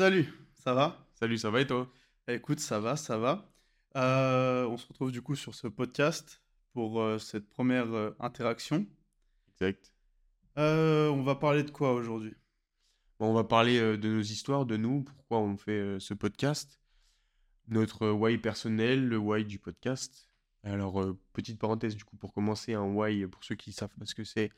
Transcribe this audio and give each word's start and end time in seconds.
Salut, 0.00 0.32
ça 0.54 0.72
va? 0.72 0.96
Salut, 1.12 1.36
ça 1.36 1.50
va 1.50 1.60
et 1.60 1.66
toi? 1.66 1.86
Écoute, 2.26 2.58
ça 2.58 2.80
va, 2.80 2.96
ça 2.96 3.18
va. 3.18 3.52
Euh, 3.96 4.64
on 4.64 4.78
se 4.78 4.88
retrouve 4.88 5.12
du 5.12 5.20
coup 5.20 5.34
sur 5.34 5.54
ce 5.54 5.66
podcast 5.66 6.40
pour 6.72 7.02
euh, 7.02 7.18
cette 7.18 7.50
première 7.50 7.92
euh, 7.92 8.16
interaction. 8.18 8.86
Exact. 9.50 9.92
On 10.56 11.22
va 11.22 11.34
parler 11.34 11.64
de 11.64 11.70
quoi 11.70 11.92
aujourd'hui? 11.92 12.34
Bon, 13.18 13.26
on 13.26 13.34
va 13.34 13.44
parler 13.44 13.78
de 13.98 14.08
nos 14.08 14.22
histoires, 14.22 14.64
de 14.64 14.78
nous, 14.78 15.02
pourquoi 15.02 15.38
on 15.40 15.58
fait 15.58 16.00
ce 16.00 16.14
podcast, 16.14 16.80
notre 17.68 18.08
why 18.08 18.38
personnel, 18.38 19.06
le 19.06 19.18
why 19.18 19.44
du 19.44 19.58
podcast. 19.58 20.30
Alors, 20.62 21.14
petite 21.34 21.58
parenthèse 21.58 21.94
du 21.94 22.04
coup, 22.04 22.16
pour 22.16 22.32
commencer, 22.32 22.72
un 22.72 22.84
why, 22.84 23.26
pour 23.26 23.44
ceux 23.44 23.54
qui 23.54 23.72
savent 23.72 23.94
pas 23.98 24.06
ce 24.06 24.14
que 24.14 24.24
c'est, 24.24 24.50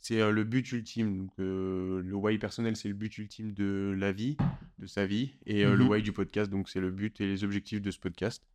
c'est 0.00 0.30
le 0.30 0.44
but 0.44 0.70
ultime. 0.72 1.18
Donc, 1.18 1.30
euh, 1.40 2.00
le 2.02 2.14
why 2.14 2.38
personnel, 2.38 2.76
c'est 2.76 2.88
le 2.88 2.94
but 2.94 3.16
ultime 3.18 3.52
de 3.52 3.94
la 3.98 4.12
vie, 4.12 4.36
de 4.78 4.86
sa 4.86 5.06
vie, 5.06 5.34
et 5.46 5.64
euh, 5.64 5.74
le 5.76 5.84
why 5.84 6.02
du 6.02 6.12
podcast, 6.12 6.50
donc 6.50 6.68
c'est 6.68 6.80
le 6.80 6.90
but 6.90 7.20
et 7.20 7.26
les 7.26 7.42
objectifs 7.44 7.80
de 7.82 7.90
ce 7.90 7.98
podcast. 7.98 8.46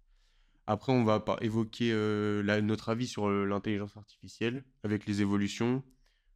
Après, 0.68 0.94
on 0.94 1.04
va 1.04 1.24
évoquer 1.42 1.92
euh, 1.92 2.42
la- 2.44 2.62
notre 2.62 2.90
avis 2.90 3.08
sur 3.08 3.30
l'intelligence 3.30 3.98
artificielle, 3.98 4.64
avec 4.84 5.06
les 5.06 5.22
évolutions, 5.22 5.84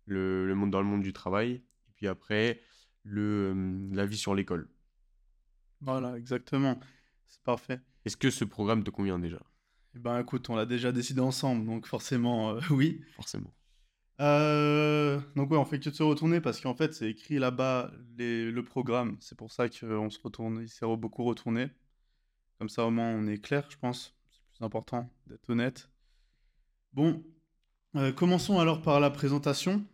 le, 0.05 0.45
le 0.47 0.55
monde 0.55 0.71
dans 0.71 0.81
le 0.81 0.87
monde 0.87 1.03
du 1.03 1.13
travail, 1.13 1.51
et 1.53 1.91
puis 1.95 2.07
après, 2.07 2.59
le, 3.03 3.53
l'avis 3.93 4.17
sur 4.17 4.33
l'école. 4.35 4.67
Voilà, 5.81 6.17
exactement. 6.17 6.79
C'est 7.27 7.41
parfait. 7.43 7.79
Est-ce 8.05 8.17
que 8.17 8.29
ce 8.29 8.43
programme 8.45 8.83
te 8.83 8.89
convient 8.89 9.19
déjà? 9.19 9.39
Eh 9.95 9.99
ben 9.99 10.19
écoute, 10.19 10.49
on 10.49 10.55
l'a 10.55 10.65
déjà 10.65 10.91
décidé 10.91 11.21
ensemble, 11.21 11.65
donc 11.65 11.85
forcément, 11.87 12.55
euh, 12.55 12.59
oui. 12.71 13.01
Forcément. 13.15 13.53
Euh, 14.21 15.19
donc 15.35 15.51
ouais, 15.51 15.57
on 15.57 15.65
fait 15.65 15.79
que 15.79 15.89
de 15.89 15.95
se 15.95 16.03
retourner 16.03 16.39
parce 16.39 16.61
qu'en 16.61 16.73
fait, 16.73 16.93
c'est 16.93 17.09
écrit 17.09 17.37
là-bas 17.37 17.91
le 18.17 18.61
programme. 18.61 19.17
C'est 19.19 19.37
pour 19.37 19.51
ça 19.51 19.67
qu'on 19.67 20.09
se 20.09 20.19
retourne, 20.19 20.61
il 20.61 20.69
s'est 20.69 20.85
beaucoup 20.97 21.23
retourné. 21.23 21.69
Comme 22.59 22.69
ça, 22.69 22.85
au 22.85 22.91
moins, 22.91 23.09
on 23.09 23.27
est 23.27 23.39
clair, 23.39 23.67
je 23.69 23.77
pense. 23.77 24.15
C'est 24.31 24.41
plus 24.57 24.65
important 24.65 25.09
d'être 25.27 25.49
honnête. 25.49 25.89
Bon, 26.93 27.23
euh, 27.95 28.13
commençons 28.13 28.59
alors 28.59 28.81
par 28.81 28.99
la 28.99 29.09
présentation. 29.09 29.85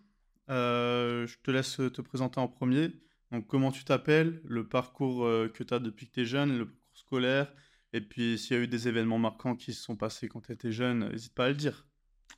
Euh, 0.50 1.26
je 1.26 1.38
te 1.42 1.50
laisse 1.50 1.78
te 1.78 2.02
présenter 2.02 2.40
en 2.40 2.48
premier. 2.48 2.92
Donc, 3.32 3.48
comment 3.48 3.72
tu 3.72 3.84
t'appelles, 3.84 4.42
le 4.44 4.68
parcours 4.68 5.24
que 5.24 5.64
tu 5.64 5.74
as 5.74 5.80
depuis 5.80 6.08
que 6.08 6.12
tu 6.12 6.22
es 6.22 6.26
jeune, 6.26 6.58
le 6.58 6.66
parcours 6.66 6.82
scolaire, 6.94 7.54
et 7.94 8.02
puis 8.02 8.38
s'il 8.38 8.56
y 8.56 8.60
a 8.60 8.64
eu 8.64 8.68
des 8.68 8.88
événements 8.88 9.20
marquants 9.20 9.56
qui 9.56 9.74
se 9.74 9.82
sont 9.82 9.96
passés 9.96 10.28
quand 10.28 10.42
tu 10.42 10.52
étais 10.52 10.72
jeune, 10.72 11.10
n'hésite 11.10 11.34
pas 11.34 11.46
à 11.46 11.50
le 11.50 11.56
dire. 11.56 11.86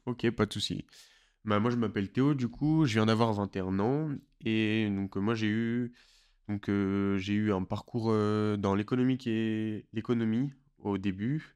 Ok, 0.05 0.29
pas 0.31 0.45
de 0.45 0.53
souci. 0.53 0.85
Bah, 1.45 1.59
moi, 1.59 1.71
je 1.71 1.75
m'appelle 1.75 2.09
Théo, 2.11 2.33
du 2.33 2.47
coup, 2.47 2.85
je 2.85 2.93
viens 2.93 3.05
d'avoir 3.05 3.33
21 3.33 3.77
ans, 3.79 4.09
et 4.45 4.89
donc 4.89 5.17
euh, 5.17 5.19
moi, 5.19 5.35
j'ai 5.35 5.47
eu, 5.47 5.93
donc, 6.47 6.69
euh, 6.69 7.17
j'ai 7.17 7.33
eu 7.33 7.51
un 7.53 7.63
parcours 7.63 8.07
euh, 8.11 8.55
dans 8.57 8.75
l'économique 8.75 9.27
et 9.27 9.85
l'économie 9.93 10.53
au 10.79 10.97
début. 10.97 11.55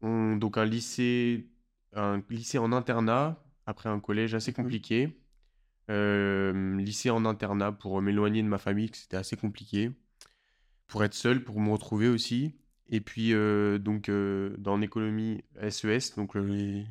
On- 0.00 0.36
donc 0.36 0.56
un 0.58 0.64
lycée, 0.64 1.48
un 1.94 2.22
lycée 2.30 2.58
en 2.58 2.72
internat, 2.72 3.42
après 3.66 3.88
un 3.90 4.00
collège 4.00 4.34
assez 4.34 4.52
Mhm. 4.52 4.56
compliqué. 4.56 5.18
Euh, 5.90 6.76
lycée 6.78 7.10
en 7.10 7.24
internat 7.26 7.72
pour 7.72 8.00
m'éloigner 8.02 8.42
de 8.42 8.48
ma 8.48 8.58
famille, 8.58 8.90
que 8.90 8.96
c'était 8.98 9.16
assez 9.18 9.36
compliqué. 9.36 9.92
Pour 10.88 11.04
être 11.04 11.14
seul, 11.14 11.44
pour 11.44 11.60
me 11.60 11.70
retrouver 11.70 12.08
aussi. 12.08 12.56
Et 12.90 13.00
puis, 13.00 13.32
euh, 13.34 13.78
donc, 13.78 14.08
euh, 14.08 14.54
dans 14.58 14.76
l'économie 14.78 15.42
SES, 15.60 16.14
donc 16.16 16.36
euh, 16.36 16.40
les 16.42 16.86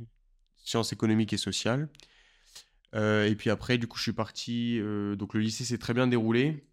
sciences 0.67 0.91
économiques 0.93 1.33
et 1.33 1.37
sociales. 1.37 1.89
Euh, 2.95 3.25
et 3.27 3.35
puis 3.35 3.49
après, 3.49 3.77
du 3.77 3.87
coup, 3.87 3.97
je 3.97 4.03
suis 4.03 4.13
parti. 4.13 4.79
euh, 4.79 5.15
donc, 5.15 5.33
le 5.33 5.39
lycée 5.41 5.65
s'est 5.65 5.77
très 5.77 5.93
bien 5.93 6.07
déroulé. 6.07 6.65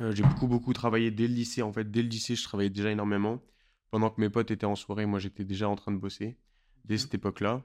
Euh, 0.00 0.12
j'ai 0.14 0.22
beaucoup, 0.22 0.46
beaucoup 0.48 0.72
travaillé 0.72 1.10
dès 1.10 1.28
le 1.28 1.34
lycée. 1.34 1.62
En 1.62 1.72
fait, 1.72 1.90
dès 1.90 2.02
le 2.02 2.08
lycée, 2.08 2.36
je 2.36 2.44
travaillais 2.44 2.70
déjà 2.70 2.90
énormément. 2.90 3.42
Pendant 3.90 4.10
que 4.10 4.20
mes 4.20 4.30
potes 4.30 4.50
étaient 4.50 4.66
en 4.66 4.76
soirée, 4.76 5.06
moi, 5.06 5.18
j'étais 5.20 5.44
déjà 5.44 5.68
en 5.68 5.76
train 5.76 5.92
de 5.92 5.98
bosser 5.98 6.36
dès 6.84 6.94
Mhm. 6.94 6.98
cette 6.98 7.14
époque-là. 7.14 7.62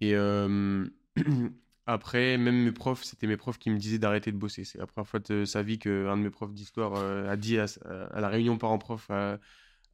Et 0.00 0.14
euh, 0.14 0.86
après, 1.86 2.38
même 2.38 2.64
mes 2.64 2.72
profs, 2.72 3.04
c'était 3.04 3.26
mes 3.26 3.36
profs 3.36 3.58
qui 3.58 3.70
me 3.70 3.78
disaient 3.78 3.98
d'arrêter 3.98 4.32
de 4.32 4.36
bosser. 4.38 4.64
C'est 4.64 4.78
la 4.78 4.86
première 4.86 5.08
fois 5.08 5.20
de 5.20 5.44
sa 5.44 5.62
vie 5.62 5.78
qu'un 5.78 6.16
de 6.16 6.22
mes 6.22 6.30
profs 6.30 6.54
d'histoire 6.54 6.94
a 6.96 7.36
dit 7.36 7.58
à, 7.58 7.66
à 8.12 8.20
la 8.20 8.28
réunion 8.28 8.58
parents-prof 8.58 9.10
à, 9.10 9.38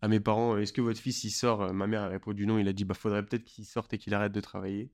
à 0.01 0.09
mes 0.09 0.21
parents, 0.21 0.57
est-ce 0.57 0.73
que 0.73 0.81
votre 0.81 1.01
fils 1.01 1.25
il 1.25 1.31
sort? 1.31 1.73
Ma 1.73 1.87
mère 1.87 2.03
a 2.03 2.09
répondu 2.09 2.47
non. 2.47 2.59
Il 2.59 2.69
a 2.69 2.73
dit, 2.73 2.85
bah 2.85 2.95
faudrait 2.95 3.25
peut-être 3.25 3.45
qu'il 3.45 3.65
sorte 3.65 3.93
et 3.95 3.99
qu'il 3.99 4.15
arrête 4.15 4.33
de 4.33 4.41
travailler. 4.41 4.91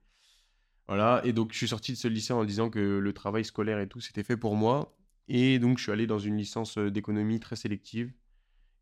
Voilà. 0.89 1.21
Et 1.25 1.33
donc, 1.33 1.53
je 1.53 1.59
suis 1.59 1.69
sorti 1.69 1.93
de 1.93 1.97
ce 1.97 2.09
lycée 2.09 2.33
en 2.33 2.45
disant 2.45 2.71
que 2.71 2.79
le 2.79 3.13
travail 3.13 3.45
scolaire 3.45 3.79
et 3.81 3.89
tout, 3.89 4.01
c'était 4.01 4.23
fait 4.23 4.37
pour 4.37 4.57
moi. 4.57 4.97
Et 5.29 5.59
donc, 5.59 5.79
je 5.79 5.85
suis 5.85 5.93
allé 5.93 6.07
dans 6.07 6.19
une 6.19 6.37
licence 6.37 6.79
euh, 6.79 6.91
d'économie 6.91 7.41
très 7.41 7.57
sélective. 7.57 8.13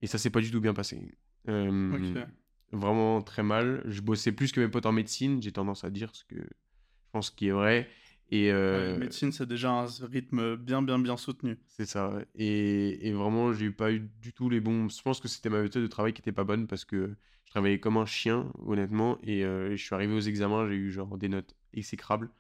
Et 0.01 0.07
ça 0.07 0.19
s'est 0.19 0.31
pas 0.31 0.41
du 0.41 0.51
tout 0.51 0.61
bien 0.61 0.75
passé. 0.75 1.17
Euh, 1.49 2.25
vraiment 2.73 3.23
très 3.23 3.43
mal. 3.43 3.83
Je 3.87 4.01
bossais 4.01 4.33
plus 4.33 4.51
que 4.53 4.61
mes 4.61 4.69
potes 4.69 4.87
en 4.87 4.93
médecine, 4.93 5.41
j'ai 5.41 5.53
tendance 5.53 5.85
à 5.85 5.91
dire 5.91 6.15
ce 6.15 6.25
que 6.25 6.37
je 6.37 7.11
pense 7.13 7.31
qui 7.31 7.49
est 7.49 7.53
vrai. 7.53 7.89
Et 8.33 8.51
Ouais, 8.71 8.89
euh, 8.89 8.99
médecine, 8.99 9.31
c'est 9.33 9.47
déjà 9.47 9.71
un 9.73 9.87
rythme 9.87 10.57
bien, 10.57 10.83
bien, 10.83 10.99
bien 10.99 11.17
soutenu. 11.17 11.59
c'est 11.69 11.87
ça. 11.87 12.11
ouais. 12.15 12.27
Et, 12.35 13.09
et 13.09 13.13
vraiment, 13.13 13.53
j'ai 13.53 13.71
pas 13.71 13.93
eu 13.93 14.01
du 14.21 14.33
tout 14.33 14.49
les 14.51 14.61
bons. 14.61 14.89
Je 14.89 15.03
pense 15.03 15.21
que 15.21 15.29
c'était 15.29 15.49
ma 15.51 15.63
méthode 15.63 15.83
de 15.83 15.87
travail 15.89 16.13
qui 16.13 16.21
était 16.21 16.33
pas 16.33 16.45
bonne 16.45 16.67
parce 16.67 16.85
que 16.85 17.17
je 17.45 17.51
travaillais 17.51 17.81
comme 17.81 17.97
un 17.97 18.07
chien, 18.07 18.53
honnêtement. 18.67 19.19
Et 19.23 19.45
euh, 19.45 19.77
je 19.77 19.83
suis 19.83 19.95
arrivé 19.95 20.15
aux 20.15 20.21
examens, 20.21 20.69
j'ai 20.69 20.75
eu 20.77 20.91
genre 20.93 21.17
des 21.19 21.29
notes 21.29 21.57
exécrables. 21.73 22.31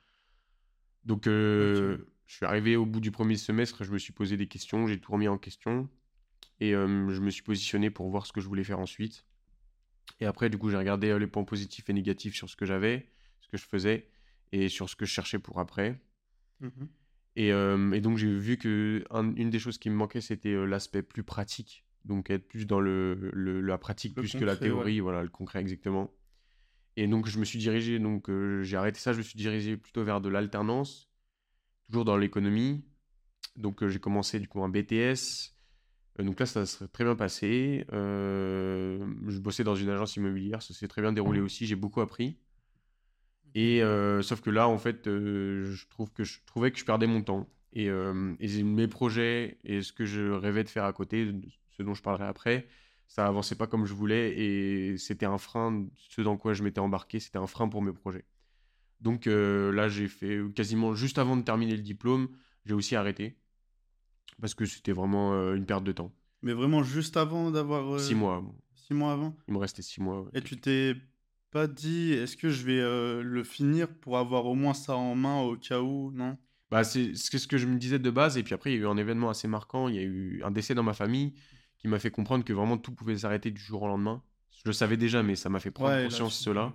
Donc, 1.04 1.26
euh, 1.26 1.98
je 2.26 2.34
suis 2.36 2.47
arrivé 2.47 2.76
au 2.76 2.86
bout 2.86 3.00
du 3.00 3.10
premier 3.10 3.36
semestre, 3.36 3.84
je 3.84 3.91
me 3.92 3.98
suis 3.98 4.12
posé 4.12 4.36
des 4.36 4.47
questions, 4.47 4.86
j'ai 4.86 5.00
tout 5.00 5.12
remis 5.12 5.28
en 5.28 5.38
question. 5.38 5.88
Et 6.60 6.72
je 6.72 7.20
me 7.20 7.31
suis 7.31 7.42
positionné 7.42 7.91
pour 7.91 8.08
voir 8.10 8.26
ce 8.26 8.32
que 8.32 8.41
je 8.41 8.48
voulais 8.48 8.64
faire 8.64 8.78
ensuite. 8.78 9.26
Et 10.20 10.26
après, 10.26 10.50
du 10.50 10.58
coup, 10.58 10.70
j'ai 10.70 10.76
regardé 10.76 11.10
euh, 11.10 11.19
les 11.19 11.26
points 11.26 11.44
positifs 11.44 11.88
et 11.91 11.92
négatifs 11.92 12.34
sur 12.36 12.48
ce 12.48 12.56
que 12.56 12.66
j'avais, 12.66 13.10
ce 13.41 13.48
que 13.48 13.56
je 13.56 13.64
faisais, 13.64 14.08
et 14.52 14.68
sur 14.68 14.88
ce 14.88 14.96
que 14.96 15.04
je 15.04 15.12
cherchais 15.12 15.38
pour 15.38 15.58
après. 15.60 16.00
Mhm. 16.60 16.88
Et, 17.36 17.52
euh, 17.52 17.92
et 17.92 18.00
donc, 18.00 18.18
j'ai 18.18 18.32
vu 18.38 18.58
que 18.58 19.04
un- 19.10 19.34
une 19.36 19.50
des 19.50 19.58
choses 19.58 19.78
qui 19.78 19.88
me 19.90 19.94
manquait, 19.96 20.20
c'était 20.20 20.50
euh, 20.50 20.66
l'aspect 20.66 21.02
plus 21.02 21.22
pratique. 21.24 21.84
Donc, 22.04 22.30
être 22.30 22.46
plus 22.46 22.66
dans 22.66 22.80
le, 22.80 23.14
le- 23.32 23.60
la 23.60 23.78
pratique 23.78 24.14
Le 24.16 24.22
plus 24.22 24.34
que 24.34 24.44
la 24.44 24.52
ouais. 24.52 24.58
théorie, 24.60 25.00
voilà, 25.00 25.22
le 25.22 25.28
concret 25.30 25.60
exactement. 25.60 26.12
Et 26.96 27.06
donc, 27.06 27.26
je 27.28 27.38
me 27.38 27.44
suis 27.44 27.58
dirigé, 27.58 27.98
donc 27.98 28.28
euh, 28.28 28.62
j'ai 28.62 28.76
arrêté 28.76 28.98
ça, 29.00 29.12
je 29.14 29.18
me 29.18 29.22
suis 29.22 29.36
dirigé 29.38 29.76
plutôt 29.78 30.04
vers 30.04 30.20
de 30.20 30.28
l'alternance, 30.28 31.08
toujours 31.86 32.04
dans 32.04 32.16
l'économie. 32.19 32.84
Donc, 33.56 33.82
euh, 33.82 33.88
j'ai 33.88 34.00
commencé 34.00 34.40
du 34.40 34.48
coup 34.48 34.62
un 34.62 34.69
BTS. 34.69 35.54
Euh, 36.20 36.24
donc 36.24 36.38
là, 36.40 36.46
ça 36.46 36.66
s'est 36.66 36.88
très 36.88 37.04
bien 37.04 37.16
passé. 37.16 37.86
Je 37.90 39.38
bossais 39.38 39.64
dans 39.64 39.74
une 39.76 39.88
agence 39.88 40.16
immobilière, 40.16 40.62
ça 40.62 40.74
s'est 40.74 40.88
très 40.88 41.02
bien 41.02 41.12
déroulé 41.12 41.40
aussi, 41.40 41.66
j'ai 41.66 41.76
beaucoup 41.76 42.00
appris. 42.02 42.38
Et 43.54 43.82
euh, 43.82 44.22
sauf 44.22 44.40
que 44.40 44.50
là, 44.50 44.68
en 44.68 44.78
fait, 44.78 45.06
euh, 45.06 45.70
je 45.72 45.86
trouve 45.88 46.10
que 46.12 46.24
je 46.24 46.38
trouvais 46.46 46.70
que 46.70 46.78
je 46.78 46.84
perdais 46.84 47.06
mon 47.06 47.22
temps. 47.22 47.48
Et, 47.74 47.88
euh, 47.88 48.34
et 48.38 48.62
mes 48.62 48.86
projets 48.86 49.58
et 49.64 49.80
ce 49.80 49.92
que 49.94 50.04
je 50.04 50.30
rêvais 50.30 50.62
de 50.62 50.68
faire 50.68 50.84
à 50.84 50.92
côté, 50.92 51.32
ce 51.70 51.82
dont 51.82 51.94
je 51.94 52.02
parlerai 52.02 52.26
après, 52.26 52.66
ça 53.08 53.26
avançait 53.26 53.54
pas 53.54 53.66
comme 53.66 53.86
je 53.86 53.94
voulais 53.94 54.38
et 54.38 54.98
c'était 54.98 55.24
un 55.24 55.38
frein, 55.38 55.86
ce 55.96 56.20
dans 56.20 56.36
quoi 56.36 56.52
je 56.52 56.62
m'étais 56.62 56.80
embarqué, 56.80 57.18
c'était 57.18 57.38
un 57.38 57.46
frein 57.46 57.68
pour 57.68 57.80
mes 57.80 57.92
projets. 57.92 58.26
Donc 59.00 59.26
euh, 59.26 59.72
là, 59.72 59.88
j'ai 59.88 60.06
fait 60.08 60.40
quasiment 60.54 60.94
juste 60.94 61.16
avant 61.19 61.34
de 61.34 61.42
terminer 61.42 61.74
le 61.76 61.82
diplôme, 61.82 62.28
j'ai 62.66 62.74
aussi 62.74 62.94
arrêté 62.94 63.38
parce 64.40 64.54
que 64.54 64.66
c'était 64.66 64.92
vraiment 64.92 65.32
euh, 65.32 65.54
une 65.54 65.64
perte 65.64 65.84
de 65.84 65.92
temps. 65.92 66.12
Mais 66.42 66.52
vraiment 66.52 66.82
juste 66.82 67.16
avant 67.16 67.50
d'avoir... 67.50 67.98
Six 68.00 68.14
mois, 68.14 68.44
Six 68.74 68.92
mois 68.92 69.12
avant? 69.12 69.34
il 69.48 69.54
me 69.54 69.58
restait 69.58 69.80
six 69.82 70.00
mois. 70.02 70.20
ouais. 70.22 70.30
Et 70.34 70.42
tu 70.42 70.58
t'es 70.60 70.94
pas 71.52 71.68
dit, 71.68 72.12
est-ce 72.14 72.36
que 72.36 72.50
je 72.50 72.64
vais 72.64 72.80
euh, 72.80 73.22
le 73.22 73.44
finir 73.44 73.88
pour 74.00 74.18
avoir 74.18 74.46
au 74.46 74.54
moins 74.56 74.74
ça 74.74 74.96
en 74.96 75.14
main 75.14 75.40
au 75.42 75.56
cas 75.56 75.80
où, 75.80 76.10
non? 76.12 76.36
Bah, 76.70 76.84
c'est 76.84 77.14
ce 77.14 77.46
que 77.46 77.58
je 77.58 77.66
me 77.66 77.76
disais 77.76 77.98
de 77.98 78.10
base, 78.10 78.38
et 78.38 78.42
puis 78.42 78.54
après, 78.54 78.72
il 78.72 78.76
y 78.76 78.78
a 78.78 78.82
eu 78.82 78.86
un 78.86 78.96
événement 78.96 79.28
assez 79.28 79.46
marquant, 79.46 79.88
il 79.88 79.94
y 79.94 79.98
a 79.98 80.02
eu 80.02 80.42
un 80.42 80.50
décès 80.50 80.74
dans 80.74 80.82
ma 80.82 80.94
famille 80.94 81.34
qui 81.78 81.87
m'a 81.88 81.99
fait 81.99 82.10
comprendre 82.10 82.44
que 82.44 82.52
vraiment 82.54 82.78
tout 82.78 82.94
pouvait 82.94 83.19
s'arrêter 83.19 83.50
du 83.50 83.60
jour 83.60 83.82
au 83.82 83.88
lendemain. 83.88 84.22
Je 84.52 84.62
le 84.64 84.72
savais 84.72 84.96
déjà, 84.96 85.22
mais 85.22 85.37
ça 85.37 85.50
m'a 85.50 85.60
fait 85.60 85.70
prendre 85.70 85.96
Ouais, 85.96 86.02
conscience 86.02 86.38
de 86.38 86.44
cela. 86.44 86.72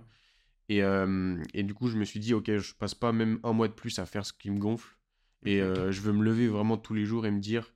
Et, 0.69 0.83
euh, 0.83 1.41
et 1.53 1.63
du 1.63 1.74
coup, 1.74 1.89
je 1.89 1.97
me 1.97 2.06
suis 2.06 2.19
dit, 2.19 2.33
ok, 2.33 2.57
je 2.57 2.75
passe 2.75 2.95
pas 2.95 3.13
même 3.13 3.39
un 3.44 3.53
mois 3.53 3.68
de 3.69 3.74
plus 3.74 4.00
à 4.00 4.06
faire 4.06 4.25
ce 4.25 4.33
qui 4.33 4.51
me 4.51 4.59
gonfle, 4.59 4.97
et 5.45 5.62
euh, 5.62 5.91
je 5.91 6.01
veux 6.01 6.13
me 6.13 6.24
lever 6.24 6.47
vraiment 6.47 6.77
tous 6.77 6.94
les 6.94 7.06
jours 7.06 7.25
et 7.25 7.31
me 7.31 7.39
dire, 7.39 7.74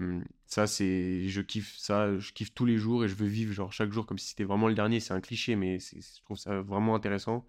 euh, 0.00 0.20
ça, 0.46 0.66
c'est, 0.66 1.28
je 1.28 1.40
kiffe 1.40 1.76
ça, 1.76 2.18
je 2.18 2.32
kiffe 2.32 2.54
tous 2.54 2.64
les 2.64 2.78
jours, 2.78 3.04
et 3.04 3.08
je 3.08 3.14
veux 3.14 3.26
vivre 3.26 3.52
genre 3.52 3.72
chaque 3.72 3.92
jour 3.92 4.06
comme 4.06 4.18
si 4.18 4.28
c'était 4.28 4.44
vraiment 4.44 4.68
le 4.68 4.74
dernier. 4.74 5.00
C'est 5.00 5.14
un 5.14 5.20
cliché, 5.20 5.56
mais 5.56 5.78
je 5.78 6.22
trouve 6.24 6.38
ça 6.38 6.60
vraiment 6.62 6.94
intéressant 6.94 7.46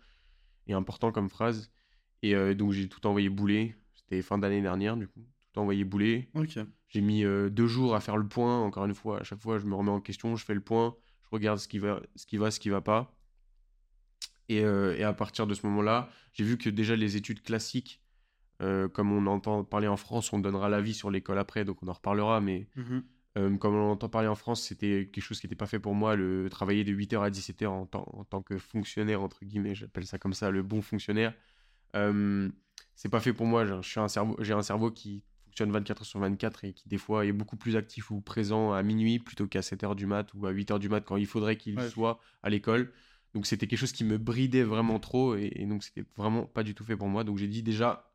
et 0.68 0.74
important 0.74 1.12
comme 1.12 1.30
phrase. 1.30 1.72
Et 2.24 2.36
euh, 2.36 2.54
donc, 2.54 2.72
j'ai 2.72 2.90
tout 2.90 3.06
envoyé 3.08 3.30
bouler. 3.30 3.76
C'était 3.94 4.22
fin 4.22 4.38
d'année 4.38 4.62
dernière, 4.62 4.98
du 4.98 5.08
coup. 5.08 5.26
Tout 5.54 5.60
envoyé 5.60 5.84
bouler. 5.84 6.30
Ok. 6.34 6.58
J'ai 6.90 7.02
mis 7.02 7.24
euh, 7.24 7.50
deux 7.50 7.68
jours 7.68 7.96
à 7.96 8.00
faire 8.00 8.18
le 8.18 8.28
point. 8.28 8.60
Encore 8.60 8.86
une 8.86 8.96
fois, 8.96 9.22
à 9.22 9.24
chaque 9.24 9.42
fois, 9.42 9.60
je 9.60 9.66
me 9.66 9.76
remets 9.76 9.92
en 9.92 10.02
question, 10.02 10.36
je 10.36 10.46
fais 10.46 10.54
le 10.54 10.62
point, 10.62 10.96
je 11.24 11.30
regarde 11.32 11.60
ce 11.60 11.68
qui 11.68 11.80
va, 11.80 12.02
ce 12.16 12.26
qui 12.26 12.38
va, 12.38 12.52
ce 12.52 12.60
qui 12.60 12.70
va 12.70 12.82
pas. 12.82 13.14
Et, 14.50 14.60
et 14.60 15.04
à 15.04 15.12
partir 15.12 15.46
de 15.46 15.54
ce 15.54 15.66
moment-là, 15.66 16.10
j'ai 16.32 16.46
vu 16.46 16.58
que 16.58 16.70
déjà 16.70 16.96
les 16.96 17.18
études 17.18 17.42
classiques 17.42 18.02
Euh, 18.62 18.88
comme 18.88 19.12
on 19.12 19.28
entend 19.28 19.64
parler 19.64 19.88
en 19.88 19.98
France, 19.98 20.34
on 20.34 20.40
donnera 20.40 20.68
l'avis 20.70 20.94
sur 20.96 21.12
l'école 21.12 21.38
après, 21.38 21.64
donc 21.66 21.84
on 21.84 21.88
en 21.88 21.94
reparlera. 21.94 22.42
Mais 22.42 22.68
Mhm. 22.76 23.04
euh, 23.38 23.58
comme 23.58 23.76
on 23.76 23.92
entend 23.92 24.10
parler 24.10 24.28
en 24.28 24.36
France, 24.36 24.64
c'était 24.64 25.10
quelque 25.14 25.24
chose 25.24 25.40
qui 25.40 25.46
n'était 25.46 25.56
pas 25.56 25.68
fait 25.68 25.80
pour 25.80 25.94
moi, 25.94 26.16
le 26.16 26.50
travailler 26.50 26.84
de 26.84 26.92
8h 26.92 27.22
à 27.22 27.30
17h 27.30 27.72
en, 27.72 27.86
tant- 27.86 28.08
en 28.14 28.24
tant 28.24 28.42
que 28.42 28.58
fonctionnaire, 28.58 29.22
entre 29.22 29.46
guillemets, 29.46 29.76
j'appelle 29.76 30.08
ça 30.08 30.18
comme 30.18 30.34
ça, 30.34 30.50
le 30.50 30.64
bon 30.64 30.82
fonctionnaire. 30.82 31.36
Euh, 31.96 32.50
c'est 32.96 33.10
pas 33.10 33.20
fait 33.20 33.34
pour 33.34 33.46
moi. 33.46 33.66
J'ai 33.82 34.00
un- 34.00 34.08
cerveau, 34.08 34.36
j'ai 34.40 34.54
un 34.54 34.62
cerveau 34.64 34.92
qui 34.92 35.24
fonctionne 35.46 35.72
24 35.72 36.02
heures 36.02 36.06
sur 36.08 36.20
24 36.20 36.66
et 36.66 36.74
qui 36.74 36.88
des 36.90 36.98
fois 36.98 37.26
est 37.26 37.32
beaucoup 37.32 37.58
plus 37.58 37.76
actif 37.76 38.12
ou 38.12 38.22
présent 38.22 38.74
à 38.74 38.82
minuit 38.84 39.20
plutôt 39.20 39.48
qu'à 39.48 39.62
7 39.62 39.84
heures 39.84 39.96
du 39.96 40.06
mat 40.06 40.32
ou 40.34 40.46
à 40.46 40.52
8 40.52 40.70
heures 40.72 40.80
du 40.80 40.90
mat 40.90 41.02
quand 41.02 41.18
il 41.18 41.26
faudrait 41.28 41.58
qu'il 41.58 41.78
Ouais. 41.78 41.90
soit 41.90 42.20
à 42.44 42.50
l'école. 42.50 42.92
Donc 43.34 43.46
c'était 43.46 43.68
quelque 43.68 43.80
chose 43.80 43.92
qui 43.92 44.04
me 44.04 44.18
bridait 44.18 44.64
vraiment 44.64 45.00
trop 45.00 45.36
et, 45.36 45.52
et 45.56 45.66
donc 45.66 45.84
c'était 45.84 46.06
vraiment 46.16 46.46
pas 46.46 46.64
du 46.64 46.74
tout 46.76 46.84
fait 46.84 46.98
pour 46.98 47.08
moi. 47.08 47.24
Donc 47.24 47.38
j'ai 47.38 47.48
dit 47.48 47.62
déjà 47.64 48.07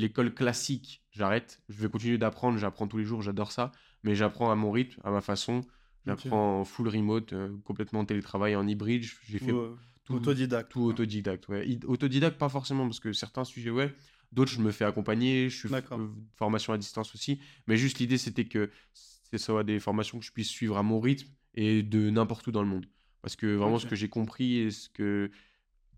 l'école 0.00 0.34
classique, 0.34 1.02
j'arrête. 1.10 1.62
Je 1.68 1.80
vais 1.82 1.88
continuer 1.88 2.18
d'apprendre, 2.18 2.58
j'apprends 2.58 2.88
tous 2.88 2.98
les 2.98 3.04
jours, 3.04 3.22
j'adore 3.22 3.52
ça, 3.52 3.72
mais 4.02 4.14
j'apprends 4.14 4.50
à 4.50 4.54
mon 4.56 4.70
rythme, 4.70 5.00
à 5.04 5.10
ma 5.10 5.20
façon. 5.20 5.62
J'apprends 6.06 6.60
en 6.60 6.64
full 6.64 6.88
remote, 6.88 7.32
euh, 7.34 7.56
complètement 7.64 8.00
en 8.00 8.04
télétravail, 8.04 8.56
en 8.56 8.66
hybride. 8.66 9.04
J'ai 9.28 9.38
fait 9.38 9.52
euh, 9.52 9.74
tout, 10.04 10.14
autodidacte. 10.14 10.72
tout 10.72 10.82
autodidacte, 10.82 11.46
ouais. 11.48 11.68
I- 11.68 11.80
Autodidacte, 11.86 12.38
pas 12.38 12.48
forcément, 12.48 12.86
parce 12.86 13.00
que 13.00 13.12
certains 13.12 13.44
sujets, 13.44 13.70
ouais. 13.70 13.94
D'autres, 14.32 14.52
je 14.52 14.60
me 14.60 14.70
fais 14.70 14.84
accompagner. 14.84 15.48
Je 15.50 15.56
suis 15.58 15.74
euh, 15.74 16.08
formation 16.36 16.72
à 16.72 16.78
distance 16.78 17.14
aussi. 17.14 17.40
Mais 17.66 17.76
juste 17.76 17.98
l'idée, 17.98 18.16
c'était 18.16 18.46
que 18.46 18.70
ce 18.94 19.38
soit 19.38 19.62
des 19.64 19.78
formations 19.78 20.18
que 20.18 20.24
je 20.24 20.32
puisse 20.32 20.48
suivre 20.48 20.76
à 20.78 20.82
mon 20.82 21.00
rythme 21.00 21.28
et 21.54 21.82
de 21.82 22.10
n'importe 22.10 22.46
où 22.46 22.52
dans 22.52 22.62
le 22.62 22.68
monde. 22.68 22.86
Parce 23.22 23.36
que 23.36 23.46
vraiment, 23.46 23.78
ce 23.78 23.86
que 23.86 23.96
j'ai 23.96 24.08
compris 24.08 24.56
et 24.56 24.70
ce 24.70 24.88
que, 24.88 25.30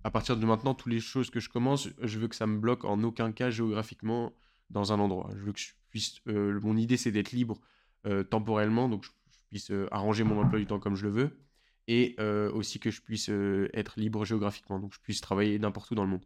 à 0.04 0.10
partir 0.10 0.36
de 0.36 0.44
maintenant, 0.44 0.74
toutes 0.74 0.92
les 0.92 1.00
choses 1.00 1.30
que 1.30 1.40
je 1.40 1.48
commence, 1.48 1.88
je 2.00 2.18
veux 2.18 2.28
que 2.28 2.36
ça 2.36 2.46
me 2.46 2.58
bloque 2.58 2.84
en 2.84 3.02
aucun 3.02 3.32
cas 3.32 3.50
géographiquement 3.50 4.32
dans 4.70 4.92
un 4.92 4.98
endroit. 4.98 5.30
Je 5.36 5.50
puisse. 5.90 6.20
euh, 6.28 6.58
mon 6.62 6.76
idée, 6.76 6.96
c'est 6.96 7.12
d'être 7.12 7.32
libre 7.32 7.60
euh, 8.06 8.24
temporellement, 8.24 8.88
donc 8.88 9.04
je, 9.04 9.10
puisse 9.50 9.70
euh, 9.70 9.86
arranger 9.92 10.24
mon 10.24 10.40
emploi 10.40 10.58
du 10.58 10.66
temps 10.66 10.80
comme 10.80 10.96
je 10.96 11.06
le 11.06 11.12
veux. 11.12 11.38
Et 11.88 12.16
aussi 12.54 12.78
que 12.78 12.92
je 12.92 13.02
puisse 13.02 13.28
être 13.28 13.98
libre 13.98 14.24
géographiquement, 14.24 14.78
donc 14.78 14.94
je 14.94 15.00
puisse 15.00 15.20
travailler 15.20 15.58
n'importe 15.58 15.90
où 15.90 15.94
dans 15.96 16.04
le 16.04 16.10
monde. 16.10 16.24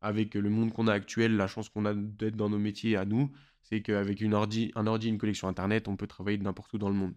Avec 0.00 0.34
le 0.34 0.48
monde 0.48 0.72
qu'on 0.72 0.86
a 0.86 0.92
actuel, 0.92 1.36
la 1.36 1.48
chance 1.48 1.68
qu'on 1.68 1.84
a 1.84 1.92
d'être 1.92 2.36
dans 2.36 2.48
nos 2.48 2.58
métiers 2.58 2.96
à 2.96 3.04
nous, 3.04 3.30
c'est 3.62 3.82
qu'avec 3.82 4.20
une 4.20 4.32
ordi, 4.32 4.70
un 4.76 4.86
ordi, 4.86 5.08
une 5.08 5.18
connexion 5.18 5.48
internet, 5.48 5.88
on 5.88 5.96
peut 5.96 6.06
travailler 6.06 6.38
n'importe 6.38 6.72
où 6.72 6.78
dans 6.78 6.88
le 6.88 6.94
monde. 6.94 7.14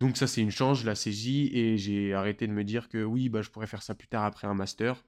Donc 0.00 0.16
ça, 0.16 0.26
c'est 0.26 0.42
une 0.42 0.50
chance, 0.50 0.80
je 0.80 0.86
la 0.86 0.94
saisis 0.94 1.50
et 1.52 1.78
j'ai 1.78 2.12
arrêté 2.12 2.46
de 2.46 2.52
me 2.52 2.64
dire 2.64 2.88
que 2.88 3.02
oui, 3.02 3.28
bah, 3.28 3.42
je 3.42 3.50
pourrais 3.50 3.66
faire 3.66 3.82
ça 3.82 3.94
plus 3.94 4.08
tard 4.08 4.24
après 4.24 4.46
un 4.46 4.54
master. 4.54 5.04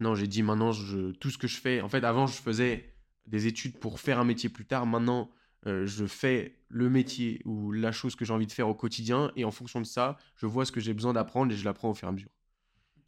Non, 0.00 0.14
j'ai 0.14 0.28
dit 0.28 0.42
maintenant, 0.42 0.70
je, 0.72 1.10
tout 1.12 1.30
ce 1.30 1.38
que 1.38 1.48
je 1.48 1.56
fais, 1.56 1.80
en 1.80 1.88
fait, 1.88 2.04
avant, 2.04 2.26
je 2.28 2.34
faisais 2.40 2.94
des 3.26 3.46
études 3.46 3.78
pour 3.78 3.98
faire 3.98 4.20
un 4.20 4.24
métier 4.24 4.48
plus 4.48 4.64
tard. 4.64 4.86
Maintenant, 4.86 5.30
euh, 5.66 5.86
je 5.86 6.06
fais 6.06 6.54
le 6.68 6.88
métier 6.88 7.42
ou 7.44 7.72
la 7.72 7.90
chose 7.90 8.14
que 8.14 8.24
j'ai 8.24 8.32
envie 8.32 8.46
de 8.46 8.52
faire 8.52 8.68
au 8.68 8.74
quotidien 8.74 9.32
et 9.34 9.44
en 9.44 9.50
fonction 9.50 9.80
de 9.80 9.86
ça, 9.86 10.16
je 10.36 10.46
vois 10.46 10.64
ce 10.64 10.70
que 10.70 10.78
j'ai 10.80 10.94
besoin 10.94 11.12
d'apprendre 11.12 11.52
et 11.52 11.56
je 11.56 11.64
l'apprends 11.64 11.90
au 11.90 11.94
fur 11.94 12.06
et 12.06 12.10
à 12.10 12.12
mesure. 12.12 12.30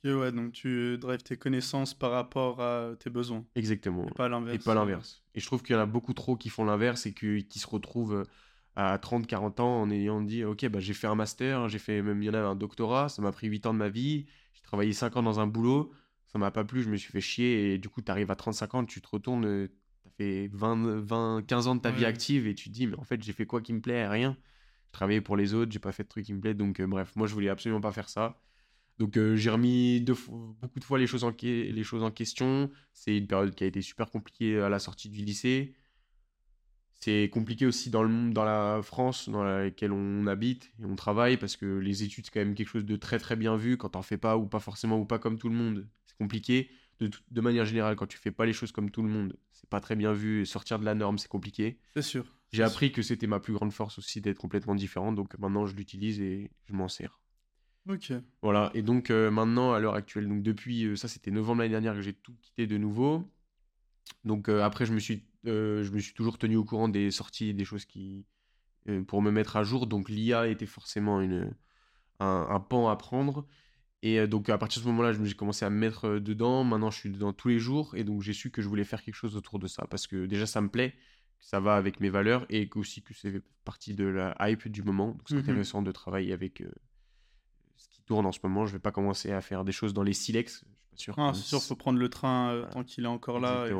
Ok, 0.05 0.11
ouais, 0.19 0.33
donc 0.33 0.53
tu 0.53 0.99
drives 0.99 1.23
tes 1.23 1.37
connaissances 1.37 1.95
par 1.95 2.11
rapport 2.11 2.61
à 2.61 2.93
tes 2.99 3.11
besoins. 3.11 3.45
Exactement. 3.55 4.07
Et 4.07 4.11
pas 4.11 4.29
l'inverse. 4.29 4.57
Et 4.57 4.59
pas 4.59 4.75
l'inverse. 4.75 5.23
Et 5.35 5.41
je 5.41 5.47
trouve 5.47 5.63
qu'il 5.63 5.77
y 5.77 5.79
en 5.79 5.83
a 5.83 5.87
beaucoup 5.87 6.15
trop 6.15 6.37
qui 6.37 6.49
font 6.49 6.65
l'inverse 6.65 7.07
et 7.07 7.13
que- 7.13 7.39
qui 7.41 7.59
se 7.61 7.67
retrouvent 7.69 8.15
euh, 8.15 8.25
à 8.77 8.99
30, 8.99 9.27
40 9.27 9.61
ans 9.61 9.83
en 9.83 9.91
ayant 9.91 10.21
dit 10.21 10.45
Ok, 10.45 10.67
bah, 10.69 10.81
j'ai 10.81 10.95
fait 10.95 11.07
un 11.07 11.15
master, 11.15 11.69
j'ai 11.69 11.79
fait 11.79 12.03
même, 12.03 12.23
il 12.23 12.27
y 12.27 12.31
en 12.31 12.35
a 12.35 12.39
un 12.41 12.55
doctorat, 12.57 13.09
ça 13.09 13.23
m'a 13.23 13.33
pris 13.33 13.49
8 13.49 13.67
ans 13.67 13.73
de 13.75 13.79
ma 13.79 13.89
vie, 13.89 14.27
j'ai 14.55 14.63
travaillé 14.63 14.93
5 14.93 15.17
ans 15.17 15.23
dans 15.23 15.41
un 15.41 15.47
boulot, 15.47 15.93
ça 16.27 16.39
m'a 16.39 16.51
pas 16.51 16.65
plu, 16.65 16.83
je 16.83 16.89
me 16.91 16.97
suis 16.97 17.11
fait 17.13 17.21
chier 17.21 17.75
et 17.75 17.79
du 17.79 17.89
coup, 17.89 18.03
tu 18.03 18.11
arrives 18.11 18.31
à 18.31 18.37
35 18.37 18.75
ans, 18.75 18.85
tu 18.85 19.01
te 19.01 19.09
retournes, 19.09 19.45
euh, 19.47 19.69
t'as 20.05 20.11
fait 20.11 20.49
20, 20.53 21.01
20, 21.01 21.43
15 21.47 21.67
ans 21.67 21.75
de 21.75 21.81
ta 21.81 21.91
vie 21.91 22.05
active 22.05 22.47
et 22.47 22.55
tu 22.55 22.69
te 22.71 22.75
dis 22.75 22.87
Mais 22.87 22.97
en 22.99 23.05
fait, 23.05 23.23
j'ai 23.23 23.33
fait 23.33 23.47
quoi 23.47 23.61
qui 23.61 23.73
me 23.73 23.81
plaît? 23.81 24.07
Rien. 24.09 24.37
J'ai 24.87 24.93
travaillé 24.93 25.21
pour 25.21 25.37
les 25.37 25.55
autres, 25.55 25.71
j'ai 25.73 25.79
pas 25.79 25.93
fait 25.93 26.03
de 26.05 26.09
trucs 26.09 26.27
qui 26.27 26.33
me 26.35 26.41
plaisent, 26.41 26.57
donc 26.57 26.81
euh, 26.81 26.87
bref, 26.87 27.13
moi 27.17 27.27
je 27.27 27.35
voulais 27.35 27.49
absolument 27.49 27.81
pas 27.81 27.93
faire 27.93 28.09
ça. 28.09 28.41
Donc 28.99 29.17
euh, 29.17 29.35
j'ai 29.37 29.51
remis 29.51 30.01
deux 30.03 30.15
beaucoup 30.61 30.79
de 30.79 30.85
fois 30.85 30.99
les 30.99 31.07
choses, 31.07 31.25
en 31.25 31.33
que- 31.33 31.47
les 31.47 31.85
choses 31.85 32.03
en 32.03 32.11
question. 32.11 32.71
C'est 32.93 33.17
une 33.17 33.27
période 33.27 33.55
qui 33.55 33.65
a 33.65 33.67
été 33.67 33.81
super 33.83 34.11
compliquée 34.11 34.61
à 34.61 34.69
la 34.69 34.79
sortie 34.79 35.09
du 35.09 35.25
lycée. 35.25 35.75
C'est 37.01 37.31
compliqué 37.33 37.65
aussi 37.65 37.89
dans 37.89 38.03
le 38.03 38.11
monde, 38.11 38.35
dans 38.35 38.45
la 38.45 38.81
France 38.83 39.31
dans 39.31 39.43
laquelle 39.43 39.91
on 39.93 40.27
habite 40.27 40.71
et 40.81 40.85
on 40.85 40.97
travaille 40.97 41.39
parce 41.39 41.57
que 41.57 41.79
les 41.79 42.03
études 42.03 42.27
c'est 42.27 42.31
quand 42.31 42.41
même 42.41 42.55
quelque 42.55 42.69
chose 42.69 42.85
de 42.85 42.97
très 42.97 43.19
très 43.19 43.37
bien 43.37 43.57
vu 43.57 43.79
quand 43.79 43.91
t'en 43.91 44.03
fais 44.03 44.19
pas 44.19 44.37
ou 44.37 44.47
pas 44.47 44.61
forcément 44.61 44.99
ou 44.99 45.07
pas 45.07 45.19
comme 45.19 45.39
tout 45.39 45.49
le 45.49 45.55
monde. 45.55 45.89
C'est 46.05 46.17
compliqué. 46.17 46.71
De, 47.01 47.41
manière 47.41 47.65
générale, 47.65 47.97
quand 47.97 48.07
tu 48.07 48.19
fais 48.19 48.31
pas 48.31 48.45
les 48.45 48.53
choses 48.53 48.73
comme 48.73 48.91
tout 48.91 49.01
le 49.03 49.09
monde, 49.09 49.35
c'est 49.53 49.71
pas 49.71 49.81
très 49.81 49.97
bien 49.97 50.13
vu 50.13 50.43
et 50.43 50.45
sortir 50.45 50.79
de 50.79 50.85
la 50.85 50.95
norme 50.95 51.17
c'est 51.17 51.29
compliqué. 51.29 51.79
C'est 51.95 52.03
sûr. 52.03 52.27
J'ai 52.53 52.63
appris 52.63 52.93
que 52.93 53.01
c'était 53.01 53.27
ma 53.27 53.41
plus 53.41 53.55
grande 53.55 53.73
force 53.73 53.99
aussi 53.99 54.21
d'être 54.21 54.39
complètement 54.39 54.75
différent 54.75 55.13
donc 55.13 55.39
maintenant 55.39 55.65
je 55.65 55.75
l'utilise 55.75 56.21
et 56.21 56.51
je 56.67 56.75
m'en 56.75 56.89
sers. 56.89 57.19
Ok. 57.89 58.13
Voilà, 58.43 58.71
et 58.75 58.83
donc 58.83 59.11
euh, 59.11 59.31
maintenant, 59.31 59.73
à 59.73 59.81
l'heure 59.81 59.95
actuelle, 59.95 60.29
donc 60.29 60.43
depuis, 60.43 60.85
euh, 60.85 60.97
ça 60.97 61.09
c'était 61.09 61.31
novembre 61.31 61.61
l'année 61.61 61.71
dernière 61.71 61.95
que 61.95 62.03
j'ai 62.03 62.13
tout 62.13 62.35
quitté 62.43 62.67
de 62.67 62.77
nouveau. 62.77 63.27
Donc 64.25 64.49
euh, 64.49 64.63
après, 64.63 64.87
je 64.87 64.93
me 64.93 64.99
suis, 65.01 65.25
euh, 65.47 65.83
je 65.85 65.91
me 65.93 65.99
suis 65.99 66.15
toujours 66.15 66.39
tenu 66.39 66.57
au 66.57 66.65
courant 66.65 66.89
des 66.89 67.11
sorties 67.11 67.49
et 67.49 67.53
des 67.55 67.65
choses 67.65 67.85
qui, 67.85 68.27
euh, 68.89 69.03
pour 69.05 69.23
me 69.23 69.31
mettre 69.31 69.57
à 69.57 69.65
jour. 69.65 69.87
Donc 69.87 70.09
l'IA 70.09 70.49
était 70.49 70.67
forcément 70.67 71.21
une, 71.21 71.55
un, 72.21 72.47
un 72.51 72.61
pan 72.61 72.89
à 72.89 72.97
prendre. 72.97 73.47
Et 74.03 74.27
donc 74.27 74.49
à 74.49 74.57
partir 74.59 74.81
de 74.81 74.85
ce 74.85 74.91
moment-là, 74.91 75.13
je 75.13 75.19
me- 75.21 75.27
j'ai 75.27 75.35
commencé 75.35 75.65
à 75.65 75.71
me 75.71 75.77
mettre 75.77 76.19
dedans. 76.19 76.65
Maintenant, 76.65 76.91
je 76.91 76.99
suis 76.99 77.11
dedans 77.11 77.33
tous 77.33 77.49
les 77.49 77.59
jours. 77.59 77.95
Et 77.97 78.05
donc 78.05 78.23
j'ai 78.23 78.33
su 78.33 78.51
que 78.51 78.63
je 78.63 78.69
voulais 78.69 78.85
faire 78.85 79.03
quelque 79.03 79.15
chose 79.15 79.37
autour 79.37 79.59
de 79.59 79.67
ça. 79.67 79.87
Parce 79.91 80.07
que 80.07 80.27
déjà, 80.27 80.47
ça 80.47 80.61
me 80.61 80.69
plaît, 80.69 80.93
que 81.39 81.45
ça 81.47 81.61
va 81.61 81.77
avec 81.77 82.01
mes 82.01 82.09
valeurs 82.11 82.47
et 82.51 82.69
aussi 82.77 83.03
que 83.03 83.15
c'est 83.15 83.43
partie 83.65 83.95
de 83.95 84.05
la 84.05 84.35
hype 84.41 84.69
du 84.69 84.83
moment. 84.83 85.09
Donc 85.13 85.23
c'est 85.29 85.35
Mhm. 85.35 85.41
intéressant 85.41 85.83
de 85.83 85.93
travailler 85.93 86.33
avec 86.33 86.63
ce 87.77 87.89
qui 87.89 88.03
tourne 88.03 88.27
en 88.27 88.33
ce 88.33 88.41
moment. 88.43 88.67
Je 88.67 88.73
vais 88.73 88.79
pas 88.79 88.93
commencer 88.93 89.33
à 89.33 89.41
faire 89.41 89.65
des 89.65 89.73
choses 89.73 89.95
dans 89.95 90.03
les 90.03 90.13
silex. 90.13 90.65
Ah, 91.17 91.31
que 91.33 91.37
c'est 91.39 91.45
sûr, 91.45 91.63
faut 91.63 91.77
prendre 91.77 91.99
le 91.99 92.09
train 92.09 92.51
euh, 92.53 92.59
Voilà. 92.61 92.73
tant 92.73 92.85
qu'il 92.85 93.05
est 93.05 93.09
encore 93.09 93.41
là 93.41 93.67
et- 93.67 93.73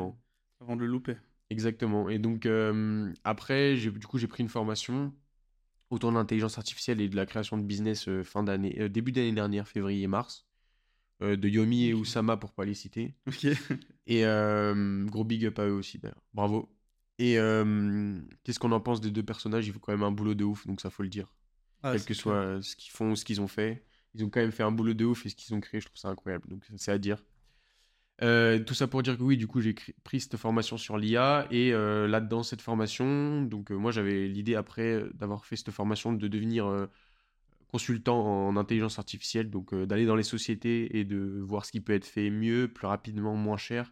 avant 0.59 0.75
de 0.75 0.81
le 0.81 0.87
louper. 0.87 1.15
Exactement. 1.49 2.09
Et 2.09 2.17
donc, 2.19 2.45
euh, 2.45 3.11
après, 3.23 3.75
j'ai- 3.75 3.91
du 3.91 4.07
coup, 4.07 4.17
j'ai 4.17 4.27
pris 4.27 4.41
une 4.43 4.49
formation 4.49 5.13
autour 5.89 6.11
de 6.11 6.15
l'intelligence 6.15 6.57
artificielle 6.57 7.01
et 7.01 7.09
de 7.09 7.15
la 7.15 7.25
création 7.25 7.57
de 7.57 7.63
business 7.63 8.07
euh, 8.07 8.23
fin 8.23 8.43
d'année, 8.43 8.77
euh, 8.79 8.87
début 8.89 9.11
d'année 9.11 9.33
dernière, 9.33 9.67
février-mars, 9.67 10.45
euh, 11.21 11.35
de 11.35 11.47
Yomi 11.49 11.87
et. 11.87 11.93
Oussama 11.93 12.37
pour 12.37 12.53
pas 12.53 12.65
les 12.65 12.73
citer. 12.73 13.15
Ok. 13.27 13.45
Et 14.07 14.25
euh, 14.25 15.05
gros 15.05 15.23
big 15.23 15.45
up 15.45 15.59
à 15.59 15.67
eux 15.67 15.73
aussi, 15.73 15.99
d'ailleurs. 15.99 16.21
Bravo. 16.33 16.73
Et 17.19 17.37
euh, 17.37 18.19
qu'est-ce 18.43 18.59
qu'on 18.59 18.71
en 18.71 18.79
pense 18.81 18.99
des 18.99 19.11
deux 19.11 19.23
personnages? 19.23 19.67
Ils 19.67 19.73
font 19.73 19.79
quand 19.79 19.91
même 19.91 20.03
un 20.03 20.11
boulot 20.11 20.33
de 20.33 20.43
ouf, 20.43 20.65
donc 20.65 20.81
ça 20.81 20.89
faut 20.89 21.03
le 21.03 21.09
dire. 21.09 21.31
Ah, 21.83 21.91
Quel 21.91 22.01
que 22.01 22.05
clair. 22.07 22.15
soit 22.15 22.61
ce 22.63 22.75
qu'ils 22.75 22.91
font, 22.91 23.15
ce 23.15 23.23
qu'ils 23.23 23.41
ont 23.41 23.47
fait. 23.47 23.85
Ils 24.15 24.25
ont 24.25 24.29
quand 24.29 24.41
même 24.41 24.51
fait 24.51 24.63
un 24.63 24.71
boulot 24.71 24.93
de 24.93 25.05
ouf 25.05 25.25
et 25.25 25.29
ce 25.29 25.35
qu'ils 25.35 25.53
ont 25.55 25.61
créé, 25.61 25.79
je 25.79 25.85
trouve 25.85 25.97
ça 25.97 26.09
incroyable. 26.09 26.47
Donc 26.49 26.65
c'est 26.75 26.91
à 26.91 26.97
dire. 26.97 27.23
Euh, 28.23 28.59
tout 28.59 28.75
ça 28.75 28.87
pour 28.87 29.01
dire 29.01 29.17
que 29.17 29.23
oui, 29.23 29.35
du 29.37 29.47
coup, 29.47 29.61
j'ai 29.61 29.73
pris 30.03 30.19
cette 30.19 30.37
formation 30.37 30.77
sur 30.77 30.97
l'IA 30.97 31.47
et 31.49 31.73
euh, 31.73 32.07
là-dedans, 32.07 32.43
cette 32.43 32.61
formation, 32.61 33.41
donc 33.41 33.71
euh, 33.71 33.75
moi 33.75 33.91
j'avais 33.91 34.27
l'idée 34.27 34.53
après 34.53 35.03
d'avoir 35.15 35.45
fait 35.45 35.55
cette 35.55 35.71
formation 35.71 36.13
de 36.13 36.27
devenir 36.27 36.87
consultant 37.69 38.47
en 38.47 38.57
intelligence 38.57 38.99
artificielle, 38.99 39.49
donc 39.49 39.73
d'aller 39.73 40.05
dans 40.05 40.15
les 40.15 40.23
sociétés 40.23 40.99
et 40.99 41.05
de 41.05 41.39
voir 41.41 41.65
ce 41.65 41.71
qui 41.71 41.81
peut 41.81 41.93
être 41.93 42.05
fait 42.05 42.29
mieux, 42.29 42.67
plus 42.67 42.85
rapidement, 42.85 43.35
moins 43.35 43.57
cher 43.57 43.91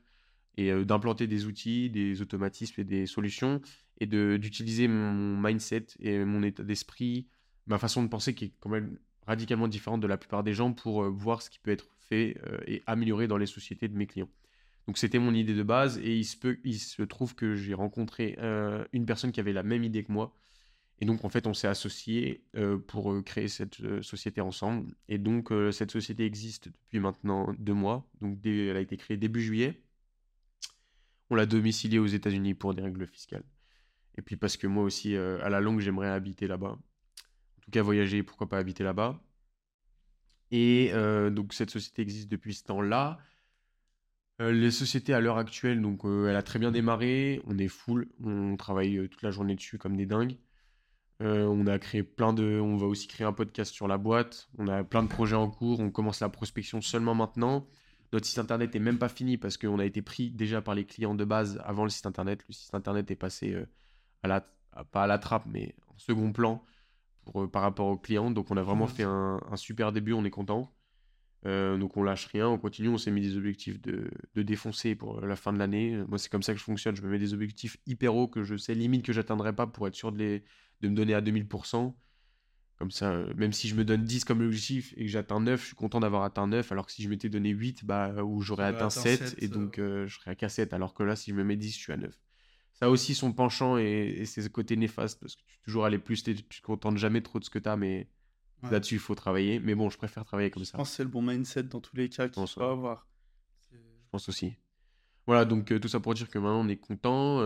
et 0.57 0.83
d'implanter 0.83 1.25
des 1.25 1.45
outils, 1.45 1.89
des 1.89 2.21
automatismes 2.21 2.81
et 2.81 2.83
des 2.83 3.05
solutions 3.05 3.61
et 4.01 4.05
d'utiliser 4.05 4.89
mon 4.89 5.37
mindset 5.37 5.87
et 6.01 6.25
mon 6.25 6.43
état 6.43 6.63
d'esprit, 6.63 7.27
ma 7.67 7.77
façon 7.77 8.03
de 8.03 8.09
penser 8.09 8.35
qui 8.35 8.45
est 8.45 8.53
quand 8.59 8.69
même 8.69 8.97
radicalement 9.29 9.67
différente 9.67 10.01
de 10.01 10.07
la 10.07 10.17
plupart 10.17 10.43
des 10.43 10.53
gens 10.53 10.73
pour 10.73 11.03
euh, 11.03 11.09
voir 11.09 11.41
ce 11.41 11.49
qui 11.49 11.59
peut 11.59 11.71
être 11.71 11.87
fait 12.09 12.35
euh, 12.47 12.57
et 12.65 12.81
amélioré 12.87 13.27
dans 13.27 13.37
les 13.37 13.45
sociétés 13.45 13.87
de 13.87 13.95
mes 13.95 14.07
clients. 14.07 14.29
Donc 14.87 14.97
c'était 14.97 15.19
mon 15.19 15.33
idée 15.33 15.53
de 15.53 15.63
base 15.63 15.99
et 15.99 16.17
il 16.17 16.25
se, 16.25 17.03
trouve 17.03 17.35
que 17.35 17.55
j'ai 17.55 17.75
rencontré 17.75 18.37
euh, 18.39 18.83
une 18.91 19.05
personne 19.05 19.31
qui 19.31 19.39
avait 19.39 19.53
la 19.53 19.61
même 19.61 19.83
idée 19.83 20.03
que 20.03 20.11
moi. 20.11 20.33
Et 20.99 21.05
donc 21.05 21.23
en 21.23 21.29
fait 21.29 21.45
on 21.45 21.53
s'est 21.53 21.67
associés 21.67 22.43
euh, 22.57 22.79
pour 22.79 23.23
créer 23.23 23.47
cette 23.47 24.01
société 24.01 24.41
ensemble. 24.41 24.95
Et 25.07 25.19
donc 25.19 25.53
cette 25.71 25.91
société 25.91 26.25
existe 26.25 26.69
depuis 26.69 26.99
maintenant 26.99 27.53
deux 27.59 27.75
mois. 27.75 28.09
Donc 28.19 28.39
elle 28.43 28.75
a 28.75 28.81
été 28.81 28.97
créée 28.97 29.15
début 29.15 29.41
juillet. 29.41 29.79
On 31.29 31.35
l'a 31.35 31.45
domiciliée 31.45 31.99
aux 31.99 32.07
États-Unis 32.07 32.55
pour 32.55 32.73
des 32.73 32.81
règles 32.81 33.05
fiscales. 33.05 33.45
Et 34.17 34.23
puis 34.23 34.37
parce 34.37 34.57
que 34.57 34.65
moi 34.65 34.83
aussi, 34.83 35.15
à 35.15 35.49
la 35.49 35.61
longue, 35.61 35.79
j'aimerais 35.79 36.09
habiter 36.09 36.47
là-bas. 36.47 36.79
Tout 37.71 37.83
voyager, 37.83 38.23
pourquoi 38.23 38.49
pas 38.49 38.57
habiter 38.57 38.83
là-bas. 38.83 39.19
Et 40.51 40.89
euh, 40.93 41.29
donc 41.29 41.53
cette 41.53 41.69
société 41.69 42.01
existe 42.01 42.29
depuis 42.29 42.53
ce 42.53 42.63
temps-là. 42.63 43.19
Euh, 44.41 44.51
les 44.53 44.71
sociétés 44.71 45.13
à 45.13 45.19
l'heure 45.19 45.37
actuelle, 45.37 45.81
donc 45.81 46.05
euh, 46.05 46.29
elle 46.29 46.35
a 46.35 46.43
très 46.43 46.59
bien 46.59 46.71
démarré. 46.71 47.41
On 47.45 47.57
est 47.57 47.67
full, 47.67 48.07
on 48.23 48.55
travaille 48.55 48.97
euh, 48.97 49.07
toute 49.09 49.21
la 49.21 49.31
journée 49.31 49.55
dessus 49.55 49.77
comme 49.77 49.97
des 49.97 50.05
dingues. 50.05 50.37
On 51.21 51.67
a 51.67 51.77
créé 51.79 52.01
plein 52.01 52.31
de, 52.31 52.61
on 52.61 52.77
va 52.77 52.87
aussi 52.87 53.05
créer 53.07 53.27
un 53.27 53.33
podcast 53.33 53.73
sur 53.73 53.89
la 53.89 53.97
boîte. 53.97 54.47
On 54.57 54.69
a 54.69 54.85
plein 54.85 55.03
de 55.03 55.09
projets 55.09 55.35
en 55.35 55.49
cours. 55.49 55.81
On 55.81 55.91
commence 55.91 56.21
la 56.21 56.29
prospection 56.29 56.79
seulement 56.79 57.13
maintenant 57.13 57.67
Notre 58.13 58.25
site 58.25 58.39
internet 58.39 58.73
est 58.73 58.79
même 58.79 58.97
pas 58.97 59.09
fini 59.09 59.37
parce 59.37 59.57
qu'on 59.57 59.79
a 59.79 59.85
été 59.85 60.01
pris 60.01 60.31
déjà 60.31 60.61
par 60.61 60.75
les 60.75 60.85
clients 60.85 61.15
de 61.15 61.25
base 61.25 61.61
avant 61.65 61.83
le 61.83 61.89
site 61.89 62.05
internet. 62.05 62.45
Le 62.47 62.53
site 62.53 62.73
internet 62.73 63.11
est 63.11 63.17
passé 63.17 63.65
à 64.23 64.29
la, 64.29 64.47
pas 64.91 65.03
à 65.03 65.07
la 65.07 65.17
trappe, 65.17 65.43
mais 65.45 65.75
en 65.89 65.97
second 65.97 66.31
plan 66.31 66.63
pour, 67.29 67.43
euh, 67.43 67.47
par 67.47 67.61
rapport 67.61 67.87
aux 67.87 67.97
clients. 67.97 68.31
Donc 68.31 68.51
on 68.51 68.57
a 68.57 68.63
vraiment 68.63 68.87
fait 68.87 69.03
un, 69.03 69.39
super 69.55 69.91
début, 69.91 70.13
on 70.13 70.25
est 70.25 70.29
content. 70.29 70.73
Euh, 71.45 71.77
donc 71.77 71.95
on 71.95 72.03
lâche 72.03 72.25
rien, 72.25 72.49
on 72.49 72.57
continue, 72.57 72.89
on 72.89 72.97
s'est 72.97 73.11
mis 73.11 73.21
des 73.21 73.37
objectifs 73.37 73.81
de, 73.81 74.11
de, 74.35 74.41
défoncer 74.41 74.95
pour 74.95 75.21
la 75.21 75.35
fin 75.37 75.53
de 75.53 75.57
l'année. 75.57 75.97
Moi 76.07 76.17
c'est 76.17 76.29
comme 76.29 76.43
ça 76.43 76.53
que 76.53 76.59
je 76.59 76.65
fonctionne, 76.65 76.95
je 76.95 77.01
me 77.01 77.09
mets 77.09 77.19
des 77.19 77.33
objectifs 77.33 77.77
hyper 77.85 78.13
hauts 78.13 78.27
que 78.27 78.43
je 78.43 78.57
sais 78.57 78.75
limite 78.75 79.05
que 79.05 79.13
j'atteindrai 79.13 79.55
pas 79.55 79.65
pour 79.65 79.87
être 79.87 79.95
sûr 79.95 80.11
de, 80.11 80.17
les, 80.17 80.43
de 80.81 80.89
me 80.89 80.95
donner 80.95 81.13
à 81.13 81.21
2000%. 81.21 81.93
Comme 82.79 82.91
ça, 82.91 83.11
euh, 83.11 83.33
même 83.35 83.51
si 83.51 83.67
je 83.67 83.75
me 83.75 83.83
donne 83.83 84.05
10 84.05 84.23
comme 84.23 84.39
objectif 84.39 84.93
et 84.95 85.03
que 85.03 85.11
j'atteins 85.11 85.41
9, 85.41 85.59
je 85.59 85.65
suis 85.67 85.75
content 85.75 85.99
d'avoir 85.99 86.23
atteint 86.23 86.47
9. 86.47 86.71
Alors 86.71 86.85
que 86.85 86.93
si 86.93 87.03
je 87.03 87.09
m'étais 87.09 87.27
donné 87.27 87.49
8, 87.49 87.83
bah, 87.83 88.23
ou 88.23 88.41
j'aurais 88.41 88.63
atteint 88.63 88.89
7, 88.89 89.35
et 89.39 89.49
donc 89.49 89.79
euh, 89.79 90.07
je 90.07 90.17
serais 90.17 90.37
à 90.39 90.49
7. 90.49 90.71
Alors 90.71 90.93
que 90.93 91.03
là, 91.03 91.17
si 91.17 91.31
je 91.31 91.35
me 91.35 91.43
mets 91.43 91.57
10, 91.57 91.73
je 91.73 91.77
suis 91.77 91.91
à 91.91 91.97
9. 91.97 92.17
Ça 92.79 92.85
a 92.85 92.89
aussi 92.89 93.13
son 93.13 93.33
penchant 93.33 93.77
et, 93.77 94.23
ses 94.25 94.49
côtés 94.49 94.77
néfastes 94.77 95.19
parce 95.19 95.35
que 95.35 95.41
tu 95.41 95.59
toujours 95.65 95.85
aller 95.85 95.99
plus, 95.99 96.23
tu 96.23 96.35
te 96.35 96.61
contentes 96.61 96.97
jamais 96.97 97.21
trop 97.21 97.39
de 97.39 97.43
ce 97.43 97.49
que 97.49 97.59
tu 97.59 97.67
as, 97.67 97.75
mais 97.75 98.07
là-dessus, 98.63 98.95
il 98.95 98.99
faut 98.99 99.15
travailler. 99.15 99.59
Mais 99.59 99.75
bon, 99.75 99.89
je 99.89 99.97
préfère 99.97 100.23
travailler 100.23 100.49
comme 100.49 100.63
ça. 100.63 100.71
Je 100.73 100.77
pense 100.77 100.91
que 100.91 100.95
c'est 100.95 101.03
le 101.03 101.09
bon 101.09 101.21
mindset 101.21 101.63
dans 101.63 101.81
tous 101.81 101.95
les 101.95 102.09
cas 102.09 102.29
qu'il 102.29 102.47
faut 102.47 102.61
avoir. 102.61 103.07
Je 103.71 103.77
pense 104.11 104.29
aussi. 104.29 104.53
Voilà, 105.27 105.45
donc 105.45 105.71
euh, 105.71 105.79
tout 105.79 105.89
ça 105.89 105.99
pour 105.99 106.13
dire 106.15 106.29
que 106.29 106.39
maintenant 106.39 106.65
on 106.65 106.69
est 106.69 106.77
content, 106.77 107.43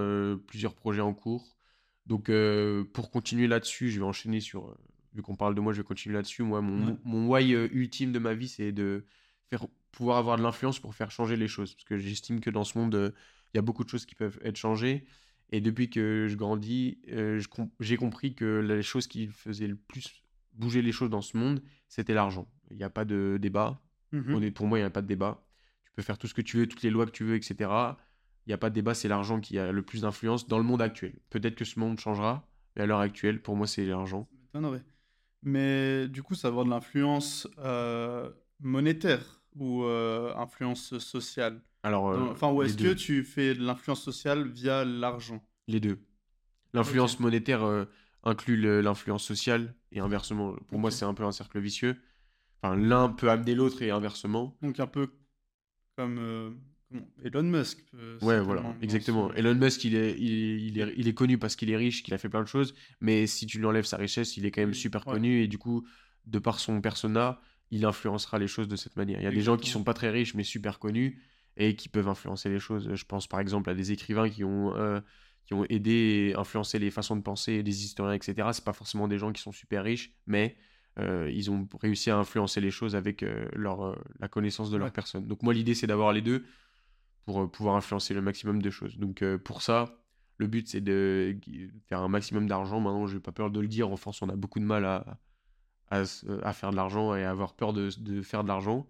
plusieurs 0.47 0.75
projets 0.75 1.01
en 1.01 1.13
cours. 1.13 1.57
Donc 2.05 2.31
pour 2.93 3.11
continuer 3.11 3.47
là-dessus, 3.47 3.89
je 3.89 3.99
vais 3.99 4.05
enchaîner 4.05 4.39
sur 4.39 4.77
vu 5.13 5.21
qu'on 5.21 5.35
parle 5.35 5.55
de 5.55 5.61
moi, 5.61 5.73
je 5.73 5.77
vais 5.77 5.83
continuer 5.83 6.15
là-dessus. 6.15 6.43
Moi, 6.43 6.61
mon, 6.61 6.97
mon 7.03 7.27
why 7.27 7.53
euh, 7.53 7.67
ultime 7.71 8.11
de 8.11 8.19
ma 8.19 8.33
vie, 8.33 8.47
c'est 8.47 8.71
de 8.71 9.05
faire, 9.49 9.67
pouvoir 9.91 10.17
avoir 10.17 10.37
de 10.37 10.43
l'influence 10.43 10.79
pour 10.79 10.95
faire 10.95 11.11
changer 11.11 11.35
les 11.35 11.47
choses. 11.47 11.73
Parce 11.73 11.85
que 11.85 11.97
j'estime 11.97 12.39
que 12.39 12.49
dans 12.49 12.63
ce 12.63 12.77
monde, 12.77 12.95
euh, 12.95 13.11
il 13.53 13.57
y 13.57 13.59
a 13.59 13.61
beaucoup 13.61 13.83
de 13.83 13.89
choses 13.89 14.05
qui 14.05 14.15
peuvent 14.15 14.39
être 14.43 14.57
changées. 14.57 15.05
Et 15.51 15.61
depuis 15.61 15.89
que 15.89 16.27
je 16.27 16.35
grandis, 16.35 16.97
euh, 17.11 17.39
j'ai 17.79 17.97
compris 17.97 18.33
que 18.33 18.59
les 18.59 18.81
choses 18.81 19.07
qui 19.07 19.27
faisaient 19.27 19.67
le 19.67 19.75
plus 19.75 20.23
bouger 20.53 20.81
les 20.81 20.91
choses 20.91 21.09
dans 21.09 21.21
ce 21.21 21.37
monde, 21.37 21.61
c'était 21.87 22.13
l'argent. 22.13 22.47
Il 22.71 22.77
n'y 22.77 22.83
a 22.83 22.89
pas 22.89 23.05
de 23.05 23.37
débat. 23.39 23.79
Mmh 24.11 24.51
pour 24.51 24.67
moi, 24.67 24.77
il 24.77 24.81
n'y 24.81 24.85
a 24.85 24.91
pas 24.91 25.01
de 25.01 25.07
débat. 25.07 25.43
Tu 25.85 25.91
peux 25.91 26.03
faire 26.03 26.17
tout 26.17 26.27
ce 26.27 26.33
que 26.33 26.41
tu 26.41 26.57
veux, 26.57 26.67
toutes 26.67 26.83
les 26.83 26.91
lois 26.91 27.05
que 27.05 27.11
tu 27.11 27.23
veux, 27.23 27.35
etc. 27.35 27.55
Il 28.45 28.49
n'y 28.49 28.53
a 28.53 28.57
pas 28.57 28.69
de 28.69 28.75
débat, 28.75 28.93
c'est 28.93 29.07
l'argent 29.07 29.39
qui 29.39 29.57
a 29.57 29.71
le 29.71 29.81
plus 29.81 30.01
d'influence 30.01 30.47
dans 30.47 30.57
le 30.57 30.63
monde 30.63 30.81
actuel. 30.81 31.13
Peut-être 31.29 31.55
que 31.55 31.65
ce 31.65 31.79
monde 31.79 31.99
changera, 31.99 32.47
mais 32.75 32.83
à 32.83 32.85
l'heure 32.85 32.99
actuelle, 32.99 33.41
pour 33.41 33.55
moi, 33.55 33.67
c'est 33.67 33.85
l'argent. 33.85 34.27
Mais 35.41 36.07
du 36.07 36.23
coup, 36.23 36.35
ça 36.35 36.47
va 36.47 36.51
avoir 36.51 36.65
de 36.65 36.69
l'influence 36.69 37.47
euh, 37.59 38.29
monétaire 38.59 39.41
ou 39.55 39.83
euh, 39.83 40.33
influence 40.35 40.97
sociale? 40.99 41.61
Alors, 41.83 42.09
euh, 42.09 42.31
enfin, 42.31 42.51
ou 42.51 42.63
est-ce 42.63 42.77
que 42.77 42.93
tu 42.93 43.23
fais 43.23 43.53
de 43.53 43.63
l'influence 43.63 44.01
sociale 44.01 44.47
via 44.47 44.85
l'argent? 44.85 45.43
Les 45.67 45.79
deux. 45.79 45.99
L'influence 46.73 47.19
monétaire 47.19 47.61
inclut 48.23 48.81
l'influence 48.81 49.23
sociale 49.23 49.75
et 49.91 49.99
inversement. 49.99 50.55
Pour 50.69 50.79
moi, 50.79 50.91
c'est 50.91 51.05
un 51.05 51.13
peu 51.13 51.23
un 51.23 51.31
cercle 51.31 51.59
vicieux. 51.59 51.97
Enfin, 52.61 52.75
l'un 52.75 53.09
peut 53.09 53.29
amener 53.29 53.53
l'autre 53.53 53.81
et 53.81 53.91
inversement. 53.91 54.57
Donc 54.61 54.79
un 54.79 54.87
peu 54.87 55.09
comme 55.97 56.57
Elon 57.23 57.43
Musk. 57.43 57.79
ouais, 58.21 58.39
voilà, 58.39 58.75
exactement. 58.81 59.33
Elon 59.33 59.55
Musk, 59.55 59.83
il 59.83 59.95
est, 59.95 60.17
il, 60.19 60.79
est, 60.79 60.93
il 60.97 61.07
est 61.07 61.13
connu 61.13 61.37
parce 61.37 61.55
qu'il 61.55 61.69
est 61.69 61.77
riche, 61.77 62.03
qu'il 62.03 62.13
a 62.13 62.17
fait 62.17 62.29
plein 62.29 62.41
de 62.41 62.47
choses, 62.47 62.73
mais 63.01 63.27
si 63.27 63.45
tu 63.45 63.59
lui 63.59 63.65
enlèves 63.65 63.85
sa 63.85 63.97
richesse, 63.97 64.37
il 64.37 64.45
est 64.45 64.51
quand 64.51 64.61
même 64.61 64.73
super 64.73 65.05
connu 65.05 65.41
et 65.41 65.47
du 65.47 65.57
coup, 65.57 65.85
de 66.25 66.39
par 66.39 66.59
son 66.59 66.81
persona, 66.81 67.39
il 67.71 67.85
influencera 67.85 68.39
les 68.39 68.47
choses 68.47 68.67
de 68.67 68.75
cette 68.75 68.95
manière. 68.95 69.19
Il 69.19 69.23
y 69.23 69.27
a 69.27 69.31
des 69.31 69.41
gens 69.41 69.57
qui 69.57 69.69
sont 69.69 69.83
pas 69.83 69.93
très 69.93 70.09
riches 70.09 70.33
mais 70.35 70.43
super 70.43 70.79
connus 70.79 71.21
et 71.57 71.75
qui 71.75 71.89
peuvent 71.89 72.07
influencer 72.07 72.49
les 72.49 72.59
choses. 72.59 72.93
Je 72.93 73.05
pense 73.05 73.27
par 73.27 73.39
exemple 73.39 73.69
à 73.69 73.73
des 73.73 73.91
écrivains 73.91 74.29
qui 74.29 74.43
ont, 74.43 74.75
euh, 74.75 74.99
qui 75.45 75.53
ont 75.53 75.65
aidé 75.65 76.31
et 76.31 76.35
influencé 76.35 76.79
les 76.79 76.91
façons 76.91 77.15
de 77.15 77.21
penser 77.21 77.63
des 77.63 77.83
historiens, 77.83 78.13
etc. 78.13 78.49
C'est 78.53 78.63
pas 78.63 78.73
forcément 78.73 79.07
des 79.07 79.17
gens 79.17 79.31
qui 79.31 79.41
sont 79.41 79.51
super 79.51 79.83
riches, 79.83 80.15
mais 80.25 80.55
euh, 80.99 81.29
ils 81.33 81.51
ont 81.51 81.67
réussi 81.81 82.11
à 82.11 82.17
influencer 82.17 82.61
les 82.61 82.71
choses 82.71 82.95
avec 82.95 83.23
euh, 83.23 83.47
leur, 83.53 83.97
la 84.19 84.27
connaissance 84.27 84.71
de 84.71 84.77
leur 84.77 84.91
personne. 84.91 85.27
Donc 85.27 85.43
moi, 85.43 85.53
l'idée, 85.53 85.75
c'est 85.75 85.87
d'avoir 85.87 86.13
les 86.13 86.21
deux 86.21 86.45
pour 87.25 87.49
pouvoir 87.49 87.75
influencer 87.75 88.13
le 88.13 88.21
maximum 88.21 88.61
de 88.61 88.69
choses. 88.69 88.97
Donc 88.97 89.23
pour 89.37 89.61
ça, 89.61 89.97
le 90.37 90.47
but 90.47 90.67
c'est 90.67 90.81
de 90.81 91.37
faire 91.87 92.01
un 92.01 92.09
maximum 92.09 92.47
d'argent. 92.47 92.79
Maintenant, 92.79 93.07
je 93.07 93.15
n'ai 93.15 93.21
pas 93.21 93.31
peur 93.31 93.49
de 93.51 93.59
le 93.59 93.67
dire. 93.67 93.89
En 93.89 93.95
France, 93.95 94.21
on 94.21 94.29
a 94.29 94.35
beaucoup 94.35 94.59
de 94.59 94.65
mal 94.65 94.83
à, 94.85 95.19
à, 95.89 96.03
faire 96.53 96.71
de 96.71 96.75
l'argent 96.75 97.15
et 97.15 97.23
à 97.23 97.29
avoir 97.29 97.53
peur 97.53 97.73
de, 97.73 97.89
de 97.99 98.21
faire 98.21 98.43
de 98.43 98.47
l'argent. 98.47 98.87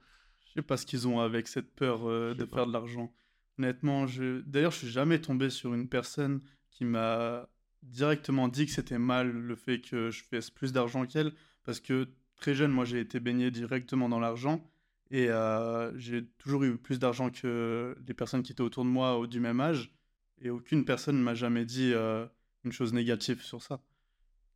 Je 0.54 0.62
sais 0.62 0.68
pas 0.68 0.78
ce 0.78 0.86
qu'ils 0.86 1.08
ont 1.08 1.20
avec 1.20 1.48
cette 1.48 1.74
peur 1.74 2.08
euh, 2.08 2.36
de 2.36 2.46
faire 2.46 2.68
de 2.68 2.74
l'argent. 2.74 3.12
Honnêtement, 3.58 4.06
je... 4.06 4.42
d'ailleurs, 4.42 4.72
je 4.72 4.80
suis 4.80 4.90
jamais 4.90 5.20
tombé 5.20 5.50
sur 5.50 5.74
une 5.74 5.90
personne 5.90 6.42
qui 6.70 6.86
m'a 6.86 7.50
directement 7.82 8.48
dit 8.48 8.68
que 8.68 8.72
c'était 8.72 9.00
mal 9.00 9.32
le 9.32 9.56
fait 9.56 9.82
que 9.82 10.12
je 10.12 10.24
fasse 10.24 10.52
plus 10.52 10.72
d'argent 10.72 11.08
qu'elle, 11.08 11.34
parce 11.64 11.80
que 11.80 12.08
très 12.36 12.54
jeune, 12.54 12.72
moi, 12.72 12.86
j'ai 12.86 13.00
été 13.00 13.20
baigné 13.20 13.50
directement 13.50 14.10
dans 14.10 14.20
l'argent. 14.20 14.64
Et 15.10 15.30
euh, 15.30 15.98
j'ai 15.98 16.24
toujours 16.38 16.64
eu 16.64 16.78
plus 16.78 17.00
d'argent 17.00 17.32
que 17.32 17.98
les 18.08 18.14
personnes 18.14 18.44
qui 18.44 18.52
étaient 18.52 18.62
autour 18.62 18.84
de 18.84 18.90
moi 18.90 19.26
du 19.26 19.40
même 19.40 19.60
âge. 19.60 19.92
Et 20.40 20.52
aucune 20.52 20.86
personne 20.86 21.18
ne 21.18 21.24
m'a 21.24 21.34
jamais 21.34 21.66
dit 21.66 21.94
euh, 21.94 22.28
une 22.64 22.72
chose 22.72 22.94
négative 22.94 23.42
sur 23.42 23.64
ça. 23.64 23.82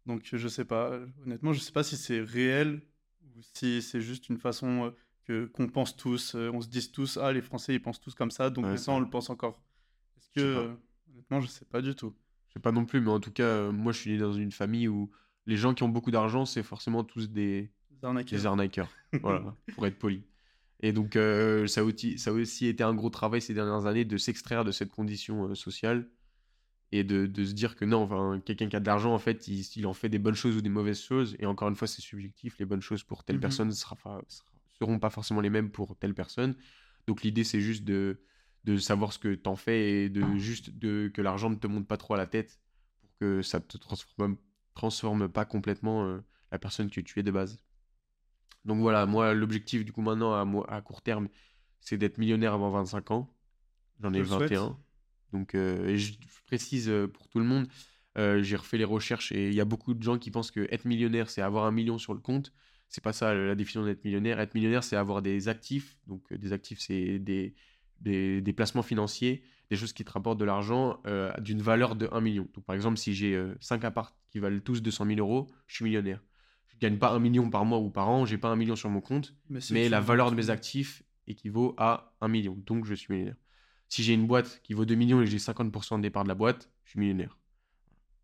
Donc 0.05 0.29
je 0.31 0.47
sais 0.47 0.65
pas, 0.65 0.99
honnêtement, 1.23 1.53
je 1.53 1.59
sais 1.59 1.71
pas 1.71 1.83
si 1.83 1.97
c'est 1.97 2.21
réel 2.21 2.81
ou 3.35 3.41
si 3.41 3.81
c'est 3.81 4.01
juste 4.01 4.29
une 4.29 4.37
façon 4.37 4.93
euh, 5.29 5.47
qu'on 5.53 5.67
pense 5.67 5.95
tous. 5.95 6.35
on 6.35 6.61
se 6.61 6.67
dit 6.67 6.91
tous, 6.91 7.17
ah 7.17 7.31
les 7.31 7.41
Français 7.41 7.75
ils 7.75 7.81
pensent 7.81 7.99
tous 7.99 8.15
comme 8.15 8.31
ça, 8.31 8.49
donc 8.49 8.77
ça 8.77 8.91
on 8.91 8.99
le 8.99 9.09
pense 9.09 9.29
encore. 9.29 9.61
Est-ce 10.17 10.29
que, 10.31 10.77
honnêtement, 11.11 11.41
je 11.41 11.47
sais 11.47 11.65
pas 11.65 11.81
du 11.81 11.95
tout. 11.95 12.13
Je 12.47 12.53
sais 12.53 12.59
pas 12.59 12.71
non 12.71 12.85
plus, 12.85 13.01
mais 13.01 13.11
en 13.11 13.19
tout 13.19 13.31
cas, 13.31 13.71
moi 13.71 13.91
je 13.91 13.99
suis 13.99 14.11
né 14.11 14.17
dans 14.17 14.33
une 14.33 14.51
famille 14.51 14.87
où 14.87 15.11
les 15.45 15.57
gens 15.57 15.73
qui 15.73 15.83
ont 15.83 15.89
beaucoup 15.89 16.11
d'argent, 16.11 16.45
c'est 16.45 16.63
forcément 16.63 17.03
tous 17.03 17.29
des, 17.29 17.71
des 18.25 18.45
arnaqueurs. 18.45 18.89
voilà, 19.21 19.55
pour 19.73 19.85
être 19.87 19.97
poli. 19.97 20.23
Et 20.81 20.91
donc, 20.91 21.15
euh, 21.15 21.65
ça, 21.67 21.81
a 21.81 21.83
aussi, 21.83 22.19
ça 22.19 22.29
a 22.29 22.33
aussi 22.33 22.67
été 22.67 22.83
un 22.83 22.93
gros 22.93 23.09
travail 23.09 23.41
ces 23.41 23.53
dernières 23.53 23.87
années 23.87 24.05
de 24.05 24.17
s'extraire 24.17 24.63
de 24.63 24.71
cette 24.71 24.91
condition 24.91 25.49
euh, 25.49 25.55
sociale 25.55 26.07
et 26.91 27.03
de, 27.03 27.25
de, 27.25 27.45
se 27.45 27.53
dire 27.53 27.75
que 27.75 27.83
non, 27.83 28.03
enfin, 28.03 28.39
quelqu'un 28.45 28.69
qui 28.69 28.75
a 28.75 28.79
de 28.79 28.85
l'argent, 28.85 29.13
en 29.13 29.17
fait, 29.17 29.47
il, 29.47 29.87
en 29.87 29.93
fait 29.93 30.09
des 30.09 30.19
bonnes 30.19 30.35
choses 30.35 30.55
ou 30.55 30.61
des 30.61 30.69
mauvaises 30.69 31.01
choses. 31.01 31.35
Et 31.39 31.45
encore 31.45 31.67
une 31.67 31.75
fois, 31.75 31.87
c'est 31.87 32.01
subjectif. 32.01 32.59
Les 32.59 32.65
bonnes 32.65 32.81
choses 32.81 33.03
pour 33.03 33.23
telle 33.23 33.37
mmh 33.37 33.41
personne 33.41 33.67
ne 33.69 33.73
seront 34.81 34.99
pas 34.99 35.09
forcément 35.09 35.41
les 35.41 35.49
mêmes 35.49 35.71
pour 35.71 35.97
telle 35.97 36.13
personne. 36.13 36.55
Donc, 37.07 37.23
l'idée, 37.23 37.43
c'est 37.43 37.61
juste 37.61 37.83
de, 37.83 38.21
de 38.63 38.77
savoir 38.77 39.13
ce 39.13 39.19
que 39.19 39.33
tu 39.33 39.49
en 39.49 39.55
fais 39.55 40.03
et 40.03 40.09
de 40.09 40.37
juste 40.37 40.69
de, 40.77 41.09
que 41.13 41.21
l'argent 41.21 41.49
ne 41.49 41.55
te 41.55 41.67
monte 41.67 41.87
pas 41.87 41.97
trop 41.97 42.15
à 42.15 42.17
la 42.17 42.27
tête 42.27 42.59
pour 43.01 43.09
que 43.19 43.41
ça 43.41 43.59
ne 43.59 43.63
te 43.63 43.77
transforme, 43.77 44.37
transforme 44.73 45.29
pas 45.29 45.45
complètement 45.45 46.05
euh, 46.05 46.19
la 46.51 46.59
personne 46.59 46.89
que 46.89 47.01
tu 47.01 47.19
es 47.19 47.23
de 47.23 47.31
base. 47.31 47.59
Donc 48.65 48.79
voilà, 48.79 49.05
moi, 49.05 49.33
l'objectif 49.33 49.85
du 49.85 49.93
coup 49.93 50.01
maintenant 50.01 50.33
à, 50.33 50.75
à 50.75 50.81
court 50.81 51.01
terme, 51.01 51.29
c'est 51.79 51.97
d'être 51.97 52.17
millionnaire 52.17 52.53
avant 52.53 52.69
25 52.69 53.11
ans. 53.11 53.33
J'en 54.01 54.13
ai 54.13 54.21
21. 54.21 54.77
Donc, 55.33 55.55
euh, 55.55 55.97
je, 55.97 56.13
précise 56.45 56.89
euh, 56.89 57.07
pour 57.07 57.27
tout 57.27 57.39
le 57.39 57.45
monde, 57.45 57.67
euh, 58.17 58.41
j'ai 58.41 58.55
refait 58.55 58.77
les 58.77 58.85
recherches 58.85 59.31
et 59.31 59.47
il 59.47 59.53
y 59.53 59.61
a 59.61 59.65
beaucoup 59.65 59.93
de 59.93 60.01
gens 60.01 60.17
qui 60.17 60.31
pensent 60.31 60.51
que 60.51 60.67
être 60.71 60.85
millionnaire, 60.85 61.29
c'est 61.29 61.41
avoir 61.41 61.65
un 61.65 61.71
million 61.71 61.97
sur 61.97 62.13
le 62.13 62.19
compte. 62.19 62.53
C'est 62.89 63.03
pas 63.03 63.13
ça 63.13 63.33
la 63.33 63.55
définition 63.55 63.85
d'être 63.85 64.03
millionnaire. 64.03 64.39
Être 64.39 64.55
millionnaire, 64.55 64.83
c'est 64.83 64.95
avoir 64.95 65.21
des 65.21 65.49
actifs. 65.49 65.97
Donc, 66.07 66.33
des 66.33 66.53
actifs, 66.53 66.79
c'est 66.79 67.19
des, 67.19 67.53
des, 67.99 68.41
des, 68.41 68.53
placements 68.53 68.81
financiers, 68.81 69.43
des 69.69 69.75
choses 69.75 69.93
qui 69.93 70.05
te 70.05 70.11
rapportent 70.11 70.39
de 70.39 70.45
l'argent 70.45 71.01
d'une 71.39 71.61
valeur 71.61 71.95
de 71.95 72.07
1 72.11 72.21
million. 72.21 72.47
Donc, 72.53 72.63
par 72.63 72.75
exemple, 72.75 72.97
si 72.97 73.13
j'ai 73.13 73.37
5 73.59 73.83
apparts 73.83 74.15
qui 74.29 74.39
valent 74.39 74.61
tous 74.61 74.81
200 74.81 75.05
000 75.05 75.19
euros, 75.19 75.47
je 75.67 75.75
suis 75.75 75.83
millionnaire 75.83 76.21
je 76.77 76.87
gagne 76.87 76.97
pas 76.97 77.11
un 77.11 77.19
million 77.19 77.49
par 77.49 77.65
mois 77.65 77.79
ou 77.79 77.89
par 77.89 78.09
an, 78.09 78.25
j'ai 78.25 78.37
pas 78.37 78.49
un 78.49 78.55
million 78.55 78.75
sur 78.75 78.89
mon 78.89 79.01
compte, 79.01 79.33
mais, 79.49 79.89
la 79.89 79.99
valeur 79.99 80.31
de 80.31 80.35
mes 80.35 80.49
actifs 80.49 81.03
équivaut 81.25 81.73
à 81.77 82.13
un 82.21 82.27
million, 82.27 82.55
donc 82.65 82.85
je 82.85 82.93
suis 82.93 83.11
millionnaire. 83.11 83.35
Si 83.89 84.03
j'ai 84.03 84.13
une 84.13 84.27
boîte 84.27 84.61
qui 84.63 84.73
vaut 84.73 84.85
2 84.85 84.95
millions 84.95 85.21
et 85.21 85.27
j'ai 85.27 85.37
50% 85.37 85.97
de 85.97 86.01
départ 86.01 86.23
de 86.23 86.29
la 86.29 86.35
boîte, 86.35 86.69
je 86.83 86.91
suis 86.91 86.99
millionnaire. 86.99 87.37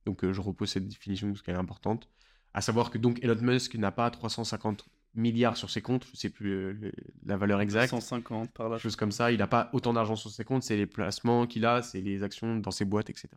Donc 0.05 0.23
euh, 0.23 0.33
je 0.33 0.41
repose 0.41 0.69
cette 0.69 0.87
définition 0.87 1.29
parce 1.29 1.41
qu'elle 1.41 1.55
est 1.55 1.59
importante. 1.59 2.09
À 2.53 2.61
savoir 2.61 2.91
que 2.91 2.97
donc 2.97 3.23
Elon 3.23 3.41
Musk 3.41 3.75
n'a 3.75 3.91
pas 3.91 4.09
350 4.11 4.85
milliards 5.15 5.57
sur 5.57 5.69
ses 5.69 5.81
comptes, 5.81 6.07
je 6.11 6.17
sais 6.17 6.29
plus 6.29 6.51
euh, 6.51 6.91
la 7.25 7.37
valeur 7.37 7.61
exacte. 7.61 7.89
150 7.89 8.51
par 8.51 8.69
là. 8.69 8.77
Chose 8.77 8.95
comme 8.95 9.11
ça, 9.11 9.31
il 9.31 9.37
n'a 9.37 9.47
pas 9.47 9.69
autant 9.73 9.93
d'argent 9.93 10.15
sur 10.15 10.29
ses 10.29 10.43
comptes, 10.43 10.63
c'est 10.63 10.77
les 10.77 10.87
placements 10.87 11.45
qu'il 11.47 11.65
a, 11.65 11.81
c'est 11.81 12.01
les 12.01 12.23
actions 12.23 12.57
dans 12.57 12.71
ses 12.71 12.85
boîtes, 12.85 13.09
etc. 13.09 13.29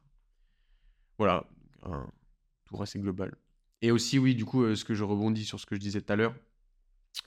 Voilà, 1.18 1.46
un 1.82 2.06
tour 2.64 2.82
assez 2.82 2.98
global. 2.98 3.34
Et 3.82 3.90
aussi, 3.90 4.18
oui, 4.18 4.34
du 4.34 4.44
coup, 4.44 4.62
euh, 4.62 4.74
ce 4.74 4.84
que 4.84 4.94
je 4.94 5.04
rebondis 5.04 5.44
sur 5.44 5.60
ce 5.60 5.66
que 5.66 5.74
je 5.74 5.80
disais 5.80 6.00
tout 6.00 6.12
à 6.12 6.16
l'heure, 6.16 6.34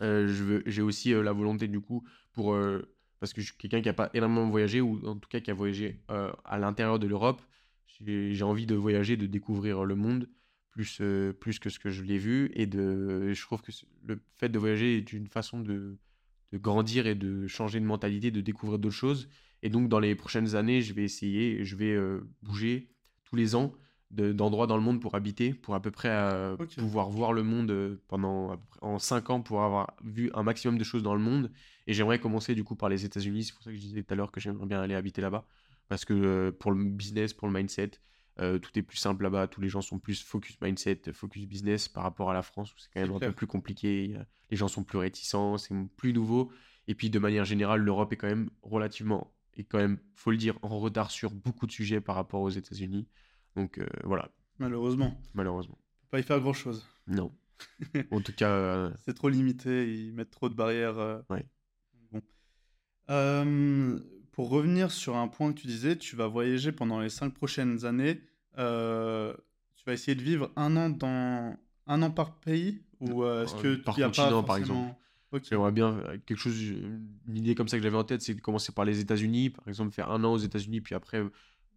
euh, 0.02 0.62
j'ai 0.66 0.82
aussi 0.82 1.14
euh, 1.14 1.24
la 1.24 1.32
volonté, 1.32 1.68
du 1.68 1.80
coup, 1.80 2.04
pour. 2.34 2.56
parce 3.20 3.34
que 3.34 3.42
je 3.42 3.48
suis 3.48 3.58
quelqu'un 3.58 3.82
qui 3.82 3.88
n'a 3.88 3.94
pas 3.94 4.10
énormément 4.14 4.50
voyagé, 4.50 4.82
ou 4.82 5.06
en 5.08 5.16
tout 5.16 5.30
cas 5.30 5.40
qui 5.40 5.52
a 5.52 5.54
voyagé 5.54 6.02
à 6.46 6.58
l'intérieur 6.58 7.00
de 7.00 7.08
l'Europe. 7.08 7.42
J'ai 8.02 8.44
envie 8.44 8.66
de 8.66 8.76
voyager, 8.76 9.18
de 9.18 9.26
découvrir 9.26 9.84
le 9.84 9.96
monde 9.96 10.30
plus, 10.84 11.02
plus 11.40 11.60
que 11.60 11.70
ce 11.70 11.80
que 11.80 11.90
je 11.90 12.04
l'ai 12.04 12.18
vu. 12.18 12.52
Et 12.54 12.66
de, 12.66 13.34
je 13.34 13.42
trouve 13.42 13.62
que 13.62 13.72
le 14.06 14.20
fait 14.36 14.50
de 14.50 14.60
voyager 14.60 14.98
est 14.98 15.14
une 15.14 15.28
façon 15.28 15.60
de 15.60 15.98
de 16.52 16.58
grandir 16.58 17.08
et 17.08 17.16
de 17.16 17.48
changer 17.48 17.80
de 17.80 17.86
mentalité, 17.86 18.32
de 18.32 18.42
découvrir 18.42 18.80
d'autres 18.80 18.96
choses. 18.96 19.30
Et 19.62 19.70
donc, 19.70 19.90
dans 19.90 20.00
les 20.00 20.16
prochaines 20.16 20.56
années, 20.56 20.82
je 20.82 20.94
vais 20.94 21.04
essayer, 21.04 21.64
je 21.64 21.76
vais 21.76 21.92
euh, 21.92 22.28
bouger 22.42 22.90
tous 23.26 23.36
les 23.36 23.56
ans 23.56 23.74
d'endroits 24.12 24.66
dans 24.66 24.76
le 24.76 24.82
monde 24.82 25.00
pour 25.00 25.14
habiter, 25.14 25.54
pour 25.54 25.76
à 25.76 25.82
peu 25.82 25.92
près 25.92 26.10
euh, 26.10 26.58
pouvoir 26.78 27.12
voir 27.12 27.32
le 27.32 27.44
monde 27.44 27.70
euh, 27.70 28.02
pendant 28.08 28.60
en 28.82 28.98
5 28.98 29.30
ans, 29.30 29.42
pour 29.42 29.62
avoir 29.62 29.94
vu 30.04 30.32
un 30.34 30.42
maximum 30.42 30.80
de 30.80 30.84
choses 30.84 31.04
dans 31.04 31.14
le 31.14 31.22
monde. 31.22 31.52
Et 31.86 31.94
j'aimerais 31.94 32.18
commencer 32.18 32.56
du 32.56 32.64
coup 32.64 32.76
par 32.76 32.90
les 32.90 33.06
États-Unis. 33.06 33.44
C'est 33.44 33.54
pour 33.54 33.62
ça 33.62 33.70
que 33.70 33.76
je 33.76 33.82
disais 33.82 34.02
tout 34.02 34.12
à 34.12 34.16
l'heure 34.16 34.32
que 34.32 34.40
j'aimerais 34.40 34.66
bien 34.66 34.82
aller 34.82 34.96
habiter 34.96 35.22
là-bas. 35.22 35.46
Parce 35.90 36.06
que 36.06 36.50
pour 36.50 36.72
le 36.72 36.84
business, 36.86 37.34
pour 37.34 37.48
le 37.48 37.54
mindset, 37.54 37.92
tout 38.62 38.80
est 38.80 38.82
plus 38.82 38.98
simple 38.98 39.24
là-bas. 39.24 39.48
Tous 39.48 39.62
les 39.62 39.70
gens 39.70 39.82
sont 39.82 40.00
plus 40.00 40.24
focus 40.24 40.60
mindset, 40.62 41.02
focus 41.14 41.46
business 41.46 41.88
par 41.88 42.04
rapport 42.04 42.32
à 42.32 42.34
la 42.34 42.42
France 42.42 42.74
où 42.74 42.78
c'est 42.78 42.90
quand 42.94 43.02
même 43.02 43.14
un 43.14 43.20
peu 43.20 43.32
plus 43.32 43.48
compliqué. 43.48 44.16
Les 44.50 44.58
gens 44.58 44.68
sont 44.68 44.84
plus 44.84 44.98
réticents, 44.98 45.58
c'est 45.58 45.76
plus 45.98 46.14
nouveau. 46.14 46.52
Et 46.88 46.96
puis 46.96 47.10
de 47.10 47.20
manière 47.20 47.46
générale, 47.46 47.82
l'Europe 47.82 48.14
est 48.14 48.18
quand 48.18 48.28
même 48.28 48.50
relativement 48.62 49.34
est 49.60 49.66
quand 49.66 49.78
même, 49.78 50.00
faut 50.16 50.32
le 50.32 50.38
dire, 50.38 50.58
en 50.62 50.80
retard 50.80 51.12
sur 51.12 51.32
beaucoup 51.32 51.68
de 51.68 51.72
sujets 51.72 52.02
par 52.02 52.16
rapport 52.16 52.42
aux 52.42 52.50
États-Unis. 52.50 53.08
Donc 53.56 53.78
euh, 53.78 53.86
voilà. 54.04 54.32
Malheureusement. 54.58 55.20
Malheureusement. 55.34 55.78
On 55.80 56.02
peut 56.04 56.10
pas 56.12 56.20
y 56.20 56.24
faire 56.24 56.40
grand 56.40 56.54
chose. 56.54 56.88
Non. 57.08 57.32
en 58.12 58.22
tout 58.22 58.34
cas. 58.34 58.52
Euh, 58.52 58.92
c'est 59.06 59.14
trop 59.14 59.30
limité, 59.30 59.94
ils 59.94 60.14
mettent 60.14 60.32
trop 60.32 60.50
de 60.50 60.56
barrières. 60.56 60.98
Euh. 60.98 61.22
Ouais. 61.30 61.46
Bon. 62.12 62.22
Pour 64.40 64.52
revenir 64.52 64.90
sur 64.90 65.18
un 65.18 65.28
point 65.28 65.52
que 65.52 65.60
tu 65.60 65.68
disais, 65.68 65.98
tu 65.98 66.16
vas 66.16 66.28
voyager 66.28 66.72
pendant 66.72 67.02
les 67.02 67.10
cinq 67.10 67.34
prochaines 67.34 67.84
années. 67.84 68.22
tu 68.56 68.62
vas 68.62 69.92
essayer 69.92 70.16
de 70.16 70.22
vivre 70.22 70.50
un 70.56 70.78
an 70.78 70.90
dans 70.90 71.58
un 71.88 72.02
an 72.02 72.10
par 72.10 72.36
pays 72.36 72.82
ou 73.02 73.26
est-ce 73.26 73.54
que 73.62 73.76
par 73.76 73.98
continent, 73.98 74.42
par 74.42 74.56
exemple 74.56 74.96
J'aimerais 75.44 75.74
bien 75.74 75.90
euh, 75.90 76.18
quelque 76.26 76.38
chose, 76.38 76.58
une 76.58 77.36
idée 77.36 77.54
comme 77.54 77.68
ça 77.68 77.76
que 77.76 77.84
j'avais 77.84 77.98
en 77.98 78.06
tête, 78.06 78.22
c'est 78.22 78.34
de 78.34 78.40
commencer 78.40 78.72
par 78.72 78.86
les 78.86 79.02
États-Unis, 79.02 79.50
par 79.50 79.68
exemple, 79.68 79.92
faire 79.92 80.10
un 80.10 80.24
an 80.24 80.32
aux 80.32 80.38
États-Unis, 80.38 80.80
puis 80.80 80.96
après, 80.96 81.22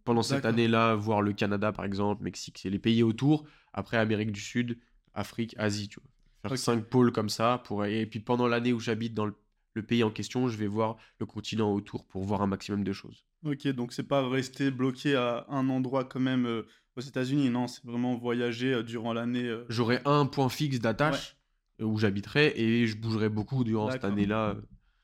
pendant 0.05 0.23
cette 0.23 0.45
année-là, 0.45 0.95
voir 0.95 1.21
le 1.21 1.33
Canada, 1.33 1.73
par 1.73 1.83
exemple, 1.83 2.23
Mexique, 2.23 2.59
c'est 2.61 2.69
les 2.69 2.79
pays 2.79 3.03
autour. 3.03 3.43
Après, 3.73 3.97
Amérique 3.97 4.31
du 4.31 4.39
Sud, 4.39 4.79
Afrique, 5.13 5.53
Asie, 5.57 5.89
tu 5.89 5.99
vois. 5.99 6.49
Faire 6.49 6.57
cinq 6.57 6.85
pôles 6.85 7.11
comme 7.11 7.29
ça. 7.29 7.61
Pour... 7.65 7.83
Et 7.85 8.05
puis 8.05 8.21
pendant 8.21 8.47
l'année 8.47 8.71
où 8.71 8.79
j'habite 8.79 9.13
dans 9.13 9.25
le, 9.25 9.35
pays 9.81 10.03
en 10.03 10.11
question, 10.11 10.47
je 10.47 10.57
vais 10.57 10.67
voir 10.67 10.97
le 11.19 11.25
continent 11.25 11.73
autour 11.73 12.05
pour 12.05 12.23
voir 12.23 12.41
un 12.41 12.47
maximum 12.47 12.83
de 12.83 12.93
choses. 12.93 13.25
Ok, 13.43 13.67
donc 13.69 13.93
c'est 13.93 14.03
pas 14.03 14.27
rester 14.27 14.71
bloqué 14.71 15.15
à 15.15 15.45
un 15.49 15.69
endroit 15.69 16.05
quand 16.05 16.19
même 16.19 16.45
euh, 16.45 16.67
aux 16.95 17.01
États-Unis, 17.01 17.49
non, 17.49 17.67
c'est 17.67 17.83
vraiment 17.83 18.15
voyager 18.15 18.73
euh, 18.73 18.83
durant 18.83 19.13
l'année. 19.13 19.51
J'aurai 19.69 20.01
un 20.05 20.25
point 20.25 20.49
fixe 20.49 20.79
d'attache 20.79 21.37
où 21.79 21.97
j'habiterai 21.97 22.53
et 22.55 22.85
je 22.85 22.95
bougerai 22.97 23.29
beaucoup 23.29 23.63
durant 23.63 23.91
cette 23.91 24.05
année-là. 24.05 24.55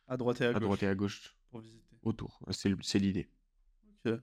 À 0.07 0.17
droite 0.17 0.41
et 0.41 0.45
à, 0.45 0.49
à 0.49 0.59
droite 0.59 0.83
et 0.83 0.87
à 0.87 0.95
gauche. 0.95 1.35
Pour 1.49 1.61
visiter. 1.61 1.97
Autour. 2.03 2.39
C'est 2.51 2.99
l'idée. 2.99 3.29
Ok. 4.05 4.13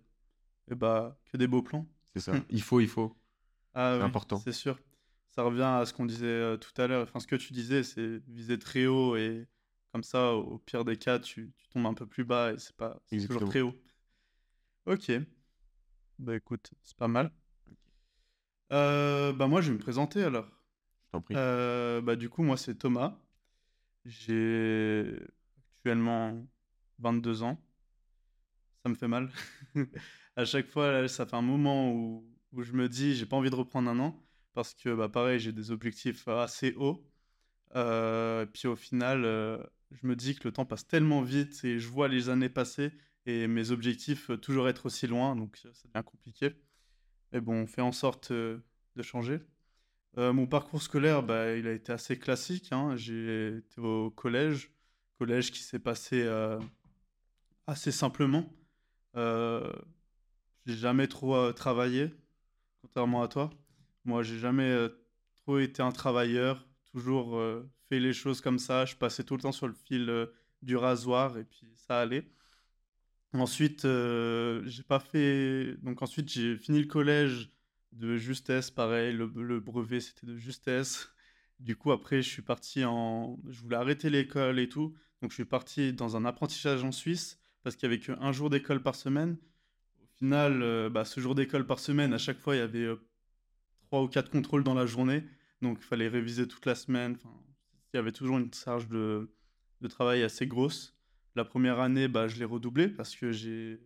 Et 0.68 0.72
eh 0.72 0.74
bah, 0.74 1.18
que 1.30 1.36
des 1.36 1.46
beaux 1.46 1.62
plans. 1.62 1.86
C'est 2.14 2.20
ça. 2.20 2.32
il 2.50 2.62
faut, 2.62 2.80
il 2.80 2.88
faut. 2.88 3.16
Ah, 3.74 3.96
c'est 3.98 4.04
important. 4.04 4.38
C'est 4.38 4.52
sûr. 4.52 4.78
Ça 5.28 5.42
revient 5.42 5.62
à 5.62 5.84
ce 5.84 5.92
qu'on 5.92 6.06
disait 6.06 6.26
euh, 6.26 6.56
tout 6.56 6.80
à 6.80 6.86
l'heure. 6.86 7.02
Enfin, 7.02 7.20
ce 7.20 7.26
que 7.26 7.36
tu 7.36 7.52
disais, 7.52 7.82
c'est 7.82 8.22
viser 8.26 8.58
très 8.58 8.86
haut 8.86 9.16
et 9.16 9.46
comme 9.96 10.02
ça, 10.02 10.34
au 10.34 10.58
pire 10.58 10.84
des 10.84 10.98
cas, 10.98 11.18
tu, 11.18 11.54
tu 11.56 11.68
tombes 11.68 11.86
un 11.86 11.94
peu 11.94 12.04
plus 12.04 12.24
bas 12.24 12.52
et 12.52 12.58
c'est 12.58 12.76
pas 12.76 13.00
toujours 13.08 13.48
très 13.48 13.62
haut. 13.62 13.74
Ok. 14.84 15.10
Bah 16.18 16.36
écoute, 16.36 16.70
c'est 16.82 16.98
pas 16.98 17.08
mal. 17.08 17.32
Euh, 18.74 19.32
bah 19.32 19.46
moi, 19.46 19.62
je 19.62 19.70
vais 19.70 19.78
me 19.78 19.80
présenter 19.80 20.22
alors. 20.22 20.50
Euh, 21.30 22.02
bah, 22.02 22.14
du 22.14 22.28
coup, 22.28 22.42
moi, 22.42 22.58
c'est 22.58 22.74
Thomas. 22.74 23.18
J'ai 24.04 25.18
actuellement 25.70 26.46
22 26.98 27.42
ans. 27.42 27.58
Ça 28.82 28.90
me 28.90 28.96
fait 28.96 29.08
mal. 29.08 29.30
à 30.36 30.44
chaque 30.44 30.66
fois, 30.66 31.08
ça 31.08 31.24
fait 31.24 31.36
un 31.36 31.40
moment 31.40 31.90
où, 31.90 32.30
où 32.52 32.62
je 32.62 32.74
me 32.74 32.86
dis, 32.86 33.14
j'ai 33.14 33.24
pas 33.24 33.36
envie 33.36 33.48
de 33.48 33.54
reprendre 33.54 33.88
un 33.88 33.98
an. 33.98 34.22
Parce 34.52 34.74
que, 34.74 34.94
bah, 34.94 35.08
pareil, 35.08 35.40
j'ai 35.40 35.52
des 35.52 35.70
objectifs 35.70 36.28
assez 36.28 36.74
hauts. 36.74 37.02
Euh, 37.74 38.46
puis 38.46 38.68
au 38.68 38.76
final, 38.76 39.24
euh, 39.24 39.58
je 39.90 40.06
me 40.06 40.16
dis 40.16 40.34
que 40.34 40.46
le 40.48 40.52
temps 40.52 40.66
passe 40.66 40.86
tellement 40.86 41.22
vite 41.22 41.64
et 41.64 41.78
je 41.78 41.88
vois 41.88 42.08
les 42.08 42.28
années 42.28 42.48
passer 42.48 42.92
et 43.26 43.46
mes 43.46 43.70
objectifs 43.70 44.30
toujours 44.40 44.68
être 44.68 44.86
aussi 44.86 45.06
loin. 45.06 45.36
Donc, 45.36 45.56
ça 45.56 45.68
devient 45.68 46.04
compliqué. 46.04 46.50
Mais 47.32 47.40
bon, 47.40 47.62
on 47.62 47.66
fait 47.66 47.82
en 47.82 47.92
sorte 47.92 48.32
de 48.32 48.62
changer. 49.02 49.40
Euh, 50.18 50.32
mon 50.32 50.46
parcours 50.46 50.80
scolaire, 50.80 51.22
bah, 51.22 51.54
il 51.56 51.66
a 51.66 51.72
été 51.72 51.92
assez 51.92 52.18
classique. 52.18 52.72
Hein. 52.72 52.96
J'ai 52.96 53.58
été 53.58 53.80
au 53.80 54.10
collège, 54.10 54.70
collège 55.18 55.50
qui 55.50 55.60
s'est 55.60 55.78
passé 55.78 56.22
euh, 56.22 56.58
assez 57.66 57.92
simplement. 57.92 58.48
Euh, 59.16 59.70
j'ai 60.64 60.76
jamais 60.76 61.06
trop 61.06 61.34
euh, 61.36 61.52
travaillé, 61.52 62.14
contrairement 62.80 63.22
à 63.22 63.28
toi. 63.28 63.50
Moi, 64.04 64.22
j'ai 64.22 64.38
jamais 64.38 64.88
trop 65.34 65.58
été 65.58 65.82
un 65.82 65.92
travailleur, 65.92 66.64
toujours 66.92 67.40
fait 67.88 68.00
les 68.00 68.12
choses 68.12 68.40
comme 68.40 68.58
ça. 68.58 68.84
Je 68.84 68.96
passais 68.96 69.24
tout 69.24 69.36
le 69.36 69.42
temps 69.42 69.52
sur 69.52 69.68
le 69.68 69.74
fil 69.74 70.28
du 70.62 70.76
rasoir 70.76 71.38
et 71.38 71.44
puis 71.44 71.66
ça 71.74 72.00
allait. 72.00 72.30
Ensuite, 73.32 73.82
j'ai 73.82 74.82
pas 74.82 75.00
fait. 75.00 75.76
Donc 75.82 76.02
ensuite, 76.02 76.30
j'ai 76.30 76.56
fini 76.56 76.80
le 76.80 76.86
collège 76.86 77.50
de 77.96 78.16
justesse, 78.16 78.70
pareil, 78.70 79.12
le, 79.12 79.60
brevet 79.60 80.00
c'était 80.00 80.26
de 80.26 80.36
justesse. 80.36 81.10
Du 81.60 81.76
coup, 81.76 81.92
après, 81.92 82.22
je 82.22 82.28
suis 82.28 82.42
parti 82.42 82.84
en. 82.84 83.38
Je 83.48 83.60
voulais 83.62 83.76
arrêter 83.76 84.10
l'école 84.10 84.58
et 84.58 84.68
tout. 84.68 84.94
Donc, 85.22 85.30
je 85.30 85.34
suis 85.34 85.44
parti 85.46 85.92
dans 85.92 86.16
un 86.16 86.24
apprentissage 86.26 86.84
en 86.84 86.92
Suisse 86.92 87.38
parce 87.62 87.76
qu'il 87.76 87.88
n'y 87.88 87.94
avait 87.94 88.04
qu'un 88.04 88.32
jour 88.32 88.50
d'école 88.50 88.82
par 88.82 88.94
semaine. 88.94 89.38
Au 90.02 90.06
final, 90.18 90.62
euh, 90.62 90.90
bah, 90.90 91.04
ce 91.04 91.20
jour 91.20 91.34
d'école 91.34 91.66
par 91.66 91.78
semaine, 91.78 92.12
à 92.12 92.18
chaque 92.18 92.38
fois, 92.38 92.54
il 92.54 92.58
y 92.58 92.62
avait 92.62 92.84
euh, 92.84 93.00
trois 93.86 94.02
ou 94.02 94.08
quatre 94.08 94.30
contrôles 94.30 94.64
dans 94.64 94.74
la 94.74 94.84
journée. 94.84 95.24
Donc, 95.62 95.78
il 95.80 95.84
fallait 95.84 96.08
réviser 96.08 96.46
toute 96.46 96.66
la 96.66 96.74
semaine. 96.74 97.16
Il 97.96 98.00
y 98.00 98.02
avait 98.02 98.12
toujours 98.12 98.36
une 98.36 98.52
charge 98.52 98.88
de, 98.88 99.30
de 99.80 99.88
travail 99.88 100.22
assez 100.22 100.46
grosse. 100.46 100.94
La 101.34 101.46
première 101.46 101.80
année, 101.80 102.08
bah, 102.08 102.28
je 102.28 102.38
l'ai 102.38 102.44
redoublé 102.44 102.88
parce 102.88 103.16
que 103.16 103.32
je 103.32 103.78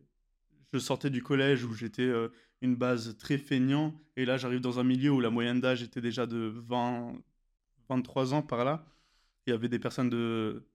sortais 0.79 1.11
du 1.11 1.23
collège 1.23 1.65
où 1.65 1.73
j'étais 1.75 2.03
euh, 2.03 2.29
une 2.61 2.75
base 2.75 3.17
très 3.19 3.39
feignant. 3.39 3.95
Et 4.17 4.25
là, 4.25 4.37
j'arrive 4.37 4.61
dans 4.61 4.81
un 4.81 4.85
milieu 4.85 5.13
où 5.13 5.21
la 5.21 5.31
moyenne 5.31 5.61
d'âge 5.61 5.85
était 5.85 6.01
déjà 6.01 6.27
de 6.27 6.53
20, 6.67 7.15
23 7.89 8.35
ans 8.35 8.43
par 8.43 8.65
là. 8.65 8.85
Il 9.47 9.51
y 9.51 9.53
avait 9.53 9.69
des 9.69 9.79
personnes 9.79 10.11
de 10.11 10.67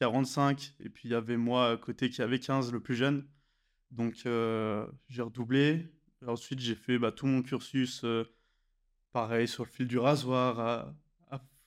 45 0.00 0.74
et 0.80 0.88
puis 0.88 1.10
il 1.10 1.12
y 1.12 1.14
avait 1.14 1.36
moi 1.36 1.72
à 1.72 1.76
côté 1.76 2.08
qui 2.08 2.22
avait 2.22 2.38
15, 2.38 2.72
le 2.72 2.80
plus 2.80 2.94
jeune. 2.94 3.26
Donc 3.90 4.22
euh, 4.24 4.86
j'ai 5.10 5.20
redoublé. 5.20 5.86
ensuite, 6.26 6.60
j'ai 6.60 6.76
fait 6.76 6.98
bah, 6.98 7.12
tout 7.12 7.26
mon 7.26 7.42
cursus 7.42 8.04
euh, 8.04 8.24
pareil 9.12 9.46
sur 9.46 9.64
le 9.64 9.70
fil 9.70 9.86
du 9.86 9.98
rasoir, 9.98 10.94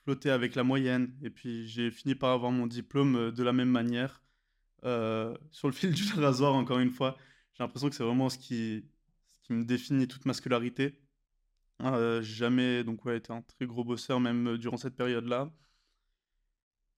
flotter 0.06 0.30
avec 0.30 0.54
la 0.54 0.62
moyenne. 0.62 1.12
Et 1.22 1.30
puis 1.30 1.66
j'ai 1.66 1.90
fini 1.90 2.14
par 2.14 2.30
avoir 2.30 2.52
mon 2.52 2.68
diplôme 2.68 3.32
de 3.32 3.42
la 3.42 3.52
même 3.52 3.70
manière. 3.70 4.22
Euh, 4.84 5.36
sur 5.50 5.66
le 5.66 5.74
fil 5.74 5.90
du 5.94 6.04
rasoir, 6.14 6.54
encore 6.54 6.78
une 6.78 6.90
fois. 6.90 7.16
J'ai 7.54 7.64
l'impression 7.64 7.88
que 7.88 7.96
c'est 7.96 8.04
vraiment 8.04 8.28
ce 8.28 8.38
qui, 8.38 8.84
ce 9.32 9.40
qui 9.40 9.52
me 9.52 9.64
définit 9.64 10.06
toute 10.06 10.24
ma 10.26 10.32
scolarité. 10.32 11.00
Euh, 11.82 12.22
jamais 12.22 12.84
donc 12.84 13.04
ouais, 13.04 13.18
été 13.18 13.32
un 13.32 13.42
très 13.42 13.66
gros 13.66 13.84
bosseur, 13.84 14.20
même 14.20 14.48
euh, 14.48 14.58
durant 14.58 14.76
cette 14.76 14.96
période-là. 14.96 15.50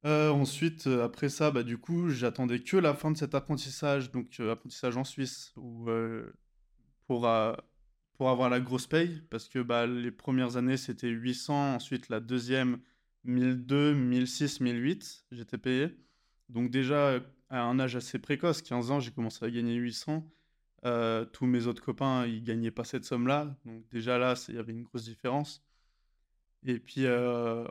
ensuite, 0.04 0.86
après 0.86 1.30
ça, 1.30 1.50
bah, 1.50 1.62
du 1.62 1.78
coup, 1.78 2.10
j'attendais 2.10 2.60
que 2.60 2.76
la 2.76 2.94
fin 2.94 3.10
de 3.10 3.16
cet 3.16 3.34
apprentissage, 3.34 4.12
donc 4.12 4.38
apprentissage 4.40 4.96
en 4.96 5.04
Suisse, 5.04 5.52
où, 5.56 5.88
pour, 7.06 7.28
pour 8.14 8.30
avoir 8.30 8.50
la 8.50 8.60
grosse 8.60 8.86
paye, 8.86 9.22
parce 9.30 9.48
que 9.48 9.60
bah, 9.60 9.86
les 9.86 10.12
premières 10.12 10.56
années, 10.56 10.76
c'était 10.76 11.08
800, 11.08 11.74
ensuite 11.76 12.08
la 12.08 12.20
deuxième, 12.20 12.80
1002, 13.28 13.94
1006, 13.94 14.60
1008, 14.60 15.26
j'étais 15.32 15.58
payé. 15.58 15.94
Donc 16.48 16.70
déjà, 16.70 17.20
à 17.50 17.62
un 17.62 17.78
âge 17.78 17.94
assez 17.94 18.18
précoce, 18.18 18.62
15 18.62 18.90
ans, 18.90 19.00
j'ai 19.00 19.10
commencé 19.10 19.44
à 19.44 19.50
gagner 19.50 19.74
800. 19.74 20.26
Euh, 20.84 21.24
tous 21.26 21.44
mes 21.44 21.66
autres 21.66 21.82
copains, 21.82 22.26
ils 22.26 22.42
gagnaient 22.42 22.70
pas 22.70 22.84
cette 22.84 23.04
somme-là. 23.04 23.54
Donc 23.66 23.86
déjà 23.90 24.16
là, 24.18 24.34
il 24.48 24.54
y 24.54 24.58
avait 24.58 24.72
une 24.72 24.82
grosse 24.82 25.04
différence. 25.04 25.62
Et 26.64 26.78
puis, 26.78 27.04
euh, 27.04 27.66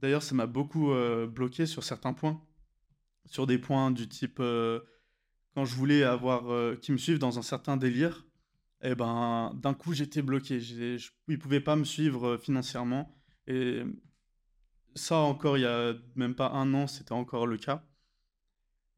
d'ailleurs, 0.00 0.22
ça 0.22 0.34
m'a 0.34 0.46
beaucoup 0.46 0.90
euh, 0.90 1.26
bloqué 1.26 1.66
sur 1.66 1.84
certains 1.84 2.14
points. 2.14 2.42
Sur 3.26 3.46
des 3.46 3.58
points 3.58 3.90
du 3.90 4.08
type, 4.08 4.38
quand 4.38 5.64
je 5.64 5.74
voulais 5.74 6.04
avoir 6.04 6.78
qui 6.78 6.92
me 6.92 6.96
suivent 6.96 7.18
dans 7.18 7.40
un 7.40 7.42
certain 7.42 7.76
délire, 7.76 8.24
eh 8.82 8.94
ben, 8.94 9.52
d'un 9.60 9.74
coup, 9.74 9.94
j'étais 9.94 10.22
bloqué. 10.22 10.58
Ils 10.58 11.00
ne 11.26 11.36
pouvaient 11.36 11.60
pas 11.60 11.74
me 11.74 11.82
suivre 11.82 12.36
financièrement. 12.36 13.12
Et 13.48 13.82
ça, 14.96 15.18
encore, 15.18 15.58
il 15.58 15.62
y 15.62 15.66
a 15.66 15.94
même 16.16 16.34
pas 16.34 16.50
un 16.50 16.74
an, 16.74 16.86
c'était 16.86 17.12
encore 17.12 17.46
le 17.46 17.58
cas. 17.58 17.84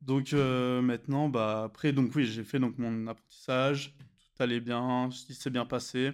Donc 0.00 0.32
euh, 0.32 0.80
maintenant, 0.80 1.28
bah, 1.28 1.64
après, 1.64 1.92
donc 1.92 2.14
oui, 2.14 2.26
j'ai 2.26 2.44
fait 2.44 2.58
donc 2.60 2.78
mon 2.78 3.06
apprentissage, 3.08 3.94
tout 3.98 4.42
allait 4.42 4.60
bien, 4.60 5.08
il 5.28 5.34
s'est 5.34 5.50
bien 5.50 5.66
passé. 5.66 6.12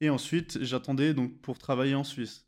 Et 0.00 0.10
ensuite, 0.10 0.62
j'attendais 0.62 1.14
donc 1.14 1.40
pour 1.40 1.58
travailler 1.58 1.94
en 1.94 2.04
Suisse. 2.04 2.46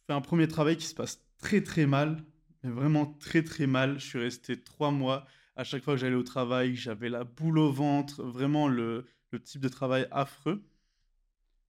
Je 0.00 0.06
fais 0.06 0.12
un 0.14 0.20
premier 0.20 0.48
travail 0.48 0.76
qui 0.76 0.86
se 0.86 0.94
passe 0.94 1.20
très 1.38 1.62
très 1.62 1.86
mal, 1.86 2.24
mais 2.62 2.70
vraiment 2.70 3.06
très 3.06 3.42
très 3.42 3.66
mal. 3.66 3.98
Je 3.98 4.06
suis 4.06 4.18
resté 4.18 4.62
trois 4.62 4.90
mois. 4.90 5.26
À 5.56 5.64
chaque 5.64 5.82
fois 5.82 5.94
que 5.94 6.00
j'allais 6.00 6.16
au 6.16 6.22
travail, 6.22 6.76
j'avais 6.76 7.08
la 7.08 7.24
boule 7.24 7.58
au 7.58 7.72
ventre, 7.72 8.22
vraiment 8.22 8.68
le, 8.68 9.06
le 9.32 9.42
type 9.42 9.60
de 9.60 9.68
travail 9.68 10.06
affreux. 10.10 10.64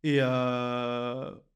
Et 0.03 0.21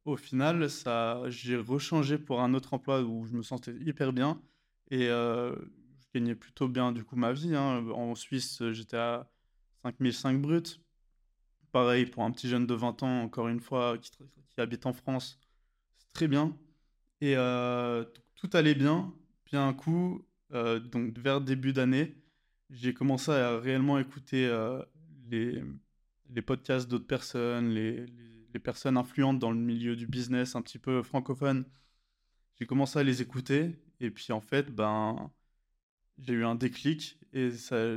au 0.06 0.17
final, 0.17 0.69
ça, 0.69 1.23
j'ai 1.27 1.58
rechangé 1.58 2.17
pour 2.17 2.41
un 2.41 2.54
autre 2.54 2.73
emploi 2.73 3.01
où 3.01 3.25
je 3.25 3.34
me 3.34 3.43
sentais 3.43 3.73
hyper 3.73 4.13
bien 4.13 4.41
et 4.89 5.08
je 5.08 6.08
gagnais 6.13 6.36
plutôt 6.36 6.67
bien 6.67 6.91
du 6.91 7.04
coup 7.04 7.15
ma 7.15 7.34
vie. 7.34 7.56
hein. 7.56 7.86
En 7.91 8.15
Suisse, 8.15 8.62
j'étais 8.71 8.97
à 8.97 9.30
5005 9.84 10.41
bruts. 10.41 10.80
Pareil 11.71 12.06
pour 12.06 12.23
un 12.23 12.32
petit 12.32 12.49
jeune 12.49 12.67
de 12.67 12.73
20 12.73 13.01
ans, 13.04 13.21
encore 13.21 13.47
une 13.47 13.62
fois, 13.62 13.97
qui, 13.97 14.12
habite 14.58 14.86
en 14.86 14.93
France, 14.93 15.39
c'est 15.97 16.12
très 16.13 16.27
bien. 16.27 16.58
Et 17.21 17.36
tout 18.36 18.49
allait 18.54 18.75
bien. 18.75 19.13
Puis 19.45 19.56
un 19.58 19.73
coup, 19.73 20.25
donc 20.51 21.17
vers 21.17 21.41
début 21.41 21.73
d'année, 21.73 22.15
j'ai 22.69 22.93
commencé 22.93 23.32
à 23.32 23.58
réellement 23.60 23.99
écouter 23.99 24.49
les, 25.30 25.62
podcasts 26.41 26.89
d'autres 26.89 27.08
personnes, 27.08 27.69
les- 27.69 28.06
les 28.53 28.59
personnes 28.59 28.97
influentes 28.97 29.39
dans 29.39 29.51
le 29.51 29.57
milieu 29.57 29.95
du 29.95 30.07
business 30.07 30.55
un 30.55 30.61
petit 30.61 30.79
peu 30.79 31.03
francophone. 31.03 31.65
J'ai 32.59 32.65
commencé 32.65 32.99
à 32.99 33.03
les 33.03 33.21
écouter 33.21 33.75
et 33.99 34.11
puis 34.11 34.31
en 34.33 34.41
fait, 34.41 34.71
ben, 34.73 35.31
j'ai 36.19 36.33
eu 36.33 36.45
un 36.45 36.55
déclic 36.55 37.19
et 37.33 37.49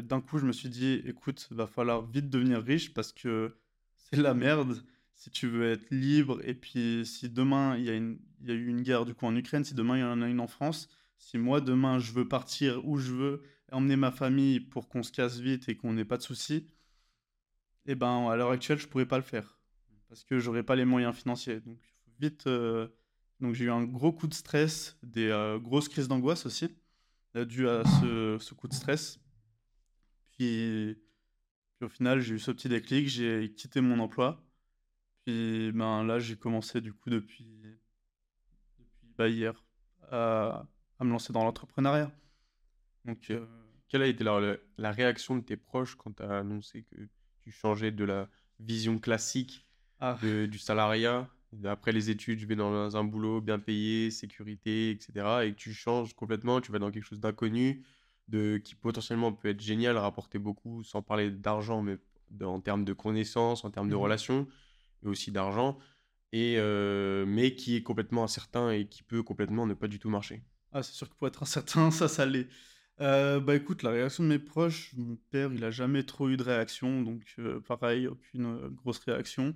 d'un 0.03 0.21
coup, 0.21 0.39
je 0.39 0.47
me 0.47 0.53
suis 0.53 0.69
dit, 0.69 1.03
écoute, 1.05 1.49
va 1.51 1.67
falloir 1.67 2.07
vite 2.07 2.31
devenir 2.31 2.63
riche 2.63 2.95
parce 2.95 3.13
que 3.13 3.57
c'est 3.97 4.17
la 4.17 4.35
merde 4.35 4.85
si 5.15 5.31
tu 5.31 5.49
veux 5.49 5.71
être 5.71 5.91
libre. 5.91 6.41
Et 6.45 6.55
puis, 6.55 7.05
si 7.05 7.29
demain, 7.29 7.77
il 7.77 7.85
y 7.85 7.91
a 7.91 7.95
une, 7.95 8.19
il 8.41 8.49
y 8.49 8.53
a 8.53 8.55
eu 8.55 8.67
une 8.67 8.83
guerre 8.83 9.05
du 9.05 9.15
coup 9.15 9.27
en 9.27 9.35
Ukraine, 9.37 9.65
si 9.65 9.75
demain, 9.75 9.97
il 9.97 10.01
y 10.01 10.05
en 10.05 10.23
a 10.23 10.29
une 10.29 10.41
en 10.41 10.47
France, 10.47 10.89
si 11.19 11.39
moi, 11.39 11.61
demain, 11.61 11.99
je 11.99 12.13
veux 12.13 12.29
partir 12.29 12.87
où 12.87 12.99
je 12.99 13.13
veux, 13.13 13.43
emmener 13.73 13.97
ma 13.97 14.13
famille 14.13 14.61
pour 14.61 14.89
qu'on 14.89 15.03
se 15.03 15.11
casse 15.11 15.39
vite 15.39 15.69
et 15.69 15.77
qu'on 15.77 15.93
n'ait 15.95 16.05
pas 16.05 16.17
de 16.17 16.23
soucis, 16.23 16.67
eh 17.87 17.95
ben, 17.95 18.29
à 18.29 18.37
l'heure 18.37 18.51
actuelle, 18.51 18.79
je 18.79 18.87
pourrais 18.87 19.07
pas 19.07 19.17
le 19.17 19.25
faire 19.25 19.59
parce 20.15 20.23
que 20.23 20.39
j'aurais 20.39 20.63
pas 20.63 20.77
les 20.77 20.85
moyens 20.85 21.17
financiers. 21.17 21.59
Donc, 21.59 21.81
vite. 22.21 22.47
euh, 22.47 22.87
Donc, 23.41 23.55
j'ai 23.55 23.65
eu 23.65 23.71
un 23.71 23.83
gros 23.83 24.13
coup 24.13 24.29
de 24.29 24.35
stress, 24.35 24.97
des 25.03 25.29
euh, 25.29 25.59
grosses 25.59 25.89
crises 25.89 26.07
d'angoisse 26.07 26.47
aussi, 26.47 26.73
euh, 27.35 27.45
dues 27.45 27.69
à 27.69 27.83
ce, 27.85 28.55
coup 28.55 28.69
de 28.69 28.75
stress. 28.75 29.19
Puis, 30.31 30.97
au 31.81 31.89
final, 31.89 32.21
j'ai 32.21 32.37
eu 32.37 32.39
ce 32.39 32.53
petit 32.53 32.69
déclic, 32.69 33.09
j'ai 33.09 33.53
quitté 33.57 33.81
mon 33.81 33.99
emploi. 33.99 34.41
Puis 35.25 35.73
ben, 35.73 36.05
là, 36.05 36.21
j'ai 36.21 36.37
commencé 36.37 36.81
du 36.81 36.93
coup 36.93 37.11
depuis, 37.11 37.65
bah, 39.19 39.29
hier 39.29 39.65
à, 40.13 40.65
me 41.01 41.11
lancer 41.11 41.33
dans 41.33 41.43
l'entrepreneuriat. 41.43 42.13
Donc, 43.05 43.33
Quelle 43.89 44.03
a 44.03 44.07
été 44.07 44.23
la 44.23 44.93
réaction 44.93 45.37
de 45.37 45.43
tes 45.43 45.57
proches 45.57 45.97
quand 45.97 46.13
tu 46.13 46.23
as 46.23 46.39
annoncé 46.39 46.85
que 46.85 47.09
tu 47.43 47.51
changeais 47.51 47.91
de 47.91 48.05
la 48.05 48.29
vision 48.61 48.99
classique 49.01 49.67
ah, 50.05 50.19
de- 50.23 50.47
du 50.47 50.59
salariat, 50.59 51.29
après 51.65 51.93
les 51.93 52.11
études, 52.11 52.39
je 52.41 52.47
vais 52.47 52.57
dans 52.57 52.97
un 52.97 53.05
boulot 53.05 53.41
bien 53.41 53.59
payé, 53.59 54.11
sécurité, 54.11 54.91
etc. 54.91 55.47
Et 55.47 55.53
que 55.53 55.57
tu 55.59 55.73
changes 55.73 56.15
complètement, 56.15 56.61
tu 56.61 56.73
vas 56.73 56.79
dans 56.79 56.91
quelque 56.91 57.05
chose 57.05 57.21
d'inconnu, 57.21 57.85
de, 58.29 58.59
qui 58.59 58.75
potentiellement 58.75 59.33
peut 59.33 59.49
être 59.49 59.61
génial, 59.61 59.97
rapporter 59.97 60.39
beaucoup, 60.39 60.83
sans 60.85 61.03
parler 61.03 61.31
d'argent, 61.31 61.83
mais 61.83 61.99
de- 62.31 62.45
en 62.45 62.61
termes 62.61 62.85
de 62.85 62.93
connaissances, 62.93 63.65
en 63.65 63.71
termes 63.71 63.89
de 63.89 63.95
mhm. 63.95 64.01
relations, 64.03 64.49
et 65.05 65.09
aussi 65.09 65.31
d'argent, 65.33 65.79
et, 66.33 66.57
euh, 66.59 67.25
mais 67.27 67.55
qui 67.55 67.77
est 67.77 67.83
complètement 67.83 68.25
incertain 68.25 68.71
et 68.73 68.87
qui 68.89 69.03
peut 69.05 69.23
complètement 69.23 69.67
ne 69.67 69.75
pas 69.75 69.89
du 69.89 69.99
tout 70.01 70.11
marcher. 70.11 70.45
Ah, 70.73 70.83
c'est 70.83 70.93
sûr 70.93 71.09
que 71.09 71.15
pour 71.15 71.29
être 71.29 71.43
incertain, 71.43 71.91
ça, 71.91 72.09
ça 72.09 72.27
l'est. 72.27 72.49
Euh, 73.01 73.41
bah 73.41 73.57
écoute, 73.57 73.83
la 73.83 73.91
réaction 73.91 74.23
de 74.25 74.29
mes 74.29 74.39
proches, 74.39 74.93
mon 74.97 75.17
père, 75.31 75.53
il 75.53 75.65
a 75.65 75.71
jamais 75.71 76.05
trop 76.05 76.29
eu 76.29 76.37
de 76.37 76.43
réaction, 76.45 77.03
donc 77.03 77.23
euh, 77.39 77.61
pareil, 77.61 78.07
aucune 78.07 78.47
euh, 78.47 78.69
grosse 78.71 78.99
réaction. 79.01 79.55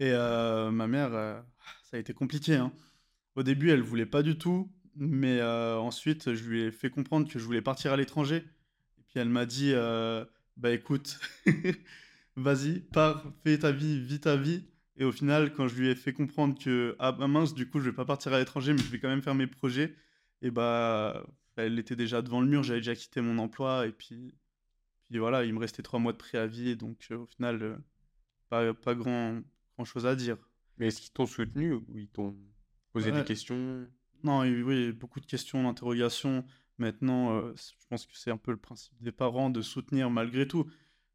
Et 0.00 0.10
euh, 0.12 0.70
ma 0.70 0.86
mère, 0.86 1.14
euh, 1.14 1.40
ça 1.84 1.96
a 1.96 2.00
été 2.00 2.12
compliqué, 2.14 2.56
hein. 2.56 2.72
Au 3.36 3.42
début, 3.42 3.70
elle 3.70 3.82
voulait 3.82 4.06
pas 4.06 4.22
du 4.22 4.38
tout, 4.38 4.72
mais 4.96 5.40
euh, 5.40 5.76
ensuite, 5.78 6.34
je 6.34 6.48
lui 6.48 6.62
ai 6.62 6.70
fait 6.70 6.90
comprendre 6.90 7.28
que 7.28 7.38
je 7.38 7.44
voulais 7.44 7.62
partir 7.62 7.92
à 7.92 7.96
l'étranger. 7.96 8.36
Et 8.98 9.02
puis 9.08 9.18
elle 9.18 9.28
m'a 9.28 9.46
dit, 9.46 9.72
bah 10.56 10.70
écoute, 10.70 11.18
vas-y, 12.36 12.80
pars, 12.80 13.24
fais 13.42 13.58
ta 13.58 13.72
vie, 13.72 14.00
vis 14.00 14.20
ta 14.20 14.36
vie. 14.36 14.64
Et 14.96 15.04
au 15.04 15.10
final, 15.10 15.52
quand 15.52 15.66
je 15.66 15.74
lui 15.74 15.88
ai 15.88 15.96
fait 15.96 16.12
comprendre 16.12 16.56
que, 16.56 16.94
ah 17.00 17.10
bah 17.10 17.26
mince, 17.26 17.54
du 17.54 17.68
coup, 17.68 17.80
je 17.80 17.86
vais 17.90 17.96
pas 17.96 18.04
partir 18.04 18.32
à 18.32 18.38
l'étranger, 18.38 18.72
mais 18.72 18.78
je 18.78 18.90
vais 18.90 19.00
quand 19.00 19.08
même 19.08 19.22
faire 19.22 19.34
mes 19.34 19.48
projets, 19.48 19.96
et 20.40 20.52
bah, 20.52 21.26
elle 21.56 21.78
était 21.80 21.96
déjà 21.96 22.22
devant 22.22 22.40
le 22.40 22.46
mur, 22.46 22.62
j'avais 22.62 22.80
déjà 22.80 22.94
quitté 22.94 23.20
mon 23.20 23.38
emploi, 23.38 23.88
et 23.88 23.92
puis, 23.92 24.36
puis 25.02 25.18
voilà, 25.18 25.44
il 25.44 25.52
me 25.52 25.58
restait 25.58 25.82
trois 25.82 25.98
mois 25.98 26.12
de 26.12 26.18
préavis, 26.18 26.76
donc 26.76 27.08
au 27.10 27.26
final, 27.26 27.80
pas 28.48 28.94
grand, 28.94 29.42
grand 29.74 29.84
chose 29.84 30.06
à 30.06 30.16
dire. 30.16 30.36
Mais 30.78 30.88
est-ce 30.88 31.00
qu'ils 31.00 31.12
t'ont 31.12 31.26
soutenu 31.26 31.72
ou 31.72 31.84
ils 31.94 32.08
t'ont 32.08 32.36
posé 32.92 33.12
des 33.12 33.24
questions? 33.24 33.86
non, 34.24 34.40
oui, 34.40 34.92
beaucoup 34.92 35.20
de 35.20 35.26
questions, 35.26 35.62
d'interrogations. 35.62 36.44
Maintenant, 36.78 37.36
euh, 37.36 37.54
je 37.54 37.86
pense 37.88 38.06
que 38.06 38.16
c'est 38.16 38.30
un 38.30 38.36
peu 38.36 38.50
le 38.50 38.56
principe 38.56 38.94
des 39.00 39.12
parents 39.12 39.50
de 39.50 39.62
soutenir 39.62 40.10
malgré 40.10 40.48
tout. 40.48 40.66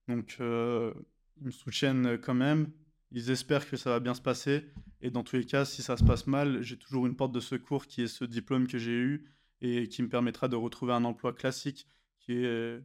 Donc, 0.08 0.38
euh, 0.40 0.94
ils 1.42 1.48
me 1.48 1.52
soutiennent 1.52 2.18
quand 2.20 2.36
même. 2.36 2.72
Ils 3.12 3.32
espèrent 3.32 3.68
que 3.68 3.76
ça 3.76 3.90
va 3.90 4.00
bien 4.00 4.14
se 4.14 4.22
passer. 4.22 4.66
Et 5.02 5.10
dans 5.10 5.24
tous 5.24 5.36
les 5.36 5.46
cas, 5.46 5.66
si 5.66 5.82
ça 5.82 5.98
se 5.98 6.04
passe 6.04 6.28
mal, 6.28 6.62
j'ai 6.62 6.78
toujours 6.78 7.08
une 7.08 7.16
porte 7.16 7.32
de 7.32 7.40
secours 7.40 7.88
qui 7.88 8.04
est 8.04 8.08
ce 8.08 8.24
diplôme 8.24 8.68
que 8.68 8.78
j'ai 8.78 8.96
eu 8.96 9.26
et 9.62 9.90
qui 9.90 10.04
me 10.04 10.10
permettra 10.10 10.48
de 10.48 10.56
retrouver 10.56 10.94
un 10.94 11.04
emploi 11.04 11.34
classique 11.34 11.88
qui 12.20 12.34
est, 12.34 12.84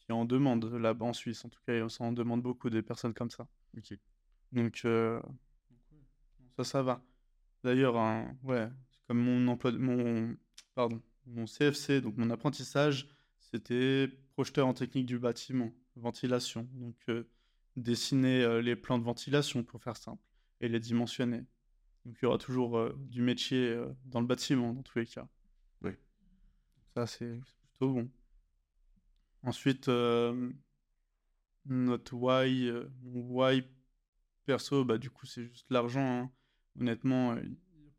qui 0.00 0.10
est 0.10 0.14
en 0.14 0.24
demande 0.24 0.64
là-bas 0.64 1.06
en 1.06 1.12
Suisse. 1.12 1.44
En 1.44 1.48
tout 1.48 1.60
cas, 1.64 1.88
ça 1.88 2.04
en 2.04 2.12
demande 2.12 2.42
beaucoup 2.42 2.70
des 2.70 2.82
personnes 2.82 3.14
comme 3.14 3.30
ça. 3.30 3.46
Ok. 3.78 3.96
Donc, 4.52 4.82
euh, 4.84 5.20
ça, 6.56 6.64
ça 6.64 6.82
va. 6.82 7.02
D'ailleurs, 7.64 7.96
un- 7.96 8.36
ouais, 8.42 8.68
c'est 8.90 9.00
comme 9.06 9.18
mon 9.18 9.46
emploi, 9.48 9.72
mon, 9.72 10.36
pardon, 10.74 11.00
mon 11.26 11.46
CFC, 11.46 12.00
donc 12.00 12.16
mon 12.16 12.30
apprentissage, 12.30 13.08
c'était 13.38 14.08
projeteur 14.32 14.66
en 14.66 14.74
technique 14.74 15.06
du 15.06 15.18
bâtiment, 15.18 15.72
ventilation. 15.96 16.68
Donc, 16.72 16.96
euh, 17.08 17.28
dessiner 17.76 18.42
euh, 18.42 18.60
les 18.60 18.76
plans 18.76 18.98
de 18.98 19.04
ventilation 19.04 19.62
pour 19.62 19.82
faire 19.82 19.96
simple 19.96 20.22
et 20.60 20.68
les 20.68 20.80
dimensionner. 20.80 21.44
Donc, 22.04 22.16
il 22.20 22.24
y 22.24 22.26
aura 22.26 22.38
toujours 22.38 22.92
du 22.96 23.20
métier 23.22 23.78
dans 24.06 24.20
le 24.20 24.26
bâtiment, 24.26 24.72
dans 24.72 24.82
tous 24.82 24.98
les 24.98 25.06
cas. 25.06 25.28
Oui. 25.82 25.92
Ça, 26.94 27.06
c'est 27.06 27.38
plutôt 27.68 27.92
bon. 27.92 28.10
Ensuite, 29.42 29.88
notre 31.66 32.14
why, 32.14 32.72
why 33.04 33.62
perso, 34.50 34.84
bah, 34.84 34.98
du 34.98 35.10
coup, 35.10 35.26
c'est 35.26 35.44
juste 35.44 35.66
l'argent. 35.70 36.22
hein. 36.24 36.30
Honnêtement, 36.80 37.32
euh, 37.32 37.42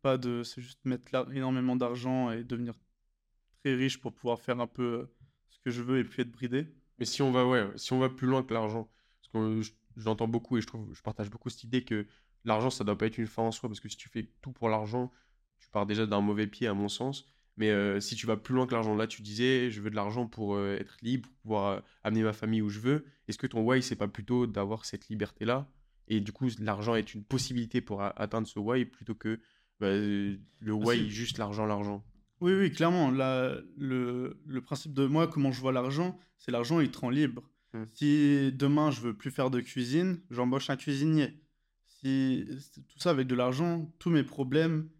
pas 0.02 0.18
de, 0.18 0.42
c'est 0.42 0.60
juste 0.60 0.80
mettre 0.84 1.14
énormément 1.32 1.76
d'argent 1.76 2.30
et 2.30 2.44
devenir 2.44 2.74
très 3.62 3.74
riche 3.74 3.98
pour 4.00 4.12
pouvoir 4.12 4.38
faire 4.40 4.60
un 4.60 4.66
peu 4.66 4.82
euh, 4.82 5.14
ce 5.48 5.58
que 5.60 5.70
je 5.70 5.82
veux 5.82 5.98
et 5.98 6.04
puis 6.04 6.20
être 6.22 6.30
bridé. 6.30 6.66
Mais 6.98 7.06
si 7.06 7.22
on 7.22 7.32
va, 7.32 7.46
ouais, 7.46 7.66
si 7.76 7.92
on 7.94 7.98
va 7.98 8.10
plus 8.10 8.26
loin 8.26 8.42
que 8.42 8.52
l'argent, 8.52 8.90
parce 9.20 9.32
que 9.32 9.62
je- 9.62 9.72
j'entends 9.96 10.28
beaucoup 10.28 10.58
et 10.58 10.60
je 10.60 10.66
trouve, 10.66 10.92
je 10.92 11.00
partage 11.00 11.30
beaucoup 11.30 11.48
cette 11.48 11.64
idée 11.64 11.84
que 11.84 12.06
l'argent, 12.44 12.68
ça 12.70 12.84
doit 12.84 12.98
pas 12.98 13.06
être 13.06 13.18
une 13.18 13.26
fin 13.26 13.42
en 13.42 13.52
soi, 13.52 13.68
parce 13.68 13.80
que 13.80 13.88
si 13.88 13.96
tu 13.96 14.08
fais 14.10 14.28
tout 14.42 14.52
pour 14.52 14.68
l'argent, 14.68 15.10
tu 15.58 15.68
pars 15.70 15.86
déjà 15.86 16.04
d'un 16.06 16.20
mauvais 16.20 16.46
pied, 16.46 16.66
à 16.66 16.74
mon 16.74 16.88
sens. 16.88 17.24
Mais 17.56 17.70
euh, 17.70 18.00
si 18.00 18.14
tu 18.16 18.26
vas 18.26 18.36
plus 18.36 18.54
loin 18.54 18.66
que 18.66 18.72
l'argent, 18.74 18.94
là, 18.96 19.06
tu 19.06 19.22
disais, 19.22 19.70
je 19.70 19.80
veux 19.80 19.90
de 19.90 19.96
l'argent 19.96 20.26
pour 20.26 20.56
euh, 20.56 20.76
être 20.80 20.96
libre, 21.02 21.28
pour 21.28 21.38
pouvoir 21.42 21.66
euh, 21.72 21.80
amener 22.04 22.22
ma 22.22 22.32
famille 22.32 22.62
où 22.62 22.68
je 22.70 22.80
veux. 22.80 23.04
Est-ce 23.28 23.38
que 23.38 23.46
ton 23.46 23.60
why, 23.62 23.82
c'est 23.82 23.96
pas 23.96 24.08
plutôt 24.08 24.46
d'avoir 24.46 24.84
cette 24.84 25.08
liberté-là? 25.08 25.68
Et 26.14 26.20
du 26.20 26.30
coup, 26.32 26.46
l'argent 26.60 26.94
est 26.94 27.14
une 27.14 27.24
possibilité 27.24 27.80
pour 27.80 28.02
atteindre 28.02 28.46
ce 28.46 28.58
why 28.58 28.84
plutôt 28.84 29.14
que 29.14 29.40
bah, 29.80 29.86
euh, 29.86 30.36
le 30.60 30.72
Ah, 30.72 30.76
why, 30.76 31.08
juste 31.08 31.38
l'argent, 31.38 31.64
l'argent. 31.64 32.04
Oui, 32.40 32.52
oui, 32.52 32.70
clairement. 32.70 33.10
Là, 33.10 33.56
le, 33.78 34.38
le 34.46 34.60
principe 34.60 34.92
de 34.92 35.06
moi, 35.06 35.26
comment 35.26 35.52
je 35.52 35.60
vois 35.60 35.72
l'argent, 35.72 36.18
c'est 36.36 36.50
l'argent, 36.50 36.80
il 36.80 36.90
te 36.90 36.98
rend 36.98 37.08
libre. 37.10 37.42
Hmm. 37.72 37.84
Si 37.94 38.52
demain, 38.52 38.90
je 38.90 39.00
veux 39.00 39.14
plus 39.14 39.30
faire 39.30 39.50
de 39.50 39.60
cuisine, 39.60 40.20
j'embauche 40.30 40.68
un 40.68 40.76
cuisinier. 40.76 41.40
Si 41.86 42.44
tout 42.88 42.98
ça 42.98 43.10
avec 43.10 43.26
de 43.26 43.34
l'argent, 43.34 43.90
tous 43.98 44.10
mes 44.10 44.22
problèmes, 44.24 44.90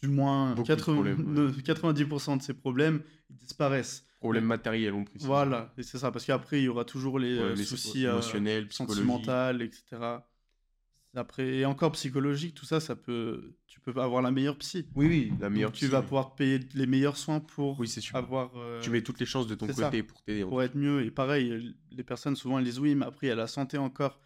du 0.00 0.08
moins 0.08 0.54
Beaucoup 0.54 0.62
de 0.68 0.74
80 0.74 0.94
problèmes, 0.94 1.34
de- 1.34 1.50
90% 1.60 2.38
de 2.38 2.42
ces 2.42 2.54
problèmes, 2.54 3.02
ils 3.30 3.36
disparaissent. 3.36 4.06
Problème 4.24 4.44
matériel, 4.46 4.94
on 4.94 5.04
précise. 5.04 5.26
Voilà, 5.26 5.72
et 5.76 5.82
c'est 5.82 5.98
ça, 5.98 6.10
parce 6.10 6.24
qu'après, 6.24 6.60
il 6.60 6.64
y 6.64 6.68
aura 6.68 6.84
toujours 6.84 7.18
les 7.18 7.36
Ouais, 7.36 7.42
euh, 7.42 7.56
soucis 7.56 8.06
euh, 8.06 8.12
émotionnels, 8.12 8.68
psychologiques. 8.68 9.04
sentimentaux, 9.04 9.62
etc. 9.64 10.02
Après, 11.16 11.46
et 11.58 11.64
encore 11.64 11.92
psychologique, 11.92 12.54
tout 12.54 12.64
ça, 12.64 12.80
ça 12.80 12.96
peut, 12.96 13.54
tu 13.68 13.78
peux 13.80 13.92
avoir 14.00 14.20
la 14.22 14.32
meilleure 14.32 14.56
psy. 14.58 14.88
Oui, 14.96 15.06
oui, 15.06 15.32
la 15.38 15.46
Donc, 15.48 15.54
meilleure 15.54 15.70
tu 15.72 15.84
psy, 15.84 15.92
vas 15.92 16.00
oui. 16.00 16.04
pouvoir 16.06 16.34
payer 16.34 16.58
les 16.74 16.86
meilleurs 16.86 17.16
soins 17.16 17.38
pour 17.38 17.78
Oui, 17.78 17.86
c'est 17.86 18.00
sûr. 18.00 18.16
avoir 18.16 18.50
euh, 18.56 18.80
Tu 18.80 18.90
mets 18.90 19.02
toutes 19.02 19.20
les 19.20 19.26
chances 19.26 19.46
de 19.46 19.54
ton 19.54 19.68
ça. 19.68 19.84
côté 19.84 20.02
pour 20.02 20.20
t'aider. 20.22 20.44
pour 20.44 20.60
être 20.62 20.74
mieux. 20.74 21.04
Et 21.04 21.10
pareil, 21.12 21.76
les 21.92 22.02
personnes 22.02 22.34
souvent 22.34 22.58
elles 22.58 22.64
disent 22.64 22.80
oui, 22.80 22.94
mais 22.96 23.06
après 23.06 23.26
il 23.26 23.30
y 23.30 23.32
a 23.32 23.36
la 23.36 23.46
santé 23.46 23.78
encore. 23.78 24.18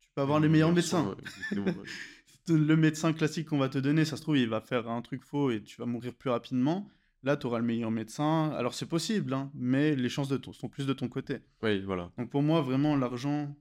Tu 0.00 0.08
peux 0.16 0.22
avoir 0.22 0.40
les 0.40 0.48
meilleurs 0.48 0.72
médecins. 0.72 1.04
soins, 1.04 1.16
exactement, 1.22 1.66
ouais. 1.66 1.88
Le 2.48 2.74
médecin 2.74 3.12
classique 3.12 3.48
qu'on 3.50 3.58
va 3.58 3.68
te 3.68 3.78
donner, 3.78 4.04
ça 4.04 4.16
se 4.16 4.22
trouve, 4.22 4.36
il 4.36 4.48
va 4.48 4.60
faire 4.60 4.88
un 4.88 5.00
truc 5.00 5.22
faux 5.22 5.52
et 5.52 5.62
tu 5.62 5.76
vas 5.78 5.86
mourir 5.86 6.12
plus 6.12 6.30
rapidement. 6.30 6.88
Là, 7.22 7.36
tu 7.36 7.46
auras 7.46 7.58
le 7.58 7.64
meilleur 7.64 7.90
médecin. 7.90 8.50
Alors, 8.52 8.74
c'est 8.74 8.86
possible, 8.86 9.32
hein, 9.34 9.50
mais 9.54 9.94
les 9.94 10.08
chances 10.08 10.28
de 10.28 10.40
sont 10.52 10.68
plus 10.68 10.86
de 10.86 10.92
ton 10.92 11.08
côté. 11.08 11.38
Oui, 11.62 11.80
voilà. 11.80 12.10
Donc, 12.18 12.30
pour 12.30 12.42
moi, 12.42 12.60
vraiment, 12.62 12.96
l'argent, 12.96 13.54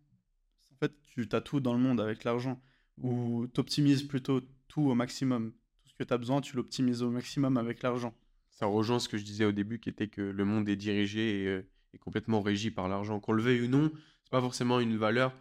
en 0.71 0.75
fait, 0.79 0.93
tu 1.05 1.27
as 1.31 1.41
tout 1.41 1.59
dans 1.59 1.73
le 1.73 1.79
monde 1.79 2.01
avec 2.01 2.23
l'argent. 2.23 2.61
Ou 2.97 3.47
tu 3.53 3.59
optimises 3.59 4.03
plutôt 4.03 4.41
tout 4.67 4.81
au 4.81 4.95
maximum. 4.95 5.51
Tout 5.83 5.89
ce 5.89 5.95
que 5.95 6.03
tu 6.03 6.13
as 6.13 6.17
besoin, 6.17 6.41
tu 6.41 6.55
l'optimises 6.55 7.01
au 7.03 7.09
maximum 7.09 7.57
avec 7.57 7.81
l'argent. 7.81 8.13
Ça 8.51 8.65
rejoint 8.65 8.99
ce 8.99 9.09
que 9.09 9.17
je 9.17 9.23
disais 9.23 9.45
au 9.45 9.51
début, 9.51 9.79
qui 9.79 9.89
était 9.89 10.07
que 10.07 10.21
le 10.21 10.45
monde 10.45 10.69
est 10.69 10.75
dirigé 10.75 11.43
et 11.43 11.47
euh, 11.47 11.67
est 11.93 11.97
complètement 11.97 12.41
régi 12.41 12.71
par 12.71 12.87
l'argent. 12.87 13.19
Qu'on 13.19 13.33
le 13.33 13.41
veuille 13.41 13.61
ou 13.61 13.67
non, 13.67 13.91
c'est 14.23 14.31
pas 14.31 14.41
forcément 14.41 14.79
une 14.79 14.97
valeur 14.97 15.35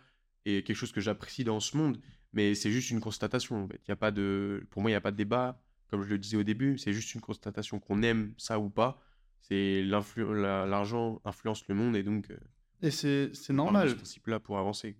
et 0.46 0.62
quelque 0.62 0.76
chose 0.76 0.92
que 0.92 1.00
j'apprécie 1.00 1.44
dans 1.44 1.60
ce 1.60 1.76
monde, 1.76 2.00
mais 2.32 2.54
c'est 2.54 2.70
juste 2.70 2.90
une 2.90 3.00
constatation. 3.00 3.64
En 3.64 3.68
fait. 3.68 3.80
y 3.88 3.92
a 3.92 3.96
pas 3.96 4.10
de... 4.10 4.66
Pour 4.70 4.80
moi, 4.80 4.90
il 4.90 4.94
n'y 4.94 4.96
a 4.96 5.02
pas 5.02 5.10
de 5.10 5.16
débat 5.16 5.62
comme 5.90 6.02
je 6.02 6.08
le 6.08 6.18
disais 6.18 6.36
au 6.36 6.42
début, 6.42 6.78
c'est 6.78 6.92
juste 6.92 7.14
une 7.14 7.20
constatation 7.20 7.80
qu'on 7.80 8.02
aime 8.02 8.32
ça 8.38 8.58
ou 8.58 8.70
pas. 8.70 9.02
C'est 9.40 9.82
l'argent 9.82 11.20
influence 11.24 11.66
le 11.68 11.74
monde 11.74 11.96
et 11.96 12.02
donc. 12.02 12.30
Euh, 12.30 12.36
et 12.82 12.90
c'est 12.90 13.52
normal. 13.52 13.90
Ce 13.90 13.94
principe-là 13.94 14.40
pour 14.40 14.58
avancer. 14.58 14.96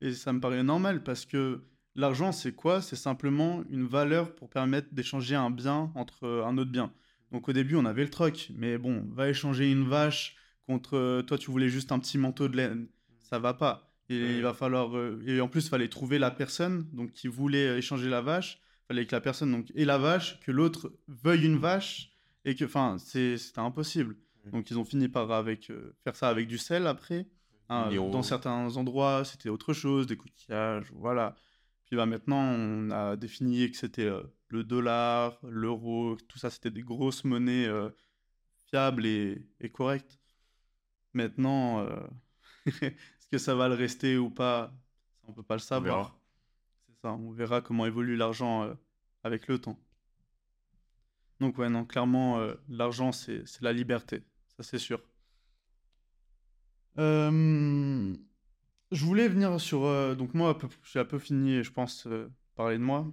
Et 0.00 0.12
ça 0.12 0.32
me 0.32 0.40
paraît 0.40 0.62
normal 0.62 1.02
parce 1.02 1.24
que 1.24 1.64
l'argent, 1.94 2.32
c'est 2.32 2.52
quoi? 2.52 2.82
C'est 2.82 2.96
simplement 2.96 3.64
une 3.70 3.86
valeur 3.86 4.34
pour 4.34 4.50
permettre 4.50 4.88
d'échanger 4.92 5.34
un 5.34 5.50
bien 5.50 5.90
entre 5.94 6.44
un 6.46 6.58
autre 6.58 6.70
bien. 6.70 6.92
Donc 7.32 7.48
au 7.48 7.52
début, 7.52 7.74
on 7.76 7.84
avait 7.84 8.04
le 8.04 8.10
troc, 8.10 8.50
mais 8.54 8.78
bon, 8.78 9.04
va 9.12 9.28
échanger 9.28 9.70
une 9.70 9.88
vache 9.88 10.36
contre 10.66 10.96
euh, 10.96 11.22
toi, 11.22 11.38
tu 11.38 11.50
voulais 11.50 11.68
juste 11.68 11.92
un 11.92 11.98
petit 11.98 12.18
manteau 12.18 12.48
de 12.48 12.56
laine, 12.56 12.88
ça 13.20 13.38
va 13.38 13.54
pas. 13.54 13.92
Et 14.08 14.36
il 14.36 14.42
va 14.42 14.54
falloir 14.54 14.96
euh, 14.96 15.20
et 15.26 15.40
en 15.40 15.48
plus, 15.48 15.66
il 15.66 15.68
fallait 15.68 15.88
trouver 15.88 16.18
la 16.18 16.30
personne 16.30 16.88
donc 16.92 17.12
qui 17.12 17.26
voulait 17.26 17.78
échanger 17.78 18.08
la 18.08 18.20
vache 18.20 18.60
fallait 18.86 19.06
que 19.06 19.14
la 19.14 19.20
personne 19.20 19.50
donc 19.50 19.70
ait 19.74 19.84
la 19.84 19.98
vache, 19.98 20.40
que 20.40 20.52
l'autre 20.52 20.92
veuille 21.08 21.44
une 21.44 21.58
vache, 21.58 22.12
et 22.44 22.54
que, 22.54 22.64
enfin, 22.64 22.96
c'était 22.98 23.58
impossible. 23.58 24.16
Donc 24.52 24.70
ils 24.70 24.78
ont 24.78 24.84
fini 24.84 25.08
par 25.08 25.30
avec, 25.32 25.70
euh, 25.70 25.96
faire 26.04 26.14
ça 26.14 26.28
avec 26.28 26.46
du 26.46 26.58
sel 26.58 26.86
après. 26.86 27.26
Hein, 27.68 27.90
dans 28.12 28.22
certains 28.22 28.76
endroits, 28.76 29.24
c'était 29.24 29.48
autre 29.48 29.72
chose, 29.72 30.06
des 30.06 30.16
coquillages, 30.16 30.92
voilà. 30.92 31.34
Puis 31.86 31.96
bah, 31.96 32.06
maintenant, 32.06 32.40
on 32.40 32.90
a 32.90 33.16
défini 33.16 33.68
que 33.70 33.76
c'était 33.76 34.06
euh, 34.06 34.22
le 34.48 34.62
dollar, 34.62 35.38
l'euro, 35.42 36.16
tout 36.28 36.38
ça, 36.38 36.50
c'était 36.50 36.70
des 36.70 36.82
grosses 36.82 37.24
monnaies 37.24 37.66
euh, 37.66 37.90
fiables 38.68 39.04
et, 39.04 39.48
et, 39.60 39.68
correctes. 39.68 40.20
Maintenant, 41.12 41.84
est-ce 42.66 43.28
que 43.32 43.38
ça 43.38 43.56
va 43.56 43.68
le 43.68 43.74
rester 43.74 44.16
ou 44.16 44.30
pas? 44.30 44.72
On 45.24 45.32
peut 45.32 45.42
pas 45.42 45.54
le 45.54 45.60
savoir 45.60 46.15
on 47.14 47.30
verra 47.30 47.60
comment 47.60 47.86
évolue 47.86 48.16
l'argent 48.16 48.64
euh, 48.64 48.74
avec 49.24 49.48
le 49.48 49.58
temps. 49.58 49.78
Donc 51.40 51.58
ouais, 51.58 51.68
non, 51.68 51.84
clairement, 51.84 52.38
euh, 52.38 52.54
l'argent, 52.68 53.12
c'est 53.12 53.44
la 53.60 53.72
liberté, 53.72 54.22
ça 54.56 54.62
c'est 54.62 54.78
sûr. 54.78 55.02
Euh, 56.98 58.14
je 58.90 59.04
voulais 59.04 59.28
venir 59.28 59.60
sur... 59.60 59.80
donc 60.16 60.32
moi, 60.32 60.56
j'ai 60.84 60.98
un 60.98 61.04
peu 61.04 61.18
fini, 61.18 61.62
je 61.62 61.70
pense, 61.70 62.08
parler 62.54 62.78
de 62.78 62.82
moi. 62.82 63.12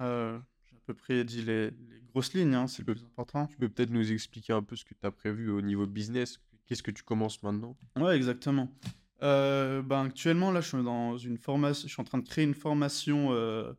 j'ai 0.00 0.04
à 0.04 0.80
peu 0.84 0.94
près 0.94 1.22
dit 1.24 1.42
les, 1.42 1.70
grosses 2.12 2.34
lignes, 2.34 2.54
hein, 2.54 2.66
c'est 2.66 2.84
le 2.84 2.92
plus 2.92 3.04
important. 3.04 3.46
Tu 3.46 3.56
peux 3.56 3.68
peut-être 3.68 3.90
nous 3.90 4.10
expliquer 4.10 4.52
un 4.52 4.62
peu 4.62 4.74
ce 4.74 4.84
que 4.84 4.94
tu 4.94 5.06
as 5.06 5.12
prévu 5.12 5.50
au 5.50 5.60
niveau 5.60 5.86
business 5.86 6.40
Qu'est-ce 6.70 6.84
que 6.84 6.92
tu 6.92 7.02
commences 7.02 7.42
maintenant? 7.42 7.76
Ouais, 7.96 8.16
exactement. 8.16 8.72
Ben, 9.20 10.04
actuellement, 10.06 10.50
là, 10.50 10.60
je 10.60 10.68
suis 10.68 10.82
dans 10.82 11.18
une 11.18 11.38
formation, 11.38 11.86
je 11.86 11.92
suis 11.92 12.00
en 12.00 12.04
train 12.04 12.18
de 12.18 12.28
créer 12.28 12.44
une 12.44 12.54
formation 12.54 13.28
euh, 13.32 13.72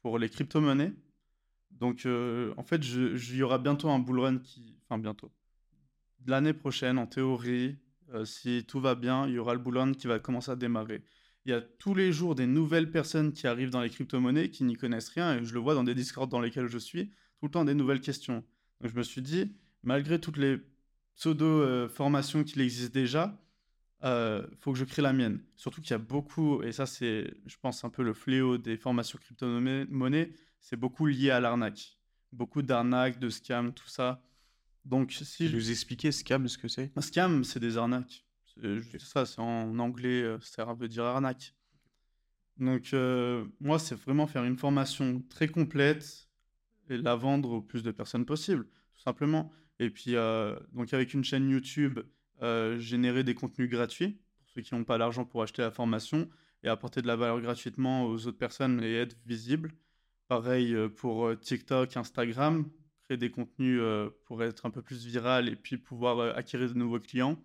pour 0.00 0.18
les 0.18 0.28
crypto-monnaies. 0.28 0.92
Donc, 1.72 2.06
euh, 2.06 2.54
en 2.56 2.62
fait, 2.62 2.76
il 2.76 3.36
y 3.36 3.42
aura 3.42 3.58
bientôt 3.58 3.90
un 3.90 3.98
bull 3.98 4.20
run 4.20 4.38
qui, 4.38 4.78
enfin 4.84 4.98
bientôt, 4.98 5.30
l'année 6.26 6.54
prochaine, 6.54 6.98
en 6.98 7.06
théorie, 7.06 7.76
si 8.24 8.64
tout 8.66 8.80
va 8.80 8.94
bien, 8.94 9.26
il 9.26 9.34
y 9.34 9.38
aura 9.38 9.54
le 9.54 9.60
bull 9.60 9.78
run 9.78 9.92
qui 9.92 10.06
va 10.06 10.18
commencer 10.18 10.50
à 10.50 10.56
démarrer. 10.56 11.02
Il 11.44 11.50
y 11.50 11.52
a 11.52 11.60
tous 11.60 11.94
les 11.94 12.12
jours 12.12 12.34
des 12.34 12.46
nouvelles 12.46 12.90
personnes 12.90 13.32
qui 13.32 13.46
arrivent 13.46 13.70
dans 13.70 13.80
les 13.80 13.90
crypto-monnaies 13.90 14.50
qui 14.50 14.64
n'y 14.64 14.74
connaissent 14.74 15.10
rien 15.10 15.38
et 15.38 15.44
je 15.44 15.54
le 15.54 15.60
vois 15.60 15.74
dans 15.74 15.84
des 15.84 15.94
discords 15.94 16.26
dans 16.26 16.40
lesquels 16.40 16.66
je 16.66 16.78
suis, 16.78 17.08
tout 17.38 17.46
le 17.46 17.50
temps 17.50 17.64
des 17.64 17.74
nouvelles 17.74 18.00
questions. 18.00 18.42
Donc, 18.80 18.90
je 18.90 18.96
me 18.96 19.02
suis 19.02 19.22
dit, 19.22 19.52
malgré 19.82 20.20
toutes 20.20 20.38
les 20.38 20.58
pseudo-formations 21.14 22.42
qu'il 22.42 22.62
existe 22.62 22.92
déjà, 22.92 23.38
euh, 24.04 24.46
faut 24.60 24.72
que 24.72 24.78
je 24.78 24.84
crée 24.84 25.02
la 25.02 25.12
mienne. 25.12 25.42
Surtout 25.56 25.80
qu'il 25.80 25.92
y 25.92 25.94
a 25.94 25.98
beaucoup, 25.98 26.62
et 26.62 26.72
ça 26.72 26.86
c'est, 26.86 27.32
je 27.46 27.56
pense, 27.60 27.84
un 27.84 27.90
peu 27.90 28.02
le 28.02 28.12
fléau 28.12 28.58
des 28.58 28.76
formations 28.76 29.18
crypto-monnaie, 29.18 30.32
c'est 30.60 30.76
beaucoup 30.76 31.06
lié 31.06 31.30
à 31.30 31.40
l'arnaque. 31.40 31.98
Beaucoup 32.32 32.62
d'arnaques, 32.62 33.18
de 33.18 33.30
scams, 33.30 33.72
tout 33.72 33.88
ça. 33.88 34.22
Donc 34.84 35.12
si 35.12 35.48
je... 35.48 35.56
vous 35.56 35.70
expliquer 35.70 36.12
scam, 36.12 36.46
ce 36.48 36.58
que 36.58 36.68
c'est? 36.68 36.92
Un 36.96 37.00
scam, 37.00 37.44
c'est 37.44 37.60
des 37.60 37.76
arnaques. 37.76 38.24
C'est 38.46 39.00
ça, 39.00 39.26
c'est 39.26 39.40
en 39.40 39.78
anglais, 39.78 40.22
euh, 40.22 40.38
ça 40.40 40.64
veut 40.72 40.88
dire 40.88 41.04
arnaque. 41.04 41.54
Donc 42.56 42.94
euh, 42.94 43.44
moi, 43.60 43.78
c'est 43.78 43.94
vraiment 43.94 44.26
faire 44.26 44.44
une 44.44 44.56
formation 44.56 45.22
très 45.28 45.48
complète 45.48 46.28
et 46.88 46.96
la 46.96 47.16
vendre 47.16 47.50
au 47.50 47.60
plus 47.60 47.82
de 47.82 47.90
personnes 47.90 48.24
possible, 48.24 48.66
tout 48.94 49.02
simplement. 49.02 49.52
Et 49.78 49.90
puis, 49.90 50.16
euh, 50.16 50.58
donc 50.72 50.94
avec 50.94 51.12
une 51.12 51.22
chaîne 51.22 51.50
YouTube 51.50 52.00
euh, 52.42 52.78
générer 52.78 53.24
des 53.24 53.34
contenus 53.34 53.70
gratuits 53.70 54.18
pour 54.38 54.48
ceux 54.50 54.60
qui 54.60 54.74
n'ont 54.74 54.84
pas 54.84 54.98
l'argent 54.98 55.24
pour 55.24 55.42
acheter 55.42 55.62
la 55.62 55.70
formation 55.70 56.28
et 56.62 56.68
apporter 56.68 57.00
de 57.00 57.06
la 57.06 57.16
valeur 57.16 57.40
gratuitement 57.40 58.04
aux 58.06 58.26
autres 58.26 58.36
personnes 58.36 58.82
et 58.82 58.94
être 58.94 59.16
visible. 59.24 59.72
Pareil 60.28 60.74
euh, 60.74 60.88
pour 60.88 61.26
euh, 61.26 61.36
TikTok, 61.36 61.96
Instagram, 61.96 62.68
créer 63.04 63.16
des 63.16 63.30
contenus 63.30 63.80
pour 64.24 64.42
être 64.42 64.66
un 64.66 64.70
peu 64.70 64.82
plus 64.82 65.06
viral 65.06 65.48
et 65.48 65.56
puis 65.56 65.78
pouvoir 65.78 66.36
acquérir 66.36 66.68
de 66.68 66.74
nouveaux 66.74 66.98
clients. 66.98 67.40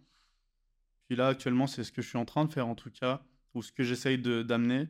Puis 1.05 1.15
là, 1.15 1.27
actuellement, 1.27 1.67
c'est 1.67 1.83
ce 1.83 1.91
que 1.91 2.01
je 2.01 2.09
suis 2.09 2.17
en 2.17 2.25
train 2.25 2.45
de 2.45 2.51
faire 2.51 2.67
en 2.67 2.75
tout 2.75 2.89
cas, 2.89 3.23
ou 3.53 3.61
ce 3.61 3.71
que 3.71 3.83
j'essaye 3.83 4.17
d'amener. 4.17 4.87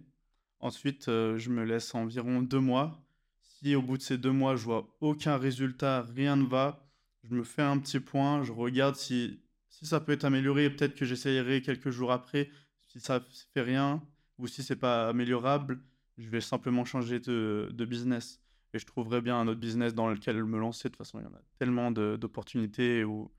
Ensuite, 0.61 1.07
je 1.07 1.49
me 1.49 1.65
laisse 1.65 1.93
environ 1.93 2.41
deux 2.41 2.61
mois. 2.61 3.03
Si 3.41 3.75
au 3.75 3.81
bout 3.81 3.97
de 3.97 4.01
ces 4.01 4.17
deux 4.17 4.31
mois, 4.31 4.55
je 4.55 4.63
vois 4.63 4.95
aucun 5.01 5.35
résultat, 5.35 6.03
rien 6.03 6.37
ne 6.37 6.45
va, 6.45 6.87
je 7.23 7.35
me 7.35 7.43
fais 7.43 7.61
un 7.61 7.77
petit 7.77 7.99
point, 7.99 8.43
je 8.43 8.51
regarde 8.51 8.95
si 8.95 9.40
si 9.81 9.89
ça 9.89 9.99
peut 9.99 10.11
être 10.11 10.25
amélioré, 10.25 10.69
peut-être 10.69 10.95
que 10.95 11.05
j'essayerai 11.05 11.61
quelques 11.61 11.89
jours 11.89 12.11
après. 12.11 12.49
Si 12.87 12.99
ça 12.99 13.19
ne 13.19 13.25
fait 13.53 13.61
rien 13.61 14.03
ou 14.37 14.47
si 14.47 14.63
c'est 14.63 14.75
pas 14.75 15.09
améliorable, 15.09 15.81
je 16.17 16.29
vais 16.29 16.41
simplement 16.41 16.85
changer 16.85 17.19
de, 17.19 17.85
business. 17.87 18.39
Et 18.73 18.79
je 18.79 18.85
trouverai 18.85 19.21
bien 19.21 19.39
un 19.39 19.47
autre 19.47 19.59
business 19.59 19.93
dans 19.93 20.07
lequel 20.07 20.43
me 20.43 20.59
lancer. 20.59 20.89
De 20.89 20.93
toute 20.93 20.97
façon, 20.97 21.19
il 21.19 21.23
y 21.23 21.25
en 21.25 21.33
a 21.33 21.41
tellement 21.57 21.91
d'opportunités 21.91 23.03
ou, 23.03 23.31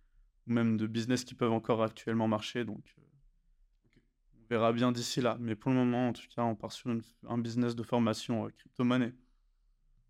même 0.46 0.76
de 0.76 0.86
business 0.86 1.24
qui 1.24 1.34
peuvent 1.34 1.52
encore 1.52 1.82
actuellement 1.82 2.26
marcher. 2.26 2.64
Donc, 2.64 2.94
euh, 2.98 3.02
on 4.34 4.46
verra 4.50 4.72
bien 4.72 4.90
d'ici 4.90 5.20
là. 5.20 5.36
Mais 5.40 5.54
pour 5.54 5.70
le 5.70 5.76
moment, 5.76 6.08
en 6.08 6.12
tout 6.12 6.26
cas, 6.34 6.42
on 6.42 6.56
part 6.56 6.72
sur 6.72 6.90
un 7.28 7.38
business 7.38 7.76
de 7.76 7.82
formation 7.84 8.46
euh, 8.46 8.50
crypto-monnaie. 8.50 9.14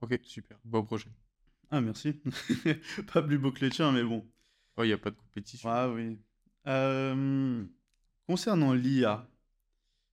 Ok, 0.00 0.18
super. 0.24 0.58
Beau 0.64 0.82
projet. 0.82 1.10
Ah, 1.70 1.80
merci. 1.80 2.20
pas 3.12 3.22
plus 3.22 3.38
beau 3.38 3.52
que 3.52 3.64
les 3.64 3.70
tiens, 3.70 3.92
mais 3.92 4.02
bon. 4.02 4.26
Oh, 4.76 4.85
il 4.85 4.88
n'y 4.88 4.92
a 4.92 4.98
pas 4.98 5.11
de 5.11 5.16
compétition. 5.16 5.70
Ah 5.70 5.88
oui. 5.88 6.18
Euh, 6.66 7.64
concernant 8.26 8.72
l'IA, 8.72 9.28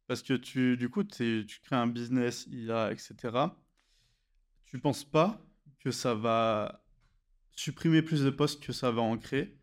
parce 0.08 0.24
que 0.24 0.34
tu, 0.34 0.78
du 0.78 0.89
coup, 0.89 1.04
tu 1.04 1.45
crées 1.63 1.76
un 1.76 1.88
business 1.88 2.48
IA, 2.52 2.91
etc. 2.91 3.58
Tu 4.65 4.80
penses 4.80 5.04
pas 5.04 5.41
que 5.80 5.91
ça 5.91 6.13
va 6.13 6.84
supprimer 7.56 8.02
plus 8.02 8.24
de 8.24 8.30
postes 8.30 8.63
que 8.63 8.74
ça 8.74 8.91
va 8.91 9.02
en 9.02 9.17
créer? 9.17 9.58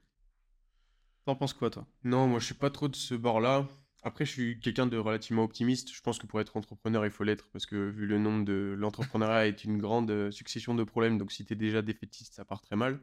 T'en 1.24 1.34
penses 1.34 1.52
quoi, 1.52 1.70
toi? 1.70 1.86
Non, 2.04 2.28
moi, 2.28 2.38
je 2.38 2.46
suis 2.46 2.54
pas 2.54 2.70
trop 2.70 2.88
de 2.88 2.96
ce 2.96 3.14
bord-là. 3.14 3.66
Après, 4.02 4.24
je 4.24 4.30
suis 4.30 4.60
quelqu'un 4.60 4.86
de 4.86 4.96
relativement 4.96 5.42
optimiste. 5.42 5.92
Je 5.92 6.00
pense 6.00 6.18
que 6.18 6.26
pour 6.26 6.40
être 6.40 6.56
entrepreneur, 6.56 7.04
il 7.04 7.10
faut 7.10 7.24
l'être 7.24 7.48
parce 7.52 7.66
que 7.66 7.90
vu 7.90 8.06
le 8.06 8.18
nombre 8.18 8.44
de 8.44 8.74
l'entrepreneuriat 8.78 9.48
est 9.48 9.64
une 9.64 9.78
grande 9.78 10.10
euh, 10.10 10.30
succession 10.30 10.74
de 10.74 10.84
problèmes. 10.84 11.18
Donc, 11.18 11.32
si 11.32 11.44
tu 11.44 11.54
es 11.54 11.56
déjà 11.56 11.82
défaitiste, 11.82 12.34
ça 12.34 12.44
part 12.44 12.60
très 12.60 12.76
mal. 12.76 13.00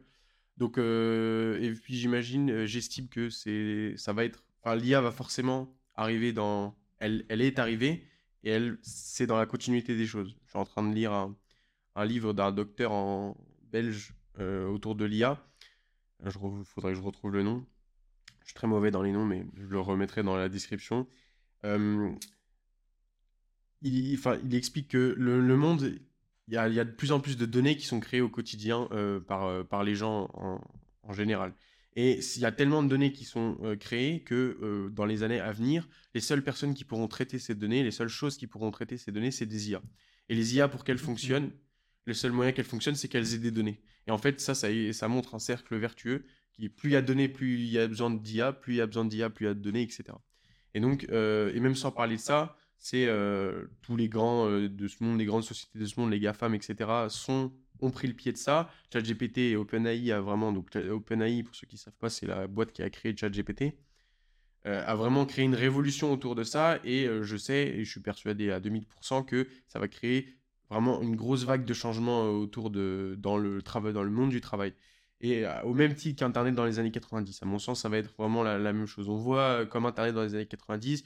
Donc, 0.56 0.78
euh, 0.78 1.58
et 1.60 1.72
puis 1.72 1.94
j'imagine, 1.96 2.50
euh, 2.50 2.66
j'estime 2.66 3.08
que 3.08 3.28
c'est, 3.28 3.94
ça 3.96 4.12
va 4.12 4.24
être, 4.24 4.44
enfin, 4.62 4.76
l'IA 4.76 5.00
va 5.00 5.10
forcément 5.10 5.74
arriver 5.94 6.32
dans, 6.32 6.76
elle, 7.00 7.24
elle 7.28 7.40
est 7.40 7.58
arrivée 7.58 8.06
et 8.44 8.50
elle, 8.50 8.78
c'est 8.82 9.26
dans 9.26 9.36
la 9.36 9.46
continuité 9.46 9.96
des 9.96 10.06
choses. 10.06 10.36
Je 10.44 10.50
suis 10.50 10.58
en 10.58 10.64
train 10.64 10.88
de 10.88 10.94
lire 10.94 11.12
un, 11.12 11.34
livre 12.04 12.32
d'un 12.32 12.52
docteur 12.52 12.92
en 12.92 13.36
belge 13.72 14.14
euh, 14.38 14.66
autour 14.68 14.94
de 14.94 15.04
l'IA. 15.04 15.44
Il 16.24 16.30
faudrait 16.64 16.92
que 16.92 16.98
je 16.98 17.02
retrouve 17.02 17.32
le 17.32 17.42
nom. 17.42 17.66
Je 18.40 18.46
suis 18.46 18.54
très 18.54 18.66
mauvais 18.66 18.90
dans 18.90 19.02
les 19.02 19.12
noms, 19.12 19.24
mais 19.24 19.44
je 19.56 19.66
le 19.66 19.80
remettrai 19.80 20.22
dans 20.22 20.36
la 20.36 20.48
description. 20.48 21.06
il, 21.64 22.18
enfin, 24.14 24.38
il 24.44 24.54
explique 24.54 24.88
que 24.88 25.14
le 25.16 25.56
monde 25.56 25.98
il 26.48 26.54
y 26.54 26.58
a, 26.58 26.84
de 26.84 26.90
plus 26.90 27.12
en 27.12 27.20
plus 27.20 27.36
de 27.36 27.46
données 27.46 27.76
qui 27.76 27.86
sont 27.86 28.00
créées 28.00 28.20
au 28.20 28.28
quotidien 28.28 28.88
euh, 28.92 29.20
par, 29.20 29.46
euh, 29.46 29.64
par 29.64 29.82
les 29.82 29.94
gens 29.94 30.28
en, 31.02 31.12
général. 31.12 31.54
Et 31.96 32.18
il 32.36 32.42
y 32.42 32.44
a 32.44 32.52
tellement 32.52 32.82
de 32.82 32.88
données 32.88 33.12
qui 33.12 33.24
sont 33.24 33.56
euh, 33.62 33.76
créées 33.76 34.20
que 34.22 34.90
dans 34.92 35.04
les 35.04 35.22
années 35.22 35.40
à 35.40 35.52
venir, 35.52 35.88
les 36.14 36.20
seules 36.20 36.42
personnes 36.42 36.74
qui 36.74 36.84
pourront 36.84 37.08
traiter 37.08 37.38
ces 37.38 37.54
données, 37.54 37.82
les 37.82 37.90
seules 37.90 38.08
choses 38.08 38.36
qui 38.36 38.46
pourront 38.46 38.70
traiter 38.70 38.98
ces 38.98 39.12
données, 39.12 39.30
c'est 39.30 39.46
des 39.46 39.70
IA. 39.70 39.82
Et 40.28 40.34
les 40.34 40.56
IA, 40.56 40.68
pour 40.68 40.84
qu'elles 40.84 40.98
fonctionnent, 40.98 41.50
le 42.06 42.14
seul 42.14 42.32
moyen 42.32 42.52
qu'elles 42.52 42.64
fonctionnent, 42.64 42.96
c'est 42.96 43.08
qu'elles 43.08 43.34
aient 43.34 43.38
des 43.38 43.50
données. 43.50 43.80
Et 44.06 44.10
en 44.10 44.18
fait, 44.18 44.40
ça, 44.40 44.54
ça, 44.54 44.68
ça 44.92 45.08
montre 45.08 45.34
un 45.34 45.38
cercle 45.38 45.76
vertueux 45.76 46.24
qui 46.52 46.68
plus 46.68 46.90
il 46.90 46.92
y 46.92 46.96
a 46.96 47.02
de 47.02 47.06
données, 47.06 47.28
plus 47.28 47.54
il 47.54 47.70
y 47.70 47.78
a 47.78 47.86
besoin 47.86 48.10
d'IA, 48.10 48.52
plus 48.52 48.74
il 48.74 48.76
y 48.76 48.80
a 48.80 48.86
besoin 48.86 49.04
d'IA, 49.04 49.30
plus 49.30 49.44
il 49.44 49.48
y 49.48 49.50
a 49.50 49.54
de 49.54 49.60
données, 49.60 49.82
etc. 49.82 50.04
Et 50.74 50.80
donc, 50.80 51.04
et 51.04 51.60
même 51.60 51.74
sans 51.74 51.92
parler 51.92 52.16
de 52.16 52.20
ça, 52.20 52.56
c'est 52.78 53.06
euh, 53.06 53.66
tous 53.82 53.96
les 53.96 54.08
grands 54.08 54.48
euh, 54.48 54.68
de 54.68 54.88
ce 54.88 55.02
monde, 55.02 55.18
les 55.18 55.24
grandes 55.24 55.44
sociétés 55.44 55.78
de 55.78 55.84
ce 55.86 55.98
monde, 55.98 56.10
les 56.10 56.20
GAFAM, 56.20 56.54
etc., 56.54 56.90
sont, 57.08 57.52
ont 57.80 57.90
pris 57.90 58.08
le 58.08 58.14
pied 58.14 58.32
de 58.32 58.36
ça. 58.36 58.70
ChatGPT 58.92 59.38
et 59.38 59.56
OpenAI 59.56 60.12
a 60.12 60.20
vraiment, 60.20 60.52
donc 60.52 60.74
OpenAI, 60.76 61.42
pour 61.42 61.54
ceux 61.54 61.66
qui 61.66 61.76
ne 61.76 61.80
savent 61.80 61.96
pas, 61.98 62.10
c'est 62.10 62.26
la 62.26 62.46
boîte 62.46 62.72
qui 62.72 62.82
a 62.82 62.90
créé 62.90 63.16
ChatGPT, 63.16 63.74
a 64.66 64.94
vraiment 64.94 65.26
créé 65.26 65.44
une 65.44 65.54
révolution 65.54 66.10
autour 66.10 66.34
de 66.34 66.42
ça. 66.42 66.78
Et 66.84 67.06
je 67.20 67.36
sais, 67.36 67.68
et 67.68 67.84
je 67.84 67.90
suis 67.90 68.00
persuadé 68.00 68.50
à 68.50 68.60
2000% 68.60 69.26
que 69.26 69.46
ça 69.66 69.78
va 69.78 69.88
créer 69.88 70.38
vraiment 70.70 71.02
une 71.02 71.16
grosse 71.16 71.44
vague 71.44 71.66
de 71.66 71.74
changements 71.74 72.30
autour 72.30 72.70
de, 72.70 73.14
dans 73.18 73.36
le 73.36 73.60
travail, 73.60 73.92
dans 73.92 74.02
le 74.02 74.10
monde 74.10 74.30
du 74.30 74.40
travail. 74.40 74.72
Et 75.20 75.46
euh, 75.46 75.62
au 75.62 75.72
même 75.72 75.94
titre 75.94 76.18
qu'Internet 76.20 76.54
dans 76.54 76.66
les 76.66 76.78
années 76.78 76.90
90. 76.90 77.42
À 77.42 77.46
mon 77.46 77.58
sens, 77.58 77.80
ça 77.80 77.88
va 77.88 77.96
être 77.98 78.14
vraiment 78.18 78.42
la, 78.42 78.58
même 78.58 78.86
chose. 78.86 79.08
On 79.08 79.16
voit 79.16 79.40
euh, 79.40 79.66
comme 79.66 79.86
Internet 79.86 80.14
dans 80.14 80.22
les 80.22 80.34
années 80.34 80.46
90, 80.46 81.02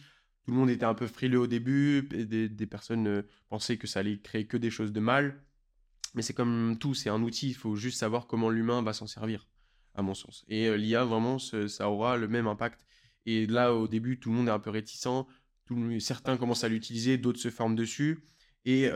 tout 0.49 0.55
le 0.55 0.61
monde 0.61 0.71
était 0.71 0.87
un 0.87 0.95
peu 0.95 1.07
frileux 1.07 1.41
au 1.41 1.47
début, 1.47 2.09
des, 2.09 2.67
personnes 2.67 3.07
euh, 3.07 3.23
pensaient 3.51 3.77
que 3.77 3.87
ça 3.87 4.01
allait 4.01 4.19
créer 4.19 4.47
que 4.47 4.57
des 4.57 4.71
choses 4.71 4.93
de 4.93 5.01
mal. 5.01 5.45
Mais 6.15 6.23
c'est 6.23 6.33
comme 6.33 6.79
tout, 6.81 6.95
c'est 6.95 7.11
un 7.11 7.23
outil, 7.23 7.51
il 7.51 7.55
faut 7.55 7.77
juste 7.77 7.99
savoir 7.99 8.27
comment 8.27 8.49
l'humain 8.49 8.81
va 8.81 8.95
s'en 8.95 9.07
servir, 9.07 9.47
à 9.95 10.01
mon 10.01 10.15
sens. 10.15 10.47
Et 10.49 10.75
l'IA, 10.79 11.05
vraiment, 11.05 11.39
ça 11.39 11.91
aura 11.91 12.17
le 12.17 12.29
même 12.29 12.47
impact. 12.47 12.87
Et 13.27 13.47
là, 13.47 13.75
au 13.75 13.89
début, 13.89 14.19
tout 14.19 14.31
le 14.31 14.37
monde 14.37 14.49
est 14.49 14.51
un 14.51 14.59
peu 14.59 14.71
réticent, 14.71 15.27
certains 15.99 16.39
commencent 16.39 16.65
à 16.65 16.71
l'utiliser, 16.71 17.19
d'autres 17.19 17.41
se 17.41 17.51
forment 17.51 17.77
dessus. 17.77 18.25
Et, 18.65 18.89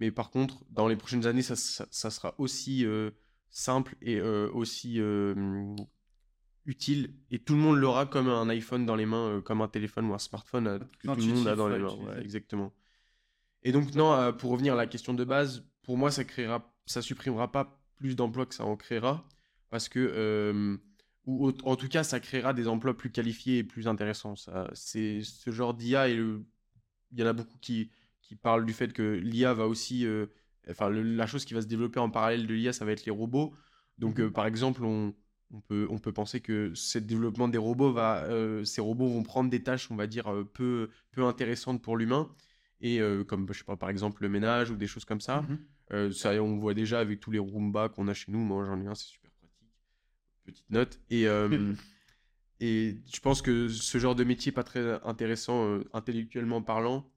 mais 0.00 0.10
par 0.10 0.30
contre, 0.30 0.64
dans 0.70 0.88
les 0.88 0.96
prochaines 0.96 1.26
années, 1.26 1.42
ça, 1.42 1.54
sera 1.54 2.34
aussi 2.38 2.86
simple 3.50 3.94
et 4.00 4.18
euh, 4.18 4.48
aussi 4.54 5.00
euh, 5.00 5.34
utile. 6.66 7.14
Et 7.30 7.38
tout 7.38 7.54
le 7.54 7.60
monde 7.60 7.76
l'aura 7.76 8.06
comme 8.06 8.28
un 8.28 8.48
iPhone 8.48 8.86
dans 8.86 8.96
les 8.96 9.06
mains, 9.06 9.28
euh, 9.28 9.40
comme 9.40 9.60
un 9.60 9.68
téléphone 9.68 10.06
ou 10.06 10.14
un 10.14 10.18
smartphone 10.18 10.80
que 11.00 11.08
tout 11.08 11.14
le 11.14 11.34
monde 11.34 11.48
a 11.48 11.56
dans 11.56 11.68
les 11.68 11.78
mains. 11.78 11.96
exactement. 12.20 12.72
Et 13.62 13.72
donc, 13.72 13.94
non, 13.94 14.32
pour 14.32 14.50
revenir 14.50 14.74
à 14.74 14.76
la 14.76 14.86
question 14.86 15.14
de 15.14 15.24
base, 15.24 15.64
pour 15.82 15.96
moi, 15.96 16.10
ça 16.10 16.24
créera, 16.24 16.74
ça 16.86 17.00
supprimera 17.00 17.52
pas 17.52 17.80
plus 17.96 18.16
d'emplois 18.16 18.44
que 18.46 18.54
ça 18.54 18.64
en 18.64 18.76
créera. 18.76 19.24
Parce 19.70 19.88
que, 19.88 20.80
ou 21.26 21.52
en 21.62 21.76
tout 21.76 21.88
cas, 21.88 22.02
ça 22.02 22.18
créera 22.18 22.54
des 22.54 22.66
emplois 22.66 22.96
plus 22.96 23.12
qualifiés 23.12 23.58
et 23.58 23.64
plus 23.64 23.86
intéressants. 23.86 24.34
C'est 24.74 25.22
ce 25.22 25.50
genre 25.52 25.74
d'IA 25.74 26.08
et 26.08 26.14
il 26.14 27.20
y 27.20 27.22
en 27.22 27.26
a 27.26 27.32
beaucoup 27.32 27.56
qui, 27.60 27.92
qui 28.20 28.34
parlent 28.34 28.66
du 28.66 28.72
fait 28.72 28.92
que 28.92 29.02
l'IA 29.02 29.54
va 29.54 29.68
aussi 29.68 30.08
enfin, 30.70 30.90
la 30.90 31.26
chose 31.26 31.44
qui 31.44 31.54
va 31.54 31.62
se 31.62 31.66
développer 31.66 32.00
en 32.00 32.10
parallèle 32.10 32.46
de 32.46 32.54
l'IA, 32.54 32.72
ça 32.72 32.84
va 32.84 32.92
être 32.92 33.04
les 33.04 33.12
robots. 33.12 33.54
Donc, 33.98 34.18
mhm. 34.18 34.26
euh, 34.26 34.30
par 34.30 34.46
exemple, 34.46 34.84
on, 34.84 35.14
peut, 35.60 35.86
on 35.90 35.98
peut 35.98 36.12
penser 36.12 36.40
que 36.40 36.72
ce 36.74 36.98
développement 36.98 37.48
des 37.48 37.58
robots 37.58 37.92
va, 37.92 38.24
euh, 38.24 38.64
ces 38.64 38.80
robots 38.80 39.08
vont 39.08 39.22
prendre 39.22 39.50
des 39.50 39.62
tâches, 39.62 39.90
on 39.90 39.96
va 39.96 40.06
dire, 40.06 40.32
euh, 40.32 40.44
peu, 40.44 40.90
peu 41.10 41.24
intéressantes 41.24 41.82
pour 41.82 41.96
l'humain. 41.96 42.30
Et 42.84 43.00
comme, 43.28 43.46
je 43.52 43.58
sais 43.58 43.64
pas, 43.64 43.76
par 43.76 43.90
exemple, 43.90 44.22
le 44.22 44.28
ménage 44.28 44.72
ou 44.72 44.76
des 44.76 44.88
choses 44.88 45.04
comme 45.04 45.20
ça. 45.20 45.44
Mhm. 45.92 46.10
ça, 46.10 46.32
on 46.42 46.56
voit 46.56 46.74
déjà 46.74 46.98
avec 46.98 47.20
tous 47.20 47.30
les 47.30 47.38
Roomba 47.38 47.88
qu'on 47.88 48.08
a 48.08 48.12
chez 48.12 48.32
nous. 48.32 48.40
Moi, 48.40 48.64
j'en 48.64 48.80
ai 48.80 48.88
un, 48.88 48.96
c'est 48.96 49.06
super 49.06 49.30
pratique. 49.30 49.60
Petite 50.44 50.68
note. 50.68 51.00
Et, 51.08 51.26
et 52.60 52.98
je 53.14 53.20
pense 53.20 53.40
que 53.40 53.68
ce 53.68 53.98
genre 53.98 54.16
de 54.16 54.24
métier 54.24 54.50
pas 54.50 54.64
très 54.64 55.00
intéressant 55.04 55.78
intellectuellement 55.92 56.60
parlant 56.60 57.08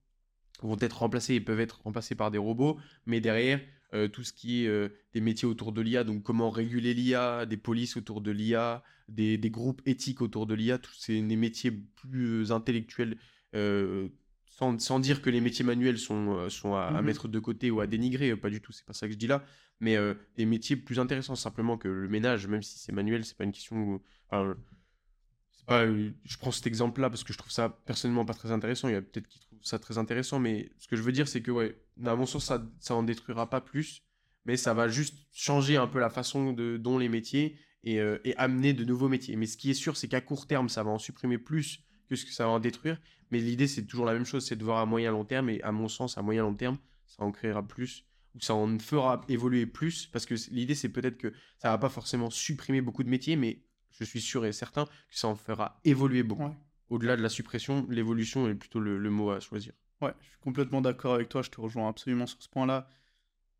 vont 0.62 0.78
être 0.80 1.00
remplacés 1.00 1.34
et 1.34 1.42
peuvent 1.42 1.60
être 1.60 1.82
remplacés 1.82 2.14
par 2.14 2.30
des 2.30 2.38
robots, 2.38 2.78
mais 3.08 3.20
derrière, 3.20 3.60
euh, 3.96 4.10
tout 4.10 4.24
ce 4.24 4.34
qui 4.34 4.64
est 4.64 4.68
euh, 4.68 4.90
des 5.14 5.22
métiers 5.22 5.48
autour 5.48 5.72
de 5.72 5.82
l'IA, 5.82 6.04
donc 6.04 6.22
comment 6.22 6.50
réguler 6.50 6.94
l'IA, 6.94 7.46
des 7.46 7.56
polices 7.56 7.96
autour 7.96 8.20
de 8.20 8.30
l'IA, 8.30 8.84
des, 9.08 9.38
groupes 9.50 9.82
éthiques 9.86 10.22
autour 10.22 10.46
de 10.46 10.54
l'IA, 10.54 10.78
tous 10.78 10.94
ces 10.94 11.22
des 11.22 11.36
métiers 11.38 11.72
plus 11.72 12.52
intellectuels, 12.52 13.18
euh, 13.56 14.10
sans, 14.48 15.00
dire 15.00 15.22
que 15.22 15.30
les 15.30 15.40
métiers 15.40 15.64
manuels 15.64 15.98
sont, 15.98 16.50
sont 16.50 16.76
à, 16.76 16.92
mmh 16.92 17.06
mettre 17.06 17.28
de 17.30 17.40
côté 17.40 17.72
ou 17.72 17.80
à 17.80 17.88
dénigrer, 17.88 18.36
pas 18.36 18.50
du 18.50 18.62
tout, 18.62 18.72
c'est 18.74 18.86
pas 18.86 18.94
ça 18.94 19.08
que 19.08 19.14
je 19.14 19.18
dis 19.18 19.28
là, 19.28 19.46
mais 19.80 19.98
des 20.38 20.46
métiers 20.46 20.76
plus 20.76 21.00
intéressants 21.00 21.36
simplement 21.36 21.78
que 21.78 21.88
le 21.88 22.08
ménage, 22.08 22.48
même 22.48 22.64
si 22.64 22.80
c'est 22.80 22.92
manuel, 22.92 23.24
c'est 23.26 23.38
pas 23.38 23.44
une 23.44 23.52
question... 23.52 24.02
Enfin, 24.30 24.56
je 25.70 26.38
prends 26.38 26.52
cet 26.52 26.68
exemple-là 26.68 27.10
parce 27.10 27.24
que 27.24 27.34
je 27.34 27.38
trouve 27.38 27.52
ça 27.52 27.70
personnellement 27.86 28.26
pas 28.26 28.34
très 28.34 28.52
intéressant. 28.52 28.88
Il 28.88 28.94
y 28.94 28.98
a 28.98 29.02
peut-être 29.02 29.28
qui 29.28 29.40
trouvent 29.40 29.60
ça 29.64 29.80
très 29.80 29.98
intéressant, 29.98 30.40
mais 30.40 30.70
ce 30.78 30.88
que 30.88 30.96
je 30.96 31.02
veux 31.02 31.12
dire, 31.12 31.28
c'est 31.28 31.42
que, 31.42 31.52
ouais, 31.52 31.78
à 32.06 32.16
mon 32.16 32.26
sens, 32.26 32.46
ça, 32.46 32.64
ça 32.80 32.96
en 32.96 33.04
détruira 33.04 33.50
pas 33.50 33.62
plus, 33.62 34.04
mais 34.46 34.58
ça 34.58 34.74
va 34.74 34.88
juste 34.88 35.16
changer 35.32 35.78
un 35.78 35.88
peu 35.88 36.00
la 36.00 36.10
façon 36.10 36.54
de, 36.54 36.78
dont 36.78 36.98
les 36.98 37.10
métiers 37.10 37.58
euh, 37.88 38.20
et, 38.24 38.36
amener 38.38 38.74
de 38.74 38.86
nouveaux 38.86 39.10
métiers. 39.10 39.36
Mais 39.36 39.46
ce 39.46 39.58
qui 39.58 39.70
est 39.72 39.76
sûr, 39.76 39.98
c'est 39.98 40.08
qu'à 40.08 40.22
court 40.22 40.48
terme, 40.48 40.70
ça 40.70 40.84
va 40.84 40.92
en 40.92 41.00
supprimer 41.00 41.38
plus 41.38 41.84
que 42.10 42.16
ce 42.16 42.26
que 42.26 42.32
ça 42.32 42.46
va 42.46 42.52
en 42.52 42.60
détruire. 42.60 43.00
Mais 43.32 43.40
l'idée, 43.40 43.68
c'est 43.68 43.86
toujours 43.86 44.06
la 44.06 44.14
même 44.14 44.26
chose, 44.26 44.46
c'est 44.46 44.56
de 44.56 44.64
voir 44.64 44.78
à 44.80 44.86
moyen 44.86 45.12
long 45.12 45.26
terme. 45.26 45.50
Et 45.50 45.62
à 45.64 45.72
mon 45.72 45.88
sens, 45.88 46.18
à 46.18 46.22
moyen 46.22 46.44
long 46.44 46.54
terme, 46.54 46.78
ça 47.08 47.24
en 47.24 47.32
créera 47.32 47.68
plus 47.68 48.06
ou 48.36 48.42
ça 48.42 48.54
en 48.54 48.78
fera 48.80 49.22
évoluer 49.30 49.66
plus 49.66 50.08
parce 50.08 50.26
que 50.26 50.36
l'idée, 50.52 50.76
c'est 50.76 50.90
peut-être 50.90 51.18
que 51.18 51.34
ça 51.58 51.70
va 51.70 51.78
pas 51.78 51.90
forcément 51.90 52.30
supprimer 52.30 52.82
beaucoup 52.82 53.04
de 53.04 53.10
métiers, 53.10 53.36
mais 53.36 53.64
je 54.00 54.04
suis 54.04 54.22
sûr 54.22 54.46
et 54.46 54.52
certain 54.52 54.86
que 54.86 55.18
ça 55.18 55.28
en 55.28 55.36
fera 55.36 55.80
évoluer 55.84 56.24
beaucoup. 56.24 56.56
Au-delà 56.90 57.18
de 57.18 57.22
la 57.22 57.30
suppression, 57.30 57.88
l'évolution 57.90 58.48
est 58.48 58.56
plutôt 58.56 58.80
le, 58.80 59.10
mot 59.10 59.32
à 59.32 59.40
choisir. 59.40 59.74
Ouais, 60.02 60.14
je 60.22 60.28
suis 60.28 60.40
complètement 60.40 60.82
d'accord 60.82 61.16
avec 61.16 61.30
toi, 61.30 61.42
je 61.42 61.50
te 61.50 61.60
rejoins 61.60 61.90
absolument 61.90 62.28
sur 62.28 62.42
ce 62.42 62.50
point-là. 62.50 62.88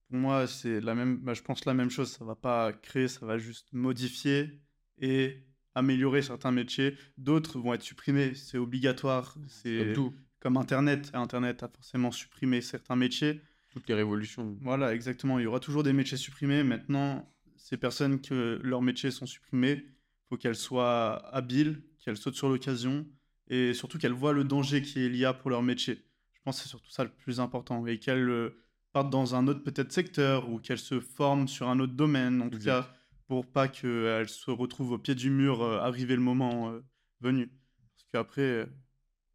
Pour 0.10 0.18
moi, 0.18 0.46
c'est 0.46 0.80
la 0.80 0.94
même, 0.94 1.18
bah, 1.18 1.34
je 1.34 1.42
pense 1.42 1.66
la 1.66 1.74
même 1.74 1.90
chose, 1.90 2.12
ça 2.12 2.24
va 2.24 2.36
pas 2.36 2.72
créer, 2.74 3.08
ça 3.08 3.26
va 3.26 3.38
juste 3.40 3.74
modifier 3.74 4.62
et 5.00 5.44
améliorer 5.74 6.22
certains 6.22 6.52
métiers. 6.52 6.96
D'autres 7.18 7.60
vont 7.60 7.74
être 7.74 7.82
supprimés, 7.82 8.36
c'est 8.36 8.58
obligatoire, 8.58 9.36
c'est 9.48 9.94
tout. 9.94 10.14
Comme 10.40 10.58
Internet, 10.58 11.10
Internet 11.14 11.64
a 11.64 11.70
forcément 11.70 12.12
supprimé 12.12 12.62
certains 12.62 12.96
métiers. 12.96 13.42
Toutes 13.72 13.90
les 13.90 13.96
révolutions. 13.96 14.56
Voilà, 14.62 14.94
exactement. 14.94 15.40
Il 15.40 15.44
y 15.44 15.48
aura 15.48 15.60
toujours 15.60 15.82
des 15.82 15.92
métiers 15.92 16.18
supprimés. 16.18 16.64
Maintenant, 16.64 17.28
ces 17.58 17.78
personnes 17.78 18.22
que 18.22 18.60
leurs 18.64 18.84
métiers 18.84 19.10
sont 19.10 19.26
supprimés, 19.26 19.86
faut 20.30 20.38
qu'elles 20.38 20.56
soient 20.56 21.26
habiles, 21.34 21.82
qu'elles 22.00 22.18
sautent 22.18 22.36
sur 22.36 22.50
l'occasion 22.50 23.06
et 23.48 23.74
surtout 23.74 23.98
qu'elles 23.98 24.14
voient 24.14 24.34
le 24.34 24.44
danger 24.44 24.82
qui 24.82 25.04
est 25.04 25.10
l'IA 25.10 25.34
pour 25.34 25.50
leur 25.50 25.62
métier. 25.62 26.04
Je 26.34 26.42
pense 26.44 26.58
que 26.58 26.64
c'est 26.64 26.70
surtout 26.70 26.90
ça 26.90 27.04
le 27.04 27.10
plus 27.10 27.40
important 27.40 27.86
et 27.86 28.00
qu'elles 28.00 28.30
euh, 28.30 28.62
partent 28.92 29.10
dans 29.10 29.36
un 29.36 29.48
autre 29.48 29.64
peut-être 29.64 29.92
secteur 29.92 30.50
ou 30.50 30.60
qu'elles 30.60 30.80
se 30.80 31.00
forment 31.00 31.48
sur 31.48 31.70
un 31.70 31.80
autre 31.80 31.94
domaine, 31.94 32.42
en 32.42 32.50
tout 32.50 32.60
cas 32.60 32.92
pour 33.28 33.48
pas 33.48 33.68
qu'elles 33.68 34.30
se 34.30 34.52
retrouvent 34.52 34.92
au 34.92 34.98
pied 35.00 35.16
du 35.16 35.32
mur, 35.32 35.64
euh, 35.64 35.80
arrivé 35.80 36.16
le 36.16 36.22
moment 36.22 36.70
euh, 36.70 36.82
venu. 37.22 37.48
Parce 37.96 38.08
qu'après, 38.12 38.70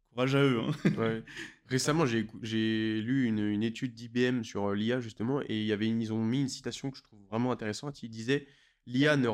courage 0.09 0.35
à 0.35 0.43
eux. 0.43 0.61
Hein. 0.61 1.21
Récemment, 1.67 2.05
j'ai 2.05 3.01
lu 3.01 3.25
une, 3.25 3.39
une 3.39 3.63
étude 3.63 3.93
d'IBM 3.93 4.43
sur 4.43 4.73
l'IA 4.73 4.99
justement 4.99 5.41
et 5.41 5.59
il 5.59 5.65
y 5.65 5.71
avait 5.71 5.87
ils 5.87 6.11
ont 6.11 6.23
mis 6.23 6.41
une 6.41 6.49
citation 6.49 6.91
que 6.91 6.97
je 6.97 7.03
trouve 7.03 7.19
vraiment 7.29 7.51
intéressante. 7.51 8.03
Il 8.03 8.09
disait 8.09 8.45
l'IA 8.85 9.17
ne, 9.17 9.27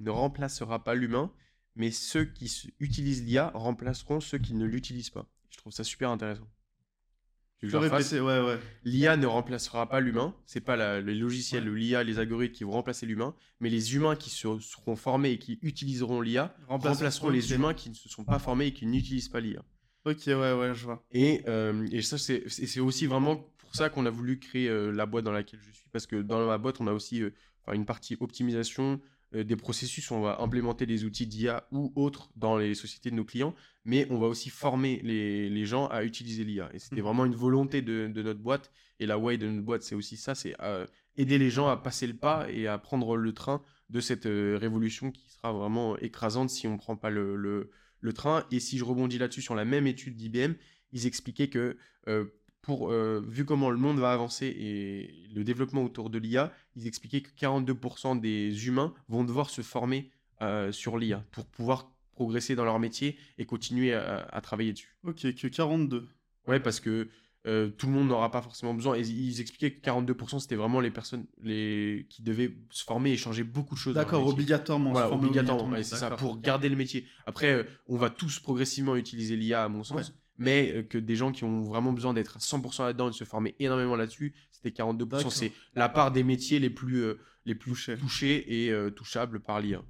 ne 0.00 0.10
remplacera 0.10 0.84
pas 0.84 0.94
l'humain, 0.94 1.32
mais 1.76 1.90
ceux 1.90 2.24
qui 2.24 2.72
utilisent 2.80 3.24
l'IA 3.24 3.50
remplaceront 3.54 4.20
ceux 4.20 4.38
qui 4.38 4.54
ne 4.54 4.64
l'utilisent 4.64 5.10
pas. 5.10 5.26
Je 5.50 5.58
trouve 5.58 5.72
ça 5.72 5.84
super 5.84 6.10
intéressant. 6.10 6.48
Je 7.62 7.76
répéter, 7.76 8.20
ouais, 8.20 8.40
ouais. 8.40 8.58
L'IA 8.84 9.16
ne 9.16 9.26
remplacera 9.26 9.88
pas 9.88 10.00
l'humain. 10.00 10.34
C'est 10.44 10.60
pas 10.60 10.76
la, 10.76 11.00
les 11.00 11.14
logiciels, 11.14 11.66
l'IA, 11.72 12.02
les 12.02 12.18
algorithmes 12.18 12.54
qui 12.54 12.64
vont 12.64 12.72
remplacer 12.72 13.06
l'humain, 13.06 13.34
mais 13.60 13.70
les 13.70 13.94
humains 13.94 14.16
qui 14.16 14.30
seront 14.30 14.96
formés 14.96 15.30
et 15.30 15.38
qui 15.38 15.58
utiliseront 15.62 16.20
l'IA 16.20 16.54
remplaceront 16.68 17.30
les 17.30 17.52
humains 17.52 17.74
qui 17.74 17.88
ne 17.90 17.94
se 17.94 18.08
sont 18.08 18.24
pas 18.24 18.38
formés 18.38 18.66
et 18.66 18.72
qui 18.72 18.86
n'utilisent 18.86 19.28
pas 19.28 19.40
l'IA. 19.40 19.64
Ok, 20.04 20.22
ouais, 20.26 20.34
ouais, 20.52 20.74
je 20.74 20.84
vois. 20.84 21.02
Et, 21.12 21.42
euh, 21.48 21.86
et 21.90 22.02
ça, 22.02 22.18
c'est 22.18 22.80
aussi 22.80 23.06
vraiment 23.06 23.36
pour 23.56 23.74
ça 23.74 23.88
qu'on 23.88 24.04
a 24.04 24.10
voulu 24.10 24.38
créer 24.38 24.68
euh, 24.68 24.90
la 24.90 25.06
boîte 25.06 25.24
dans 25.24 25.32
laquelle 25.32 25.60
je 25.60 25.72
suis, 25.72 25.88
parce 25.90 26.06
que 26.06 26.16
dans 26.16 26.46
la 26.46 26.58
boîte, 26.58 26.80
on 26.80 26.86
a 26.86 26.92
aussi 26.92 27.22
euh, 27.22 27.30
une 27.72 27.86
partie 27.86 28.16
optimisation 28.20 29.00
euh, 29.34 29.44
des 29.44 29.56
processus. 29.56 30.10
On 30.10 30.20
va 30.20 30.40
implémenter 30.40 30.86
des 30.86 31.04
outils 31.04 31.26
d'IA 31.26 31.66
ou 31.72 31.92
autres 31.96 32.30
dans 32.36 32.56
les 32.56 32.74
sociétés 32.74 33.10
de 33.10 33.16
nos 33.16 33.24
clients, 33.24 33.54
mais 33.84 34.06
on 34.10 34.18
va 34.18 34.26
aussi 34.26 34.50
former 34.50 35.00
les, 35.02 35.66
gens 35.66 35.86
à 35.86 36.04
utiliser 36.04 36.44
l'IA. 36.44 36.70
Et 36.74 36.78
c'était 36.78 37.00
mmh. 37.00 37.04
vraiment 37.04 37.24
une 37.24 37.34
volonté 37.34 37.82
de, 37.82 38.06
notre 38.08 38.40
boîte. 38.40 38.70
Et 39.00 39.06
la 39.06 39.18
way 39.18 39.38
de 39.38 39.48
notre 39.48 39.64
boîte, 39.64 39.82
c'est 39.82 39.94
aussi 39.94 40.16
ça, 40.16 40.34
c'est 40.34 40.54
euh, 40.60 40.86
aider 41.16 41.38
les 41.38 41.50
gens 41.50 41.68
à 41.68 41.76
passer 41.76 42.06
le 42.06 42.14
pas 42.14 42.46
et 42.50 42.66
à 42.66 42.78
prendre 42.78 43.16
le 43.16 43.32
train 43.32 43.62
de 43.90 44.00
cette 44.00 44.26
euh, 44.26 44.56
révolution 44.60 45.10
qui 45.10 45.28
sera 45.30 45.52
vraiment 45.52 45.96
écrasante 45.98 46.50
si 46.50 46.66
on 46.68 46.72
ne 46.72 46.78
prend 46.78 46.96
pas 46.96 47.10
le, 47.10 47.36
le, 47.36 48.12
train. 48.12 48.44
Et 48.52 48.60
si 48.60 48.78
je 48.78 48.84
rebondis 48.84 49.18
là-dessus 49.18 49.42
sur 49.42 49.54
la 49.54 49.64
même 49.64 49.86
étude 49.86 50.16
d'IBM, 50.16 50.54
ils 50.92 51.06
expliquaient 51.06 51.48
que 51.48 51.76
pour, 52.64 52.90
euh, 52.90 53.22
vu 53.28 53.44
comment 53.44 53.68
le 53.68 53.76
monde 53.76 53.98
va 53.98 54.10
avancer 54.10 54.46
et 54.46 55.28
le 55.34 55.44
développement 55.44 55.84
autour 55.84 56.08
de 56.08 56.18
l'IA, 56.18 56.50
ils 56.76 56.86
expliquaient 56.86 57.20
que 57.20 57.28
42% 57.38 58.18
des 58.18 58.66
humains 58.66 58.94
vont 59.08 59.22
devoir 59.22 59.50
se 59.50 59.60
former 59.60 60.10
euh, 60.40 60.72
sur 60.72 60.96
l'IA 60.96 61.22
pour 61.30 61.44
pouvoir 61.44 61.92
progresser 62.14 62.54
dans 62.54 62.64
leur 62.64 62.78
métier 62.78 63.18
et 63.36 63.44
continuer 63.44 63.92
à, 63.92 64.40
travailler 64.40 64.72
dessus. 64.72 64.96
Ok, 65.04 65.34
que 65.34 65.46
42. 65.46 66.08
Ouais, 66.46 66.58
parce 66.58 66.80
que 66.80 67.08
euh, 67.46 67.68
tout 67.68 67.86
le 67.86 67.92
monde 67.92 68.08
n'aura 68.08 68.30
pas 68.30 68.40
forcément 68.40 68.72
besoin. 68.72 68.94
Et 68.94 69.02
ils 69.02 69.42
expliquaient 69.42 69.72
que 69.72 69.86
42% 69.86 70.38
c'était 70.38 70.56
vraiment 70.56 70.80
les 70.80 70.90
personnes 70.90 71.26
les... 71.42 72.06
qui 72.08 72.22
devaient 72.22 72.56
se 72.70 72.82
former 72.84 73.10
et 73.10 73.18
changer 73.18 73.44
beaucoup 73.44 73.74
de 73.74 73.80
choses. 73.80 73.94
D'accord, 73.94 74.26
obligatoirement. 74.26 74.92
Voilà, 74.92 75.12
obligatoirement, 75.12 75.76
c'est 75.82 75.96
ça, 75.96 76.12
pour 76.12 76.40
garder 76.40 76.70
le 76.70 76.76
métier. 76.76 77.04
Après, 77.26 77.66
on 77.88 77.98
va 77.98 78.08
tous 78.08 78.38
progressivement 78.38 78.96
utiliser 78.96 79.36
l'IA 79.36 79.64
à 79.64 79.68
mon 79.68 79.84
sens. 79.84 80.14
Mais 80.36 80.72
euh, 80.74 80.82
que 80.82 80.98
des 80.98 81.16
gens 81.16 81.32
qui 81.32 81.44
ont 81.44 81.62
vraiment 81.62 81.92
besoin 81.92 82.12
d'être 82.14 82.36
à 82.36 82.40
100% 82.40 82.84
là-dedans 82.84 83.08
et 83.08 83.10
de 83.10 83.16
se 83.16 83.24
former 83.24 83.54
énormément 83.58 83.96
là-dessus, 83.96 84.34
c'était 84.50 84.70
42%. 84.70 85.30
C'est 85.30 85.52
la 85.74 85.88
part 85.88 86.10
des 86.10 86.24
métiers 86.24 86.58
les 86.58 86.70
plus, 86.70 87.04
les 87.44 87.54
plus 87.54 87.90
touchés 88.00 88.66
et 88.66 88.92
touchables 88.92 89.40
par 89.40 89.60
l'IA. 89.60 89.82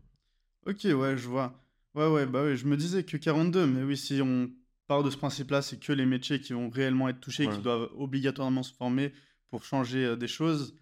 Ok, 0.67 0.85
ouais, 0.85 1.17
je 1.17 1.29
vois. 1.29 1.65
Ouais, 1.95 2.09
ouais, 2.09 2.27
bah 2.27 2.43
oui, 2.45 2.57
je 2.57 2.67
me 2.67 2.77
disais 2.77 3.05
que 3.05 3.17
42, 3.17 3.67
mais 3.67 3.83
oui, 3.85 3.97
si 3.97 4.21
on 4.21 4.51
part 4.87 5.03
de 5.03 5.11
ce 5.11 5.17
principe-là, 5.17 5.63
c'est 5.63 5.79
que 5.79 5.93
les 5.93 6.07
métiers 6.07 6.41
qui 6.41 6.53
vont 6.53 6.69
réellement 6.69 7.09
être 7.09 7.21
touchés, 7.21 7.49
qui 7.49 7.59
doivent 7.59 7.89
obligatoirement 7.97 8.63
se 8.63 8.75
former 8.75 9.13
pour 9.49 9.65
changer 9.65 10.05
euh, 10.05 10.17
des 10.17 10.27
choses. 10.27 10.75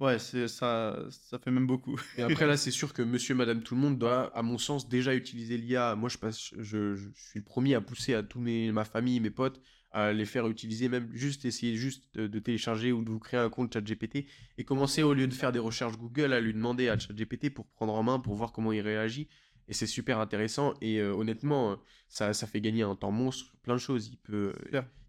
Ouais, 0.00 0.18
c'est 0.20 0.46
ça, 0.46 0.96
ça 1.10 1.38
fait 1.38 1.50
même 1.50 1.66
beaucoup. 1.66 1.98
Et 2.18 2.22
après 2.22 2.46
là, 2.46 2.56
c'est 2.56 2.70
sûr 2.70 2.92
que 2.92 3.02
Monsieur, 3.02 3.34
Madame, 3.34 3.62
tout 3.62 3.74
le 3.74 3.80
monde 3.80 3.98
doit, 3.98 4.36
à 4.36 4.42
mon 4.42 4.56
sens, 4.56 4.88
déjà 4.88 5.14
utiliser 5.14 5.56
l'IA. 5.56 5.96
Moi, 5.96 6.08
je 6.08 6.18
passe, 6.18 6.50
je, 6.56 6.94
je, 6.94 7.08
suis 7.14 7.40
le 7.40 7.44
premier 7.44 7.74
à 7.74 7.80
pousser 7.80 8.14
à 8.14 8.22
tous 8.22 8.38
mes, 8.38 8.70
ma 8.70 8.84
famille, 8.84 9.18
mes 9.18 9.30
potes, 9.30 9.60
à 9.90 10.12
les 10.12 10.24
faire 10.24 10.46
utiliser, 10.46 10.88
même 10.88 11.08
juste 11.12 11.44
essayer 11.44 11.74
juste 11.74 12.16
de, 12.16 12.38
télécharger 12.38 12.92
ou 12.92 13.02
de 13.02 13.10
vous 13.10 13.18
créer 13.18 13.40
un 13.40 13.50
compte 13.50 13.72
ChatGPT 13.72 14.26
et 14.56 14.64
commencer 14.64 15.02
au 15.02 15.14
lieu 15.14 15.26
de 15.26 15.34
faire 15.34 15.50
des 15.50 15.58
recherches 15.58 15.96
Google 15.98 16.32
à 16.32 16.40
lui 16.40 16.52
demander 16.52 16.88
à 16.88 16.98
ChatGPT 16.98 17.50
pour 17.50 17.66
prendre 17.66 17.94
en 17.94 18.02
main, 18.02 18.20
pour 18.20 18.34
voir 18.34 18.52
comment 18.52 18.72
il 18.72 18.80
réagit. 18.80 19.28
Et 19.68 19.74
c'est 19.74 19.86
super 19.86 20.18
intéressant. 20.18 20.74
Et 20.80 20.98
euh, 20.98 21.12
honnêtement, 21.12 21.76
ça, 22.08 22.32
ça, 22.32 22.46
fait 22.46 22.60
gagner 22.60 22.82
un 22.82 22.94
temps 22.94 23.10
monstre, 23.10 23.52
plein 23.62 23.74
de 23.74 23.80
choses. 23.80 24.08
Il 24.08 24.16
peut, 24.16 24.52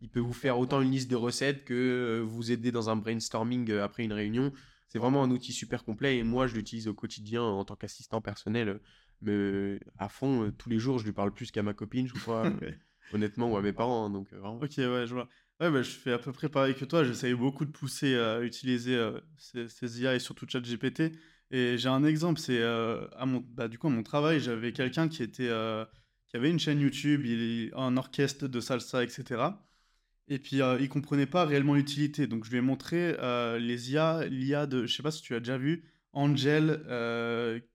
il 0.01 0.09
peut 0.09 0.19
vous 0.19 0.33
faire 0.33 0.59
autant 0.59 0.81
une 0.81 0.91
liste 0.91 1.09
de 1.09 1.15
recettes 1.15 1.63
que 1.63 1.73
euh, 1.73 2.19
vous 2.19 2.51
aider 2.51 2.71
dans 2.71 2.89
un 2.89 2.97
brainstorming 2.97 3.71
euh, 3.71 3.83
après 3.83 4.03
une 4.03 4.13
réunion. 4.13 4.51
C'est 4.89 4.99
vraiment 4.99 5.23
un 5.23 5.31
outil 5.31 5.53
super 5.53 5.85
complet. 5.85 6.17
Et 6.17 6.23
moi, 6.23 6.47
je 6.47 6.55
l'utilise 6.55 6.87
au 6.87 6.93
quotidien 6.93 7.43
en 7.43 7.63
tant 7.63 7.75
qu'assistant 7.75 8.21
personnel. 8.21 8.81
Mais 9.21 9.79
à 9.97 10.09
fond, 10.09 10.51
tous 10.57 10.69
les 10.69 10.79
jours, 10.79 10.99
je 10.99 11.05
lui 11.05 11.13
parle 11.13 11.33
plus 11.33 11.51
qu'à 11.51 11.63
ma 11.63 11.73
copine, 11.73 12.07
je 12.07 12.13
crois. 12.13 12.51
honnêtement, 13.13 13.51
ou 13.51 13.57
à 13.57 13.61
mes 13.61 13.73
parents. 13.73 14.05
Hein, 14.05 14.09
donc, 14.09 14.27
Ok, 14.61 14.73
ouais, 14.77 15.07
je 15.07 15.13
vois. 15.13 15.27
Ouais, 15.59 15.69
bah, 15.69 15.81
je 15.81 15.91
fais 15.91 16.11
à 16.11 16.19
peu 16.19 16.31
près 16.31 16.49
pareil 16.49 16.75
que 16.75 16.85
toi. 16.85 17.03
J'essaye 17.03 17.33
beaucoup 17.33 17.65
de 17.65 17.71
pousser 17.71 18.15
à 18.15 18.41
utiliser 18.41 18.99
ces, 19.37 19.67
ces, 19.69 20.01
IA 20.01 20.15
et 20.15 20.19
surtout 20.19 20.45
ChatGPT. 20.47 21.13
Et 21.51 21.77
j'ai 21.77 21.89
un 21.89 22.03
exemple, 22.03 22.39
c'est 22.39 22.59
euh, 22.59 23.07
à 23.15 23.25
mon, 23.25 23.39
bah, 23.39 23.67
du 23.67 23.79
coup 23.79 23.87
à 23.87 23.89
mon 23.89 24.03
travail, 24.03 24.39
j'avais 24.39 24.71
quelqu'un 24.71 25.07
qui 25.07 25.23
était, 25.23 25.49
euh, 25.49 25.83
qui 26.27 26.37
avait 26.37 26.49
une 26.49 26.59
chaîne 26.59 26.79
YouTube, 26.79 27.25
il 27.25 27.71
un 27.75 27.97
orchestre 27.97 28.47
de 28.47 28.59
salsa, 28.59 29.03
etc. 29.03 29.41
Et 30.29 30.39
puis 30.39 30.61
euh, 30.61 30.77
il 30.79 30.89
comprenait 30.89 31.25
pas 31.25 31.45
réellement 31.45 31.73
l'utilité, 31.75 32.27
donc 32.27 32.45
je 32.45 32.51
lui 32.51 32.57
ai 32.57 32.61
montré 32.61 33.15
les 33.59 33.91
IA, 33.91 34.25
l'IA 34.27 34.65
de, 34.67 34.85
je 34.85 34.95
sais 34.95 35.03
pas 35.03 35.11
si 35.11 35.21
tu 35.21 35.35
as 35.35 35.39
déjà 35.39 35.57
vu, 35.57 35.83
Angel 36.13 36.83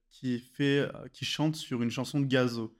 qui 0.09 0.39
fait, 0.39 0.89
qui 1.11 1.25
chante 1.25 1.55
sur 1.55 1.81
une 1.83 1.91
chanson 1.91 2.19
de 2.19 2.25
Gazo. 2.25 2.77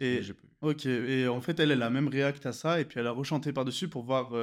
Et, 0.00 0.20
ok, 0.60 0.86
et 0.86 1.28
en 1.28 1.40
fait 1.40 1.58
elle, 1.60 1.70
elle 1.70 1.82
a 1.82 1.90
même 1.90 2.08
réact 2.08 2.44
à 2.46 2.52
ça, 2.52 2.80
et 2.80 2.84
puis 2.84 2.98
elle 3.00 3.06
a 3.06 3.12
rechanté 3.12 3.52
par-dessus 3.52 3.88
pour 3.88 4.04
voir 4.04 4.34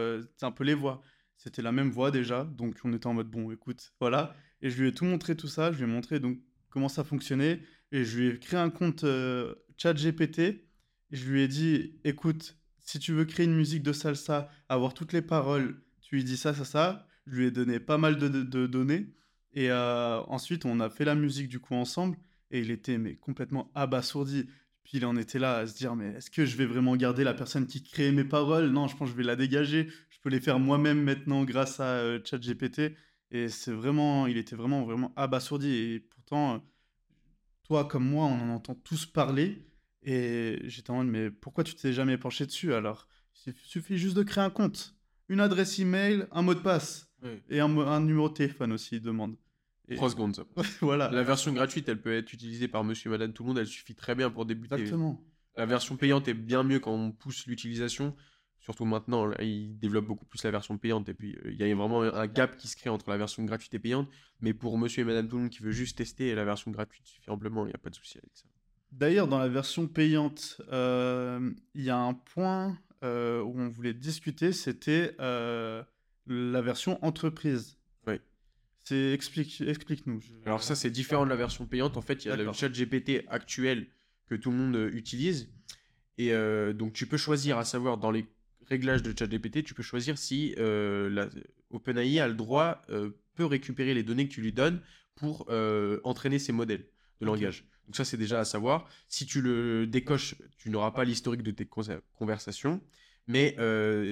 un 0.41 0.51
peu 0.51 0.63
les 0.63 0.73
voix. 0.73 1.01
C'était 1.35 1.61
la 1.61 1.73
même 1.73 1.89
voix 1.89 2.09
déjà, 2.09 2.45
donc 2.45 2.77
on 2.85 2.93
était 2.93 3.07
en 3.07 3.13
mode 3.13 3.29
bon, 3.29 3.51
écoute, 3.51 3.93
voilà. 3.99 4.33
Et 4.61 4.69
je 4.69 4.81
lui 4.81 4.87
ai 4.87 4.93
tout 4.93 5.03
montré 5.03 5.35
tout 5.35 5.49
ça, 5.49 5.73
je 5.73 5.77
lui 5.77 5.83
ai 5.83 5.93
montré 5.93 6.21
donc 6.21 6.39
comment 6.69 6.87
ça 6.87 7.03
fonctionnait 7.03 7.61
et 7.91 8.03
je 8.03 8.17
lui 8.17 8.27
ai 8.29 8.39
créé 8.39 8.59
un 8.59 8.69
compte 8.69 9.03
euh, 9.03 9.53
chat 9.77 9.93
GPT 9.93 10.39
et 10.39 10.65
je 11.11 11.29
lui 11.29 11.41
ai 11.41 11.47
dit 11.47 11.99
écoute, 12.03 12.57
si 12.83 12.99
tu 12.99 13.13
veux 13.13 13.25
créer 13.25 13.45
une 13.45 13.55
musique 13.55 13.81
de 13.81 13.93
salsa, 13.93 14.49
avoir 14.69 14.93
toutes 14.93 15.13
les 15.13 15.21
paroles, 15.21 15.81
tu 16.01 16.15
lui 16.15 16.23
dis 16.23 16.37
ça, 16.37 16.53
ça, 16.53 16.65
ça. 16.65 17.07
Je 17.25 17.37
lui 17.37 17.45
ai 17.45 17.51
donné 17.51 17.79
pas 17.79 17.97
mal 17.97 18.17
de, 18.17 18.67
données 18.67 19.07
et 19.53 19.71
euh, 19.71 20.19
ensuite 20.27 20.65
on 20.65 20.79
a 20.79 20.89
fait 20.89 21.05
la 21.05 21.15
musique 21.15 21.47
du 21.47 21.59
coup 21.59 21.75
ensemble 21.75 22.17
et 22.51 22.59
il 22.59 22.69
était 22.69 22.97
mais 22.97 23.15
complètement 23.15 23.71
abasourdi. 23.75 24.45
Puis 24.83 24.97
il 24.97 25.05
en 25.05 25.15
était 25.15 25.39
là 25.39 25.57
à 25.57 25.67
se 25.67 25.75
dire 25.77 25.95
mais 25.95 26.07
est-ce 26.15 26.29
que 26.29 26.45
je 26.45 26.57
vais 26.57 26.65
vraiment 26.65 26.95
garder 26.97 27.23
la 27.23 27.33
personne 27.33 27.65
qui 27.65 27.81
crée 27.81 28.11
mes 28.11 28.25
paroles? 28.25 28.69
Non, 28.69 28.87
je 28.87 28.97
pense 28.97 29.07
que 29.09 29.13
je 29.13 29.17
vais 29.17 29.23
la 29.23 29.37
dégager. 29.37 29.87
Je 30.09 30.19
peux 30.19 30.29
les 30.29 30.41
faire 30.41 30.59
moi-même 30.59 31.01
maintenant 31.01 31.45
grâce 31.45 31.79
à 31.79 31.85
euh, 31.85 32.19
ChatGPT. 32.23 32.93
Et 33.31 33.47
c'est 33.47 33.71
vraiment, 33.71 34.27
il 34.27 34.37
était 34.37 34.55
vraiment, 34.55 34.83
vraiment 34.83 35.13
abasourdi. 35.15 35.69
Et 35.69 35.99
pourtant, 36.01 36.61
toi 37.63 37.85
comme 37.85 38.05
moi, 38.07 38.25
on 38.25 38.41
en 38.41 38.49
entend 38.49 38.75
tous 38.75 39.05
parler. 39.05 39.65
Et 40.05 40.59
j'étais 40.65 40.91
en 40.91 40.97
mode, 40.97 41.07
mais 41.07 41.31
pourquoi 41.31 41.63
tu 41.63 41.75
t'es 41.75 41.93
jamais 41.93 42.17
penché 42.17 42.45
dessus 42.45 42.73
alors? 42.73 43.07
Il 43.45 43.53
suffit 43.55 43.97
juste 43.97 44.15
de 44.15 44.23
créer 44.23 44.43
un 44.43 44.49
compte, 44.49 44.95
une 45.27 45.39
adresse 45.39 45.79
email, 45.79 46.27
un 46.31 46.41
mot 46.41 46.53
de 46.53 46.59
passe. 46.59 47.09
Et 47.49 47.61
un, 47.61 47.77
un, 47.77 48.01
numéro 48.01 48.27
de 48.27 48.33
téléphone 48.33 48.73
aussi, 48.73 48.97
il 48.97 49.01
demande. 49.01 49.37
Et... 49.87 49.95
3 49.95 50.09
secondes, 50.09 50.35
ça. 50.35 50.43
voilà. 50.81 51.09
La 51.09 51.23
version 51.23 51.53
gratuite, 51.53 51.87
elle 51.87 52.01
peut 52.01 52.13
être 52.13 52.33
utilisée 52.33 52.67
par 52.67 52.83
monsieur, 52.83 53.09
madame, 53.09 53.31
tout 53.31 53.43
le 53.43 53.47
monde. 53.47 53.57
Elle 53.59 53.67
suffit 53.67 53.95
très 53.95 54.13
bien 54.13 54.29
pour 54.29 54.45
débuter. 54.45 54.75
Exactement. 54.75 55.23
La 55.55 55.65
version 55.65 55.95
payante 55.95 56.27
est 56.27 56.33
bien 56.33 56.63
mieux 56.63 56.79
quand 56.79 56.91
on 56.91 57.11
pousse 57.11 57.45
l'utilisation 57.47 58.13
surtout 58.63 58.85
maintenant, 58.85 59.29
ils 59.39 59.77
développent 59.77 60.07
beaucoup 60.07 60.25
plus 60.25 60.43
la 60.43 60.51
version 60.51 60.77
payante. 60.77 61.09
Et 61.09 61.13
puis, 61.13 61.35
euh, 61.45 61.51
il 61.51 61.57
y 61.57 61.69
a 61.69 61.75
vraiment 61.75 62.01
un 62.01 62.27
gap 62.27 62.55
qui 62.55 62.67
se 62.67 62.77
crée 62.77 62.89
entre 62.89 63.09
la 63.09 63.17
version 63.17 63.43
gratuite 63.43 63.73
et 63.73 63.79
payante. 63.79 64.09
Mais 64.39 64.53
pour 64.53 64.77
monsieur 64.77 65.01
et 65.01 65.05
madame 65.05 65.27
tout 65.27 65.35
le 65.35 65.43
monde 65.43 65.51
qui 65.51 65.61
veut 65.61 65.71
juste 65.71 65.97
tester, 65.97 66.33
la 66.33 66.45
version 66.45 66.71
gratuite 66.71 67.05
suffit 67.05 67.29
amplement, 67.29 67.65
il 67.65 67.69
n'y 67.69 67.75
a 67.75 67.77
pas 67.77 67.89
de 67.89 67.95
souci 67.95 68.17
avec 68.17 68.31
ça. 68.33 68.45
D'ailleurs, 68.93 69.27
dans 69.27 69.39
la 69.39 69.47
version 69.47 69.87
payante, 69.87 70.61
euh, 70.71 71.51
il 71.73 71.83
y 71.83 71.89
a 71.89 71.97
un 71.97 72.13
point 72.13 72.77
euh, 73.03 73.41
où 73.41 73.59
on 73.59 73.67
voulait 73.67 73.93
discuter, 73.93 74.51
c'était 74.51 75.15
la 75.19 76.61
version 76.61 77.03
entreprise. 77.03 77.77
Oui. 78.07 78.15
C'est 78.85 79.11
explique, 79.11 79.61
explique-nous. 79.61 80.21
Alors 80.45 80.63
ça, 80.63 80.75
c'est 80.75 80.89
différent 80.89 81.25
de 81.25 81.29
la 81.29 81.35
version 81.35 81.65
payante. 81.65 81.97
En 81.97 82.01
fait, 82.01 82.23
il 82.25 82.29
y 82.29 82.31
a 82.31 82.35
le 82.35 82.53
chat 82.53 82.69
GPT 82.69 83.25
actuel 83.27 83.87
que 84.27 84.35
tout 84.35 84.51
le 84.51 84.57
monde 84.57 84.89
utilise. 84.93 85.49
Et 86.17 86.31
donc, 86.73 86.93
tu 86.93 87.07
peux 87.07 87.17
choisir, 87.17 87.57
à 87.57 87.65
savoir 87.65 87.97
dans 87.97 88.11
les 88.11 88.25
réglage 88.67 89.03
de 89.03 89.13
ChatGPT, 89.17 89.63
tu 89.63 89.73
peux 89.73 89.83
choisir 89.83 90.17
si 90.17 90.55
euh, 90.57 91.29
OpenAI 91.71 92.19
a 92.19 92.27
le 92.27 92.33
droit, 92.33 92.81
euh, 92.89 93.11
peut 93.35 93.45
récupérer 93.45 93.93
les 93.93 94.03
données 94.03 94.27
que 94.27 94.33
tu 94.33 94.41
lui 94.41 94.53
donnes 94.53 94.81
pour 95.15 95.45
euh, 95.49 95.99
entraîner 96.03 96.39
ses 96.39 96.51
modèles 96.51 96.85
de 97.21 97.25
langage. 97.25 97.65
Donc 97.85 97.95
ça, 97.95 98.05
c'est 98.05 98.17
déjà 98.17 98.39
à 98.39 98.45
savoir. 98.45 98.87
Si 99.07 99.25
tu 99.25 99.41
le 99.41 99.87
décoches, 99.87 100.35
tu 100.57 100.69
n'auras 100.69 100.91
pas 100.91 101.03
l'historique 101.03 101.43
de 101.43 101.51
tes 101.51 101.67
conversations, 102.13 102.81
mais 103.27 103.55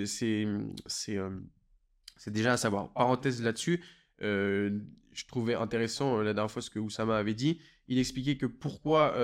c'est 0.05 0.47
c'est 0.87 1.19
déjà 2.31 2.53
à 2.53 2.57
savoir. 2.57 2.91
Parenthèse 2.93 3.41
là-dessus, 3.41 3.81
je 4.19 5.25
trouvais 5.27 5.55
intéressant 5.55 6.21
la 6.21 6.33
dernière 6.33 6.51
fois 6.51 6.61
ce 6.61 6.69
que 6.69 6.79
Oussama 6.79 7.17
avait 7.17 7.33
dit. 7.33 7.59
Il 7.87 7.97
expliquait 7.97 8.37
que 8.37 8.45
pourquoi, 8.45 9.15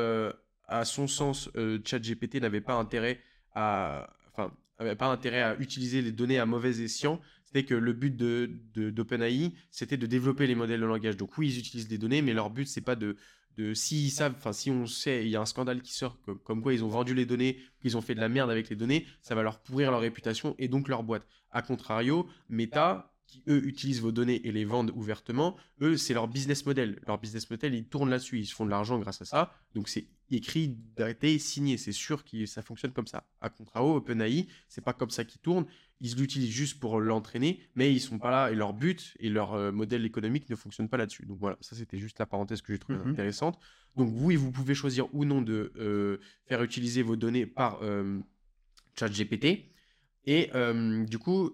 à 0.68 0.86
son 0.86 1.08
sens, 1.08 1.50
ChatGPT 1.86 2.42
n'avait 2.42 2.62
pas 2.62 2.76
intérêt 2.76 3.20
à, 3.54 4.10
enfin, 4.32 4.54
n'avait 4.80 4.96
pas 4.96 5.08
intérêt 5.08 5.42
à 5.42 5.60
utiliser 5.60 6.02
les 6.02 6.12
données 6.12 6.40
à 6.40 6.46
mauvais 6.46 6.80
escient. 6.82 7.20
C'était 7.46 7.64
que 7.64 7.76
le 7.76 7.94
but 7.94 8.16
de, 8.16 8.50
d'OpenAI, 8.76 9.54
c'était 9.72 9.96
de 9.96 10.06
développer 10.06 10.48
les 10.48 10.56
modèles 10.56 10.82
de 10.82 10.86
langage. 10.86 11.16
Donc 11.16 11.38
oui, 11.38 11.48
ils 11.50 11.60
utilisent 11.60 11.88
des 11.88 11.98
données, 11.98 12.22
mais 12.22 12.34
leur 12.34 12.50
but, 12.50 12.68
c'est 12.68 12.82
pas 12.82 12.96
de, 12.96 13.16
de 13.58 13.74
si 13.74 14.10
savent, 14.10 14.36
enfin 14.38 14.54
si 14.54 14.70
on 14.70 14.86
sait, 14.86 15.26
il 15.26 15.30
y 15.30 15.36
a 15.36 15.42
un 15.42 15.46
scandale 15.46 15.82
qui 15.82 15.94
sort 15.94 16.20
comme, 16.44 16.62
quoi 16.62 16.74
ils 16.74 16.84
ont 16.84 16.90
vendu 16.90 17.14
les 17.14 17.26
données, 17.26 17.58
qu'ils 17.82 17.98
ont 17.98 18.02
fait 18.02 18.16
de 18.16 18.20
la 18.20 18.30
merde 18.30 18.52
avec 18.52 18.70
les 18.70 18.76
données, 18.76 19.06
ça 19.22 19.36
va 19.36 19.44
leur 19.44 19.60
pourrir 19.60 19.92
leur 19.92 20.02
réputation 20.02 20.56
et 20.60 20.68
donc 20.68 20.88
leur 20.88 21.04
boîte. 21.04 21.28
A 21.52 21.62
contrario, 21.62 22.28
Meta, 22.50 23.14
qui 23.26 23.44
eux 23.48 23.66
utilisent 23.66 24.02
vos 24.02 24.12
données 24.12 24.46
et 24.48 24.52
les 24.52 24.64
vendent 24.64 24.92
ouvertement, 24.96 25.58
eux 25.82 25.98
c'est 25.98 26.14
leur 26.14 26.28
business 26.28 26.66
model. 26.66 27.00
Leur 27.08 27.20
business 27.20 27.50
model, 27.50 27.74
ils 27.74 27.88
tournent 27.88 28.10
là-dessus, 28.10 28.40
ils 28.40 28.46
se 28.46 28.54
font 28.54 28.66
de 28.66 28.70
l'argent 28.70 29.00
grâce 29.00 29.22
à 29.22 29.26
ça. 29.26 29.54
Donc 29.74 29.90
c'est 29.90 30.08
écrit, 30.36 30.78
d'arrêter, 30.96 31.40
signé. 31.40 31.78
C'est 31.78 31.92
sûr 31.92 32.24
que 32.26 32.46
ça 32.46 32.62
fonctionne 32.62 32.92
comme 32.92 33.08
ça. 33.08 33.26
À 33.42 33.50
contrario, 33.50 33.96
OpenAI, 33.96 34.48
c'est 34.68 34.84
pas 34.84 34.94
comme 34.94 35.10
ça 35.10 35.24
qu'ils 35.24 35.42
tournent. 35.42 35.66
Ils 36.00 36.16
l'utilisent 36.16 36.52
juste 36.52 36.80
pour 36.80 37.00
l'entraîner, 37.00 37.62
mais 37.76 37.92
ils 37.92 38.00
sont 38.00 38.20
pas 38.20 38.30
là 38.30 38.52
et 38.52 38.56
leur 38.56 38.74
but 38.74 39.16
et 39.20 39.30
leur 39.30 39.54
euh, 39.54 39.72
modèle 39.72 40.06
économique 40.06 40.50
ne 40.50 40.56
fonctionne 40.56 40.90
pas 40.90 40.98
là-dessus. 40.98 41.26
Donc 41.26 41.40
voilà, 41.40 41.58
ça 41.62 41.76
c'était 41.76 41.98
juste 41.98 42.20
la 42.20 42.26
parenthèse 42.26 42.62
que 42.62 42.74
j'ai 42.74 42.80
trouvée 42.80 43.00
mhm. 43.00 43.12
intéressante. 43.12 43.58
Donc 43.96 44.12
oui, 44.14 44.36
vous 44.36 44.52
pouvez 44.52 44.76
choisir 44.76 45.14
ou 45.16 45.26
non 45.26 45.42
de 45.42 45.72
euh, 45.78 46.20
faire 46.46 46.62
utiliser 46.62 47.02
vos 47.02 47.16
données 47.16 47.46
par 47.48 47.80
euh, 47.82 48.20
ChatGPT. 48.96 49.72
Et 50.26 50.52
du 51.08 51.20
coup, 51.20 51.54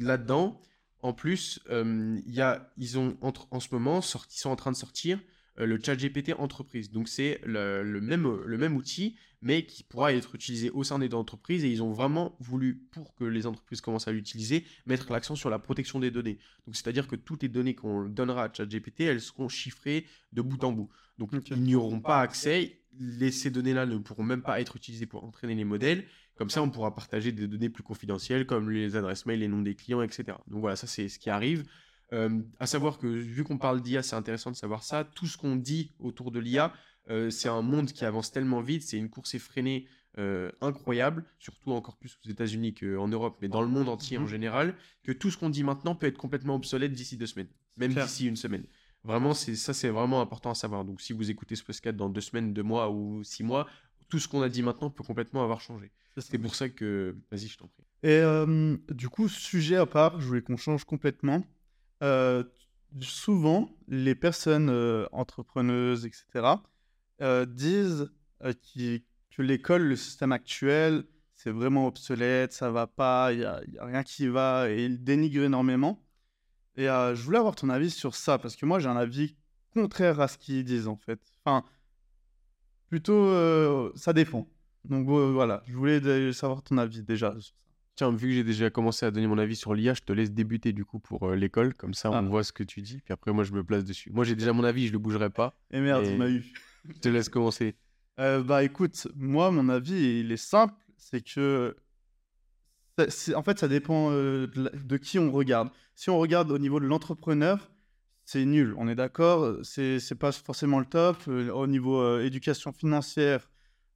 là-dedans, 0.00 0.60
en 1.00 1.12
plus, 1.12 1.60
il 1.70 2.22
y 2.26 2.40
a, 2.40 2.72
ils 2.76 2.98
ont 2.98 3.16
entre, 3.20 3.46
en 3.52 3.60
ce 3.60 3.68
moment 3.70 4.00
sorti, 4.00 4.36
sont 4.36 4.50
en 4.50 4.56
train 4.56 4.72
de 4.72 4.76
sortir 4.76 5.20
le 5.66 5.78
chat 5.82 5.96
GPT 5.96 6.32
entreprise. 6.38 6.90
Donc 6.90 7.08
c'est 7.08 7.40
le, 7.44 7.82
même, 8.00 8.42
le 8.44 8.58
même 8.58 8.76
outil, 8.76 9.16
mais 9.42 9.64
qui 9.64 9.82
pourra 9.82 10.12
être 10.12 10.34
utilisé 10.34 10.70
au 10.70 10.84
sein 10.84 10.98
des 10.98 11.14
entreprises. 11.14 11.64
Et 11.64 11.70
ils 11.70 11.82
ont 11.82 11.92
vraiment 11.92 12.36
voulu, 12.40 12.76
pour 12.90 13.14
que 13.14 13.24
les 13.24 13.46
entreprises 13.46 13.80
commencent 13.80 14.08
à 14.08 14.12
l'utiliser, 14.12 14.64
mettre 14.86 15.12
l'accent 15.12 15.34
sur 15.34 15.50
la 15.50 15.58
protection 15.58 16.00
des 16.00 16.10
données. 16.10 16.38
Donc 16.66 16.76
c'est-à-dire 16.76 17.06
que 17.06 17.16
toutes 17.16 17.42
les 17.42 17.48
données 17.48 17.74
qu'on 17.74 18.04
donnera 18.04 18.44
à 18.44 18.52
ChatGPT, 18.52 19.02
elles 19.02 19.20
seront 19.20 19.48
chiffrées 19.48 20.06
de 20.32 20.42
bout 20.42 20.62
en 20.64 20.72
bout. 20.72 20.88
Donc 21.18 21.30
ils 21.50 21.62
n'y 21.62 21.74
auront 21.74 22.00
pas 22.00 22.20
accès. 22.20 22.78
Les, 22.98 23.30
ces 23.30 23.50
données-là 23.50 23.86
ne 23.86 23.98
pourront 23.98 24.24
même 24.24 24.42
pas 24.42 24.60
être 24.60 24.76
utilisées 24.76 25.06
pour 25.06 25.24
entraîner 25.24 25.54
les 25.54 25.64
modèles. 25.64 26.04
Comme 26.34 26.50
ça, 26.50 26.62
on 26.62 26.70
pourra 26.70 26.94
partager 26.94 27.32
des 27.32 27.46
données 27.46 27.68
plus 27.68 27.82
confidentielles, 27.82 28.46
comme 28.46 28.70
les 28.70 28.96
adresses 28.96 29.26
mail, 29.26 29.40
les 29.40 29.48
noms 29.48 29.60
des 29.60 29.74
clients, 29.74 30.00
etc. 30.00 30.38
Donc 30.48 30.60
voilà, 30.60 30.74
ça 30.74 30.86
c'est 30.86 31.08
ce 31.08 31.18
qui 31.18 31.28
arrive. 31.28 31.64
Euh, 32.12 32.40
à 32.58 32.66
savoir 32.66 32.98
que 32.98 33.06
vu 33.06 33.44
qu'on 33.44 33.58
parle 33.58 33.80
d'IA, 33.82 34.02
c'est 34.02 34.16
intéressant 34.16 34.50
de 34.50 34.56
savoir 34.56 34.82
ça. 34.82 35.04
Tout 35.04 35.26
ce 35.26 35.36
qu'on 35.38 35.56
dit 35.56 35.92
autour 36.00 36.30
de 36.32 36.40
l'IA, 36.40 36.72
euh, 37.08 37.30
c'est 37.30 37.48
un 37.48 37.62
monde 37.62 37.92
qui 37.92 38.04
avance 38.04 38.32
tellement 38.32 38.60
vite, 38.60 38.82
c'est 38.82 38.96
une 38.98 39.08
course 39.10 39.34
effrénée 39.34 39.86
euh, 40.18 40.50
incroyable, 40.60 41.24
surtout 41.38 41.70
encore 41.70 41.96
plus 41.96 42.18
aux 42.24 42.28
États-Unis 42.28 42.74
qu'en 42.74 43.06
Europe, 43.06 43.38
mais 43.40 43.48
dans 43.48 43.62
le 43.62 43.68
monde 43.68 43.88
entier 43.88 44.18
en 44.18 44.22
Mhm. 44.22 44.26
général, 44.28 44.74
que 45.04 45.12
tout 45.12 45.30
ce 45.30 45.36
qu'on 45.38 45.50
dit 45.50 45.62
maintenant 45.62 45.94
peut 45.94 46.06
être 46.08 46.18
complètement 46.18 46.56
obsolète 46.56 46.92
d'ici 46.92 47.16
deux 47.16 47.26
semaines, 47.26 47.46
même 47.76 47.94
d'ici 47.94 48.26
une 48.26 48.34
semaine. 48.36 48.64
Vraiment, 49.04 49.32
c'est 49.34 49.54
ça, 49.54 49.72
c'est 49.72 49.88
vraiment 49.88 50.20
important 50.20 50.50
à 50.50 50.54
savoir. 50.54 50.84
Donc, 50.84 51.00
si 51.00 51.12
vous 51.12 51.30
écoutez 51.30 51.54
ce 51.54 51.62
podcast 51.62 51.96
dans 51.96 52.08
deux 52.10 52.20
semaines, 52.20 52.52
deux 52.52 52.64
mois 52.64 52.90
ou 52.90 53.22
six 53.22 53.44
mois, 53.44 53.68
tout 54.08 54.18
ce 54.18 54.26
qu'on 54.26 54.42
a 54.42 54.48
dit 54.48 54.62
maintenant 54.62 54.90
peut 54.90 55.04
complètement 55.04 55.44
avoir 55.44 55.60
changé. 55.60 55.92
C'est 56.18 56.38
pour 56.38 56.56
ça 56.56 56.68
que, 56.68 57.16
vas-y, 57.30 57.46
je 57.46 57.56
t'en 57.56 57.68
prie. 57.68 57.84
Et 58.02 58.08
euh, 58.18 58.76
du 58.90 59.08
coup, 59.08 59.28
sujet 59.28 59.76
à 59.76 59.86
part, 59.86 60.20
je 60.20 60.26
voulais 60.26 60.42
qu'on 60.42 60.56
change 60.56 60.84
complètement. 60.84 61.44
Euh, 62.02 62.44
souvent, 63.00 63.70
les 63.88 64.14
personnes 64.14 64.70
euh, 64.70 65.06
entrepreneuses, 65.12 66.06
etc., 66.06 66.54
euh, 67.20 67.44
disent 67.44 68.10
que 68.42 69.42
l'école, 69.42 69.82
le 69.82 69.96
système 69.96 70.32
actuel, 70.32 71.04
c'est 71.34 71.50
vraiment 71.50 71.86
obsolète, 71.86 72.52
ça 72.52 72.70
va 72.70 72.86
pas, 72.86 73.32
il 73.32 73.38
n'y 73.38 73.44
a, 73.44 73.62
rien 73.80 74.02
qui 74.02 74.28
va, 74.28 74.70
et 74.70 74.84
ils 74.84 75.02
dénigrent 75.02 75.44
énormément. 75.44 76.02
Et 76.76 76.84
je 76.84 77.22
voulais 77.22 77.38
avoir 77.38 77.56
ton 77.56 77.68
avis 77.68 77.90
sur 77.90 78.14
ça, 78.14 78.38
parce 78.38 78.56
que 78.56 78.64
moi, 78.64 78.78
j'ai 78.78 78.88
un 78.88 78.96
avis 78.96 79.36
contraire 79.74 80.20
à 80.20 80.28
ce 80.28 80.38
qu'ils 80.38 80.64
disent, 80.64 80.88
en 80.88 80.96
fait. 80.96 81.20
Enfin, 81.44 81.64
plutôt, 82.88 83.94
ça 83.96 84.12
dépend. 84.12 84.48
Donc 84.84 85.06
voilà, 85.06 85.62
je 85.66 85.74
voulais 85.74 86.32
savoir 86.32 86.62
ton 86.62 86.78
avis 86.78 87.02
déjà 87.02 87.32
sur 87.40 87.54
ça. 87.54 87.69
Tiens, 88.00 88.10
vu 88.12 88.28
que 88.28 88.32
j'ai 88.34 88.44
déjà 88.44 88.70
commencé 88.70 89.04
à 89.04 89.10
donner 89.10 89.26
mon 89.26 89.36
avis 89.36 89.56
sur 89.56 89.74
l'IA, 89.74 89.92
je 89.92 90.00
te 90.00 90.10
laisse 90.14 90.32
débuter 90.32 90.72
du 90.72 90.86
coup 90.86 91.00
pour 91.00 91.28
euh, 91.28 91.36
l'école, 91.36 91.74
comme 91.74 91.92
ça 91.92 92.08
Ah. 92.14 92.22
on 92.24 92.30
voit 92.30 92.44
ce 92.44 92.50
que 92.50 92.62
tu 92.62 92.80
dis, 92.80 93.02
puis 93.04 93.12
après 93.12 93.30
moi 93.30 93.44
je 93.44 93.52
me 93.52 93.62
place 93.62 93.84
dessus. 93.84 94.10
Moi 94.10 94.24
j'ai 94.24 94.34
déjà 94.34 94.54
mon 94.54 94.64
avis, 94.64 94.86
je 94.86 94.92
le 94.92 94.98
bougerai 94.98 95.28
pas. 95.28 95.54
Et 95.70 95.80
merde, 95.80 96.06
Et- 96.06 96.16
m'a 96.16 96.30
eu. 96.30 96.42
Je 96.94 96.98
te 96.98 97.10
laisse 97.10 97.28
commencer. 97.28 97.74
Euh, 98.18 98.42
bah 98.42 98.64
écoute, 98.64 99.06
moi, 99.16 99.50
mon 99.50 99.68
avis, 99.68 100.20
il 100.20 100.32
est 100.32 100.38
simple, 100.38 100.72
c'est 100.96 101.20
que... 101.20 101.76
En 103.34 103.42
fait, 103.42 103.58
ça 103.58 103.68
dépend 103.68 104.10
euh, 104.12 104.46
de, 104.46 104.62
la- 104.64 104.70
de 104.70 104.96
qui 104.96 105.18
on 105.18 105.30
regarde. 105.30 105.68
Si 105.94 106.08
on 106.08 106.18
regarde 106.18 106.50
au 106.50 106.58
niveau 106.58 106.80
de 106.80 106.86
l'entrepreneur, 106.86 107.70
c'est 108.24 108.46
nul, 108.46 108.72
on 108.78 108.88
est 108.88 108.94
d'accord, 108.94 109.56
c'est 109.62 110.00
c'est 110.00 110.14
pas 110.14 110.32
forcément 110.32 110.78
le 110.78 110.86
top. 110.86 111.18
Au 111.28 111.66
niveau 111.66 112.18
éducation 112.20 112.72
financière, 112.72 113.50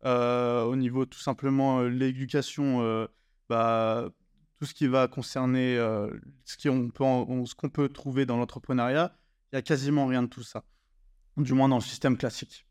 au 0.05 0.77
niveau 0.77 1.07
tout 1.07 1.21
simplement 1.21 1.81
l'éducation, 1.83 3.07
bah, 3.49 4.11
tout 4.59 4.67
ce 4.67 4.75
qui 4.75 4.87
va 4.87 5.09
concerner 5.09 5.77
euh, 5.77 6.11
ce 6.45 6.57
qu'on 7.55 7.69
peut, 7.69 7.89
trouver 7.89 8.27
dans 8.27 8.37
l'entrepreneuriat, 8.37 9.17
il 9.53 9.57
y 9.57 9.59
a 9.59 9.63
quasiment 9.63 10.07
rien 10.07 10.23
de 10.23 10.29
tout 10.29 10.43
ça, 10.43 10.65
du 11.37 11.53
moins 11.53 11.69
dans 11.69 11.77
le 11.77 11.83
système 11.83 12.17
classique. 12.17 12.67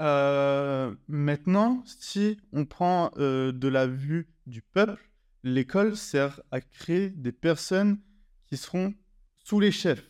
Euh, 0.00 0.94
maintenant, 1.08 1.82
si 1.86 2.38
on 2.52 2.64
prend 2.64 3.12
euh, 3.18 3.52
de 3.52 3.68
la 3.68 3.86
vue 3.86 4.28
du 4.46 4.62
peuple, 4.62 5.10
l'école 5.44 5.96
sert 5.96 6.40
à 6.50 6.60
créer 6.60 7.10
des 7.10 7.32
personnes 7.32 8.00
qui 8.46 8.56
seront 8.56 8.94
sous 9.44 9.60
les 9.60 9.72
chefs. 9.72 10.04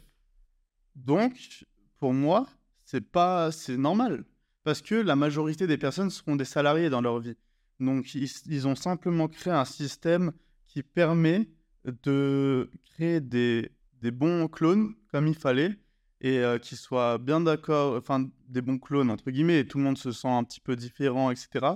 Donc, 0.95 1.65
pour 1.99 2.13
moi, 2.13 2.49
c'est 2.85 3.01
pas, 3.01 3.53
c'est 3.53 3.77
normal, 3.77 4.25
parce 4.65 4.83
que 4.83 4.95
la 4.95 5.17
majorité 5.17 5.67
des 5.67 5.79
personnes 5.79 6.11
seront 6.11 6.37
des 6.37 6.45
salariés 6.45 6.91
dans 6.91 7.01
leur 7.01 7.21
vie. 7.21 7.37
Donc, 7.83 8.15
ils, 8.15 8.69
ont 8.69 8.77
simplement 8.77 9.29
créé 9.29 9.53
un 9.53 9.65
système 9.65 10.33
qui 10.67 10.83
permet 10.83 11.49
de 11.85 12.71
créer 12.85 13.21
des, 13.21 13.73
bons 14.01 14.47
clones 14.49 14.95
comme 15.11 15.27
il 15.27 15.35
fallait 15.35 15.79
et 16.21 16.39
euh, 16.39 16.59
qui 16.59 16.77
soient 16.77 17.19
bien 17.19 17.41
d'accord, 17.41 17.97
enfin 17.97 18.29
des 18.49 18.63
bons 18.63 18.79
clones 18.79 19.11
entre 19.11 19.31
guillemets, 19.33 19.61
et 19.61 19.67
tout 19.67 19.79
le 19.79 19.85
monde 19.85 19.99
se 19.99 20.13
sent 20.13 20.29
un 20.29 20.45
petit 20.45 20.61
peu 20.61 20.77
différent, 20.77 21.33
etc. 21.33 21.75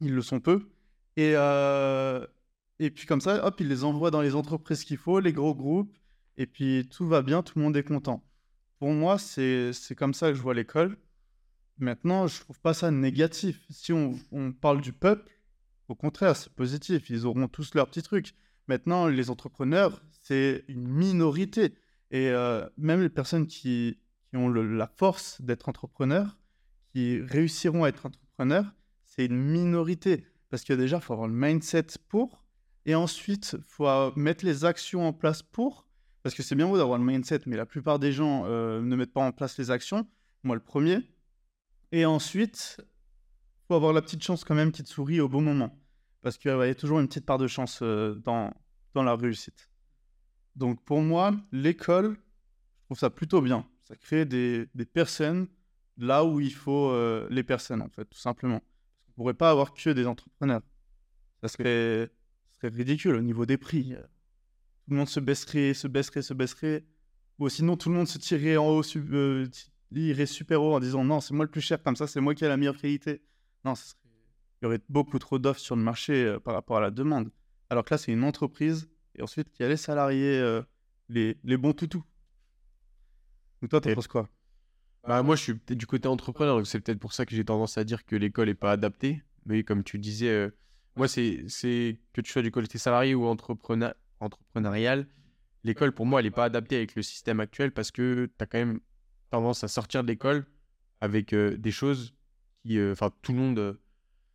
Ils 0.00 0.14
le 0.14 0.22
sont 0.22 0.40
peu. 0.40 0.70
Et, 1.16 1.32
euh, 1.36 2.26
et 2.78 2.90
puis 2.90 3.06
comme 3.06 3.20
ça, 3.20 3.44
hop, 3.46 3.60
ils 3.60 3.68
les 3.68 3.84
envoient 3.84 4.10
dans 4.10 4.22
les 4.22 4.34
entreprises 4.34 4.84
qu'il 4.84 4.96
faut, 4.96 5.20
les 5.20 5.34
gros 5.34 5.54
groupes, 5.54 5.94
et 6.38 6.46
puis 6.46 6.88
tout 6.88 7.06
va 7.06 7.20
bien, 7.20 7.42
tout 7.42 7.58
le 7.58 7.64
monde 7.64 7.76
est 7.76 7.84
content. 7.84 8.24
Pour 8.78 8.90
moi, 8.90 9.18
c'est 9.18 9.72
comme 9.96 10.14
ça 10.14 10.30
que 10.30 10.34
je 10.34 10.42
vois 10.42 10.54
l'école. 10.54 10.96
Maintenant, 11.82 12.28
je 12.28 12.38
trouve 12.38 12.60
pas 12.60 12.74
ça 12.74 12.92
négatif. 12.92 13.66
Si 13.68 13.92
on, 13.92 14.14
parle 14.52 14.80
du 14.80 14.92
peuple, 14.92 15.28
au 15.88 15.96
contraire, 15.96 16.36
c'est 16.36 16.52
positif. 16.54 17.10
Ils 17.10 17.26
auront 17.26 17.48
tous 17.48 17.74
leurs 17.74 17.88
petits 17.88 18.04
trucs. 18.04 18.34
Maintenant, 18.68 19.08
les 19.08 19.30
entrepreneurs, 19.30 20.00
c'est 20.22 20.64
une 20.68 20.86
minorité. 20.86 21.74
Et 22.12 22.28
euh, 22.28 22.64
même 22.78 23.02
les 23.02 23.08
personnes 23.08 23.48
qui, 23.48 23.98
ont 24.32 24.48
la 24.48 24.86
force 24.86 25.42
d'être 25.42 25.68
entrepreneurs, 25.68 26.38
qui 26.92 27.20
réussiront 27.20 27.82
à 27.82 27.88
être 27.88 28.06
entrepreneurs, 28.06 28.72
c'est 29.02 29.24
une 29.24 29.42
minorité. 29.42 30.24
Parce 30.50 30.62
que 30.62 30.74
déjà, 30.74 30.98
il 30.98 31.02
faut 31.02 31.14
avoir 31.14 31.26
le 31.26 31.34
mindset 31.34 31.86
pour. 32.08 32.44
Et 32.86 32.94
ensuite, 32.94 33.56
il 33.58 33.64
faut 33.64 33.88
euh, 33.88 34.12
mettre 34.14 34.44
les 34.44 34.64
actions 34.64 35.04
en 35.04 35.12
place 35.12 35.42
pour. 35.42 35.88
Parce 36.22 36.36
que 36.36 36.44
c'est 36.44 36.54
bien 36.54 36.68
beau 36.68 36.76
d'avoir 36.76 37.00
le 37.00 37.04
mindset, 37.04 37.40
mais 37.46 37.56
la 37.56 37.66
plupart 37.66 37.98
des 37.98 38.12
gens 38.12 38.44
euh, 38.46 38.80
ne 38.80 38.94
mettent 38.94 39.12
pas 39.12 39.26
en 39.26 39.32
place 39.32 39.58
les 39.58 39.72
actions. 39.72 40.06
Moi, 40.44 40.54
le 40.54 40.62
premier. 40.62 41.11
Et 41.92 42.06
ensuite, 42.06 42.76
il 42.78 43.66
faut 43.68 43.74
avoir 43.74 43.92
la 43.92 44.02
petite 44.02 44.22
chance 44.22 44.44
quand 44.44 44.54
même 44.54 44.72
qui 44.72 44.82
te 44.82 44.88
sourit 44.88 45.20
au 45.20 45.28
bon 45.28 45.42
moment. 45.42 45.78
Parce 46.22 46.38
qu'il 46.38 46.50
y 46.50 46.54
a 46.54 46.74
toujours 46.74 47.00
une 47.00 47.08
petite 47.08 47.26
part 47.26 47.38
de 47.38 47.46
chance 47.46 47.80
euh, 47.82 48.14
dans, 48.14 48.52
dans 48.94 49.02
la 49.02 49.14
réussite. 49.14 49.68
Donc 50.56 50.82
pour 50.84 51.02
moi, 51.02 51.34
l'école, 51.52 52.16
je 52.80 52.84
trouve 52.86 52.98
ça 52.98 53.10
plutôt 53.10 53.42
bien. 53.42 53.68
Ça 53.86 53.96
crée 53.96 54.24
des, 54.24 54.68
des 54.74 54.86
personnes 54.86 55.48
là 55.98 56.24
où 56.24 56.40
il 56.40 56.52
faut 56.52 56.90
euh, 56.90 57.26
les 57.30 57.42
personnes, 57.42 57.82
en 57.82 57.88
fait, 57.88 58.06
tout 58.06 58.18
simplement. 58.18 58.60
Parce 58.60 59.04
qu'on 59.04 59.10
ne 59.10 59.14
pourrait 59.16 59.34
pas 59.34 59.50
avoir 59.50 59.74
que 59.74 59.90
des 59.90 60.06
entrepreneurs. 60.06 60.62
Ça 61.42 61.48
serait, 61.48 62.10
ça 62.52 62.60
serait 62.60 62.74
ridicule 62.74 63.16
au 63.16 63.20
niveau 63.20 63.44
des 63.44 63.58
prix. 63.58 63.94
Tout 64.84 64.90
le 64.90 64.96
monde 64.96 65.08
se 65.08 65.20
baisserait, 65.20 65.74
se 65.74 65.88
baisserait, 65.88 66.22
se 66.22 66.34
baisserait. 66.34 66.86
Ou 67.38 67.48
sinon, 67.48 67.76
tout 67.76 67.90
le 67.90 67.96
monde 67.96 68.08
se 68.08 68.18
tirerait 68.18 68.56
en 68.56 68.68
haut, 68.68 68.82
ti- 69.92 70.08
irait 70.08 70.26
super 70.26 70.62
haut 70.62 70.74
en 70.74 70.80
disant 70.80 71.04
non, 71.04 71.20
c'est 71.20 71.34
moi 71.34 71.44
le 71.44 71.50
plus 71.50 71.60
cher, 71.60 71.82
comme 71.82 71.96
ça, 71.96 72.06
c'est 72.06 72.20
moi 72.20 72.34
qui 72.34 72.44
ai 72.44 72.48
la 72.48 72.56
meilleure 72.56 72.76
qualité. 72.76 73.22
Non, 73.64 73.74
ça 73.74 73.84
serait- 73.84 73.98
il 74.62 74.64
y 74.64 74.66
aurait 74.66 74.80
beaucoup 74.88 75.18
trop 75.18 75.38
d'offres 75.38 75.60
sur 75.60 75.76
le 75.76 75.82
marché 75.82 76.24
euh, 76.24 76.40
par 76.40 76.54
rapport 76.54 76.76
à 76.78 76.80
la 76.80 76.90
demande. 76.90 77.30
Alors 77.70 77.84
que 77.84 77.94
là, 77.94 77.98
c'est 77.98 78.12
une 78.12 78.24
entreprise. 78.24 78.88
Et 79.16 79.22
ensuite, 79.22 79.48
il 79.58 79.62
y 79.62 79.66
a 79.66 79.68
les 79.68 79.76
salariés, 79.76 80.38
euh, 80.38 80.62
les, 81.08 81.36
les 81.44 81.56
bons 81.56 81.72
toutous. 81.72 82.04
Donc 83.60 83.70
toi, 83.70 83.80
t'en 83.80 83.94
penses 83.94 84.08
quoi? 84.08 84.28
Bah, 85.06 85.22
moi, 85.22 85.36
je 85.36 85.42
suis 85.42 85.54
peut-être 85.54 85.78
du 85.78 85.86
côté 85.86 86.08
entrepreneur, 86.08 86.56
donc 86.56 86.66
c'est 86.66 86.80
peut-être 86.80 86.98
pour 87.00 87.12
ça 87.12 87.26
que 87.26 87.34
j'ai 87.34 87.44
tendance 87.44 87.76
à 87.76 87.84
dire 87.84 88.04
que 88.04 88.14
l'école 88.16 88.48
n'est 88.48 88.54
pas 88.54 88.72
adaptée. 88.72 89.22
Mais 89.46 89.64
comme 89.64 89.82
tu 89.82 89.98
disais, 89.98 90.28
euh, 90.28 90.50
moi, 90.96 91.08
c'est 91.08 91.44
c'est 91.48 91.98
que 92.12 92.20
tu 92.20 92.30
sois 92.30 92.42
du 92.42 92.52
côté 92.52 92.78
salarié 92.78 93.14
ou 93.14 93.24
entrepreneur, 93.26 93.94
entrepreneurial, 94.20 95.08
l'école, 95.64 95.92
pour 95.92 96.06
moi, 96.06 96.20
elle 96.20 96.26
n'est 96.26 96.30
pas 96.30 96.44
adaptée 96.44 96.76
avec 96.76 96.94
le 96.94 97.02
système 97.02 97.40
actuel 97.40 97.72
parce 97.72 97.90
que 97.90 98.26
tu 98.26 98.42
as 98.42 98.46
quand 98.46 98.58
même 98.58 98.80
tendance 99.32 99.64
à 99.64 99.68
sortir 99.68 100.02
de 100.02 100.08
l'école 100.08 100.46
avec 101.00 101.32
euh, 101.32 101.56
des 101.56 101.72
choses 101.72 102.14
qui. 102.62 102.78
euh, 102.78 102.92
Enfin, 102.92 103.10
tout 103.22 103.32
le 103.32 103.38
monde. 103.38 103.58
euh, 103.58 103.80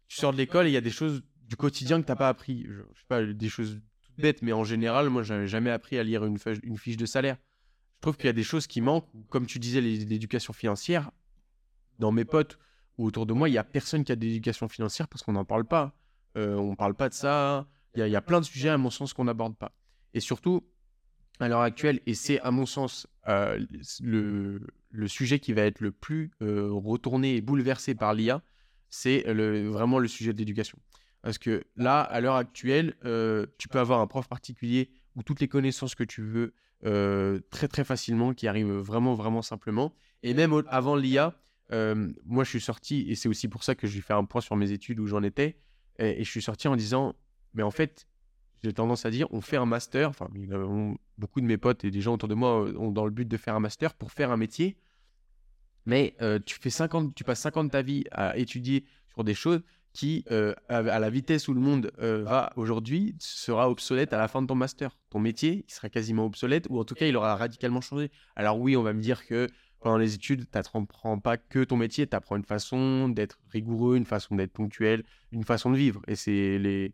tu 0.09 0.17
sors 0.19 0.31
de 0.33 0.37
l'école 0.37 0.65
et 0.67 0.69
il 0.69 0.73
y 0.73 0.77
a 0.77 0.81
des 0.81 0.89
choses 0.91 1.23
du 1.47 1.55
quotidien 1.55 2.01
que 2.01 2.05
tu 2.05 2.11
n'as 2.11 2.15
pas 2.17 2.29
appris. 2.29 2.65
Je, 2.67 2.73
je 2.93 2.99
sais 2.99 3.05
pas, 3.07 3.23
des 3.25 3.49
choses 3.49 3.79
toutes 4.01 4.17
bêtes, 4.19 4.41
mais 4.41 4.53
en 4.53 4.63
général, 4.63 5.09
moi, 5.09 5.23
j'avais 5.23 5.47
jamais 5.47 5.69
appris 5.71 5.97
à 5.97 6.03
lire 6.03 6.25
une, 6.25 6.37
feuille- 6.37 6.59
une 6.63 6.77
fiche 6.77 6.97
de 6.97 7.05
salaire. 7.05 7.37
Je 7.97 8.01
trouve 8.01 8.15
qu'il 8.17 8.25
y 8.25 8.29
a 8.29 8.33
des 8.33 8.43
choses 8.43 8.67
qui 8.67 8.81
manquent. 8.81 9.09
Comme 9.29 9.45
tu 9.47 9.59
disais, 9.59 9.81
l'éducation 9.81 10.53
financière, 10.53 11.11
dans 11.99 12.11
mes 12.11 12.25
potes 12.25 12.57
ou 12.97 13.05
autour 13.05 13.25
de 13.25 13.33
moi, 13.33 13.49
il 13.49 13.53
n'y 13.53 13.57
a 13.57 13.63
personne 13.63 14.03
qui 14.03 14.11
a 14.11 14.15
d'éducation 14.15 14.67
financière 14.67 15.07
parce 15.07 15.23
qu'on 15.23 15.33
n'en 15.33 15.45
parle 15.45 15.65
pas. 15.65 15.93
Euh, 16.37 16.55
on 16.55 16.71
ne 16.71 16.75
parle 16.75 16.93
pas 16.95 17.09
de 17.09 17.13
ça. 17.13 17.67
Il 17.95 18.01
y, 18.03 18.05
il 18.07 18.11
y 18.11 18.15
a 18.15 18.21
plein 18.21 18.39
de 18.39 18.45
sujets, 18.45 18.69
à 18.69 18.77
mon 18.77 18.89
sens, 18.89 19.13
qu'on 19.13 19.23
n'aborde 19.25 19.55
pas. 19.57 19.71
Et 20.13 20.19
surtout, 20.19 20.63
à 21.39 21.47
l'heure 21.47 21.61
actuelle, 21.61 22.01
et 22.05 22.13
c'est 22.13 22.39
à 22.41 22.51
mon 22.51 22.65
sens 22.65 23.07
euh, 23.27 23.59
le, 24.01 25.07
sujet 25.07 25.39
qui 25.39 25.53
va 25.53 25.63
être 25.63 25.79
le 25.81 25.91
plus 25.91 26.31
euh, 26.41 26.69
retourné 26.71 27.35
et 27.35 27.41
bouleversé 27.41 27.95
par 27.95 28.13
l'IA, 28.13 28.41
c'est 28.89 29.23
vraiment 29.31 29.99
le 29.99 30.07
sujet 30.07 30.33
de 30.33 30.37
l'éducation. 30.37 30.79
Parce 31.21 31.37
que 31.37 31.63
là, 31.75 32.01
à 32.01 32.21
l'heure 32.21 32.35
actuelle, 32.35 32.95
euh, 33.05 33.45
tu 33.57 33.67
peux 33.67 33.79
avoir 33.79 33.99
un 33.99 34.07
prof 34.07 34.27
particulier 34.27 34.89
ou 35.15 35.23
toutes 35.23 35.41
les 35.41 35.47
connaissances 35.47 35.95
que 35.95 36.03
tu 36.03 36.21
veux 36.21 36.53
très 37.49 37.67
très 37.67 37.83
facilement, 37.83 38.33
qui 38.33 38.47
arrivent 38.47 38.71
vraiment 38.71 39.13
vraiment 39.13 39.41
simplement. 39.41 39.93
Et 40.23 40.33
même 40.33 40.53
avant 40.67 40.95
l'IA, 40.95 41.35
moi 41.71 42.43
je 42.43 42.49
suis 42.49 42.61
sorti, 42.61 43.05
et 43.09 43.15
c'est 43.15 43.27
aussi 43.27 43.47
pour 43.47 43.63
ça 43.63 43.75
que 43.75 43.87
j'ai 43.87 44.01
fait 44.01 44.13
un 44.13 44.25
point 44.25 44.41
sur 44.41 44.55
mes 44.55 44.71
études 44.71 44.99
où 44.99 45.07
j'en 45.07 45.23
étais, 45.23 45.57
et, 45.99 46.21
et 46.21 46.23
je 46.23 46.29
suis 46.29 46.41
sorti 46.41 46.67
en 46.67 46.75
disant, 46.75 47.15
mais 47.53 47.63
en 47.63 47.71
fait, 47.71 48.07
j'ai 48.63 48.73
tendance 48.73 49.05
à 49.05 49.11
dire, 49.11 49.27
on 49.31 49.41
fait 49.41 49.57
un 49.57 49.65
master, 49.65 50.09
enfin 50.09 50.29
beaucoup 51.17 51.41
de 51.41 51.45
mes 51.45 51.57
potes 51.57 51.83
et 51.83 51.91
des 51.91 52.01
gens 52.01 52.15
autour 52.15 52.29
de 52.29 52.35
moi 52.35 52.65
euh, 52.65 52.77
ont 52.77 52.91
dans 52.91 53.05
le 53.05 53.11
but 53.11 53.27
de 53.27 53.37
faire 53.37 53.55
un 53.55 53.59
master 53.59 53.93
pour 53.93 54.11
faire 54.11 54.31
un 54.31 54.37
métier, 54.37 54.77
mais 55.85 56.15
euh, 56.21 56.39
tu, 56.45 56.57
fais 56.59 56.69
50, 56.69 57.15
tu 57.15 57.23
passes 57.23 57.41
50 57.41 57.67
de 57.67 57.71
ta 57.71 57.81
vie 57.81 58.03
à 58.11 58.37
étudier 58.37 58.85
sur 59.13 59.23
des 59.23 59.33
choses 59.33 59.61
qui, 59.93 60.25
euh, 60.31 60.53
à 60.69 60.99
la 60.99 61.09
vitesse 61.09 61.47
où 61.47 61.55
le 61.55 61.59
monde 61.59 61.91
va 61.97 62.53
aujourd'hui, 62.55 63.15
sera 63.17 63.67
obsolète 63.67 64.13
à 64.13 64.19
la 64.19 64.27
fin 64.27 64.43
de 64.43 64.47
ton 64.47 64.53
master. 64.53 64.95
Ton 65.09 65.17
métier, 65.17 65.65
il 65.67 65.73
sera 65.73 65.89
quasiment 65.89 66.25
obsolète, 66.25 66.67
ou 66.69 66.79
en 66.79 66.83
tout 66.83 66.93
cas, 66.93 67.07
il 67.07 67.17
aura 67.17 67.35
radicalement 67.35 67.81
changé. 67.81 68.11
Alors 68.35 68.59
oui, 68.59 68.77
on 68.77 68.83
va 68.83 68.93
me 68.93 69.01
dire 69.01 69.25
que 69.25 69.47
pendant 69.79 69.97
les 69.97 70.15
études, 70.15 70.45
tu 70.51 70.57
n'apprends 70.57 71.19
pas 71.19 71.37
que 71.37 71.63
ton 71.63 71.77
métier, 71.77 72.07
tu 72.07 72.15
apprends 72.15 72.35
une 72.35 72.43
façon 72.43 73.09
d'être 73.09 73.39
rigoureux, 73.49 73.95
une 73.95 74.05
façon 74.05 74.35
d'être 74.35 74.51
ponctuel, 74.51 75.03
une 75.31 75.43
façon 75.43 75.71
de 75.71 75.77
vivre. 75.77 76.01
Et 76.07 76.15
c'est 76.15 76.57
les... 76.57 76.93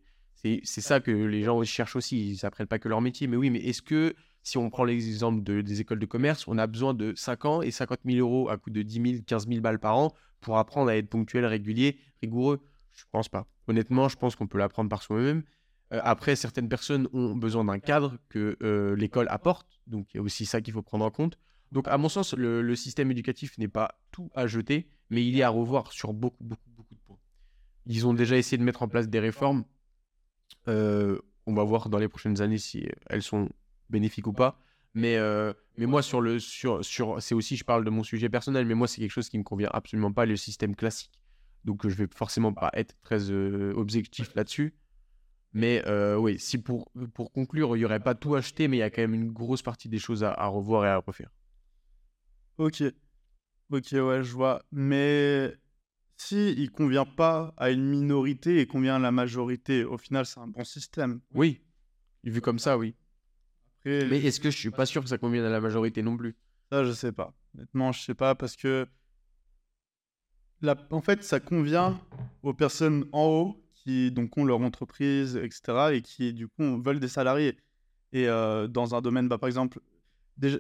c'est 0.64 0.82
ça 0.82 1.00
que 1.00 1.12
les 1.12 1.44
gens 1.44 1.64
cherchent 1.64 1.96
aussi. 1.96 2.32
Ils 2.32 2.40
n'apprennent 2.44 2.68
pas 2.68 2.80
que 2.80 2.90
leur 2.90 3.02
métier. 3.02 3.28
Mais 3.28 3.38
oui, 3.38 3.50
mais 3.50 3.60
est-ce 3.60 3.82
que, 3.82 4.16
si 4.44 4.58
on 4.58 4.70
prend 4.70 4.84
l'exemple 4.84 5.42
de- 5.44 5.62
des 5.62 5.82
écoles 5.82 6.00
de 6.00 6.06
commerce, 6.06 6.48
on 6.48 6.58
a 6.58 6.68
besoin 6.68 6.94
de 6.94 7.14
5 7.16 7.46
ans 7.46 7.62
et 7.62 7.72
50 7.72 8.00
000 8.06 8.20
euros 8.20 8.50
à 8.50 8.58
coût 8.58 8.70
de 8.70 8.82
10 8.82 9.02
000, 9.02 9.24
15 9.26 9.48
000 9.48 9.62
balles 9.62 9.80
par 9.80 9.98
an 9.98 10.14
pour 10.42 10.58
apprendre 10.58 10.90
à 10.90 10.98
être 10.98 11.10
ponctuel, 11.10 11.46
régulier, 11.46 11.98
rigoureux? 12.22 12.60
Je 12.94 13.04
pense 13.12 13.30
pas. 13.30 13.48
Honnêtement, 13.68 14.10
je 14.10 14.18
pense 14.18 14.36
qu'on 14.36 14.48
peut 14.48 14.58
l'apprendre 14.58 14.90
par 14.90 15.02
soi-même. 15.02 15.44
Euh, 15.94 16.02
après, 16.04 16.36
certaines 16.36 16.68
personnes 16.70 17.08
ont 17.14 17.36
besoin 17.36 17.64
d'un 17.66 17.80
cadre 17.80 18.18
que 18.30 18.58
euh, 18.62 18.96
l'école 18.96 19.28
apporte. 19.30 19.68
Donc, 19.88 20.14
il 20.14 20.18
y 20.18 20.20
a 20.20 20.24
aussi 20.24 20.46
ça 20.46 20.62
qu'il 20.62 20.74
faut 20.74 20.82
prendre 20.82 21.06
en 21.06 21.12
compte. 21.12 21.38
Donc, 21.72 21.88
à 21.88 21.98
mon 21.98 22.10
sens, 22.10 22.34
le, 22.34 22.62
le 22.62 22.76
système 22.76 23.10
éducatif 23.12 23.58
n'est 23.58 23.68
pas 23.70 23.96
tout 24.12 24.30
à 24.36 24.46
jeter, 24.48 24.90
mais 25.10 25.26
il 25.26 25.38
est 25.40 25.44
à 25.44 25.50
revoir 25.50 25.92
sur 25.92 26.14
beaucoup, 26.14 26.44
beaucoup, 26.44 26.70
beaucoup 26.76 26.96
de 26.96 27.00
points. 27.00 27.18
Ils 27.86 28.08
ont 28.08 28.14
déjà 28.14 28.38
essayé 28.38 28.58
de 28.58 28.64
mettre 28.64 28.84
en 28.84 28.88
place 28.88 29.10
des 29.10 29.20
réformes. 29.20 29.66
Euh, 30.68 31.20
on 31.46 31.54
va 31.54 31.64
voir 31.64 31.90
dans 31.90 31.98
les 31.98 32.08
prochaines 32.08 32.42
années 32.42 32.58
si 32.58 32.88
elles 33.08 33.22
sont 33.22 33.50
bénéfiques 33.90 34.28
ou 34.28 34.34
pas. 34.34 34.60
Mais, 34.94 35.18
euh, 35.18 35.54
mais 35.78 35.86
moi, 35.86 36.02
sur 36.02 36.22
le, 36.22 36.40
sur, 36.40 36.86
sur, 36.86 37.22
c'est 37.22 37.36
aussi, 37.36 37.56
je 37.58 37.64
parle 37.64 37.84
de 37.84 37.90
mon 37.90 38.04
sujet 38.04 38.30
personnel, 38.30 38.66
mais 38.66 38.76
moi, 38.76 38.88
c'est 38.88 39.02
quelque 39.02 39.12
chose 39.12 39.30
qui 39.30 39.38
me 39.38 39.44
convient 39.44 39.70
absolument 39.74 40.14
pas, 40.14 40.26
le 40.26 40.36
système 40.36 40.76
classique. 40.76 41.20
Donc, 41.66 41.88
je 41.88 41.96
vais 41.96 42.08
forcément 42.14 42.54
pas 42.54 42.70
être 42.74 42.96
très 43.02 43.32
euh, 43.32 43.74
objectif 43.76 44.36
là-dessus. 44.36 44.76
Mais 45.54 45.84
euh, 45.88 46.18
oui, 46.18 46.40
si 46.40 46.58
pour, 46.58 46.92
pour 47.14 47.32
conclure, 47.32 47.76
il 47.76 47.80
n'y 47.80 47.86
aurait 47.86 48.00
pas 48.00 48.16
tout 48.16 48.36
acheté, 48.36 48.68
mais 48.68 48.78
il 48.78 48.80
y 48.80 48.84
a 48.84 48.90
quand 48.90 49.02
même 49.02 49.14
une 49.14 49.32
grosse 49.32 49.62
partie 49.62 49.90
des 49.90 50.00
choses 50.00 50.24
à, 50.24 50.32
à 50.32 50.48
revoir 50.48 50.86
et 50.86 50.90
à 50.90 50.98
refaire. 50.98 51.30
Ok. 52.58 52.84
Ok, 53.70 53.88
ouais, 53.94 54.24
je 54.24 54.32
vois. 54.34 54.64
Mais 54.72 55.54
si 56.28 56.54
il 56.54 56.72
convient 56.72 57.06
pas 57.06 57.54
à 57.58 57.70
une 57.70 57.84
minorité 57.84 58.60
et 58.60 58.68
convient 58.68 58.96
à 58.96 59.00
la 59.00 59.12
majorité, 59.12 59.84
au 59.84 59.98
final, 59.98 60.26
c'est 60.26 60.40
un 60.40 60.48
bon 60.48 60.64
système. 60.64 61.20
Oui, 61.34 61.62
vu 62.24 62.42
comme 62.42 62.60
ça, 62.60 62.78
oui. 62.78 62.96
Après, 63.80 64.08
Mais 64.10 64.20
est-ce 64.24 64.40
que 64.40 64.50
je 64.50 64.58
suis 64.58 64.72
pas 64.72 64.86
sûr 64.86 65.04
que 65.04 65.10
ça 65.10 65.18
convienne 65.18 65.44
à 65.44 65.50
la 65.50 65.60
majorité 65.60 66.02
non 66.02 66.16
plus? 66.16 66.36
Ça, 66.72 66.86
je 66.86 66.92
sais 66.92 67.12
pas. 67.12 67.34
Honnêtement, 67.56 67.92
je 67.92 68.02
sais 68.02 68.14
pas 68.14 68.36
parce 68.36 68.56
que 68.56 68.88
la... 70.62 70.76
en 70.92 71.02
fait, 71.02 71.24
ça 71.24 71.40
convient 71.40 72.00
aux 72.42 72.54
personnes 72.54 73.06
en 73.12 73.26
haut 73.26 73.64
qui 73.74 74.12
donc 74.12 74.38
ont 74.38 74.46
leur 74.46 74.62
entreprise, 74.62 75.36
etc. 75.36 75.94
et 75.94 76.02
qui 76.02 76.34
du 76.34 76.48
coup 76.48 76.82
veulent 76.82 77.02
des 77.02 77.10
salariés. 77.10 77.58
Et 78.14 78.28
euh, 78.30 78.68
dans 78.68 78.96
un 78.96 79.02
domaine, 79.02 79.28
bah, 79.28 79.38
par 79.38 79.48
exemple, 79.48 79.80
déjà, 80.38 80.58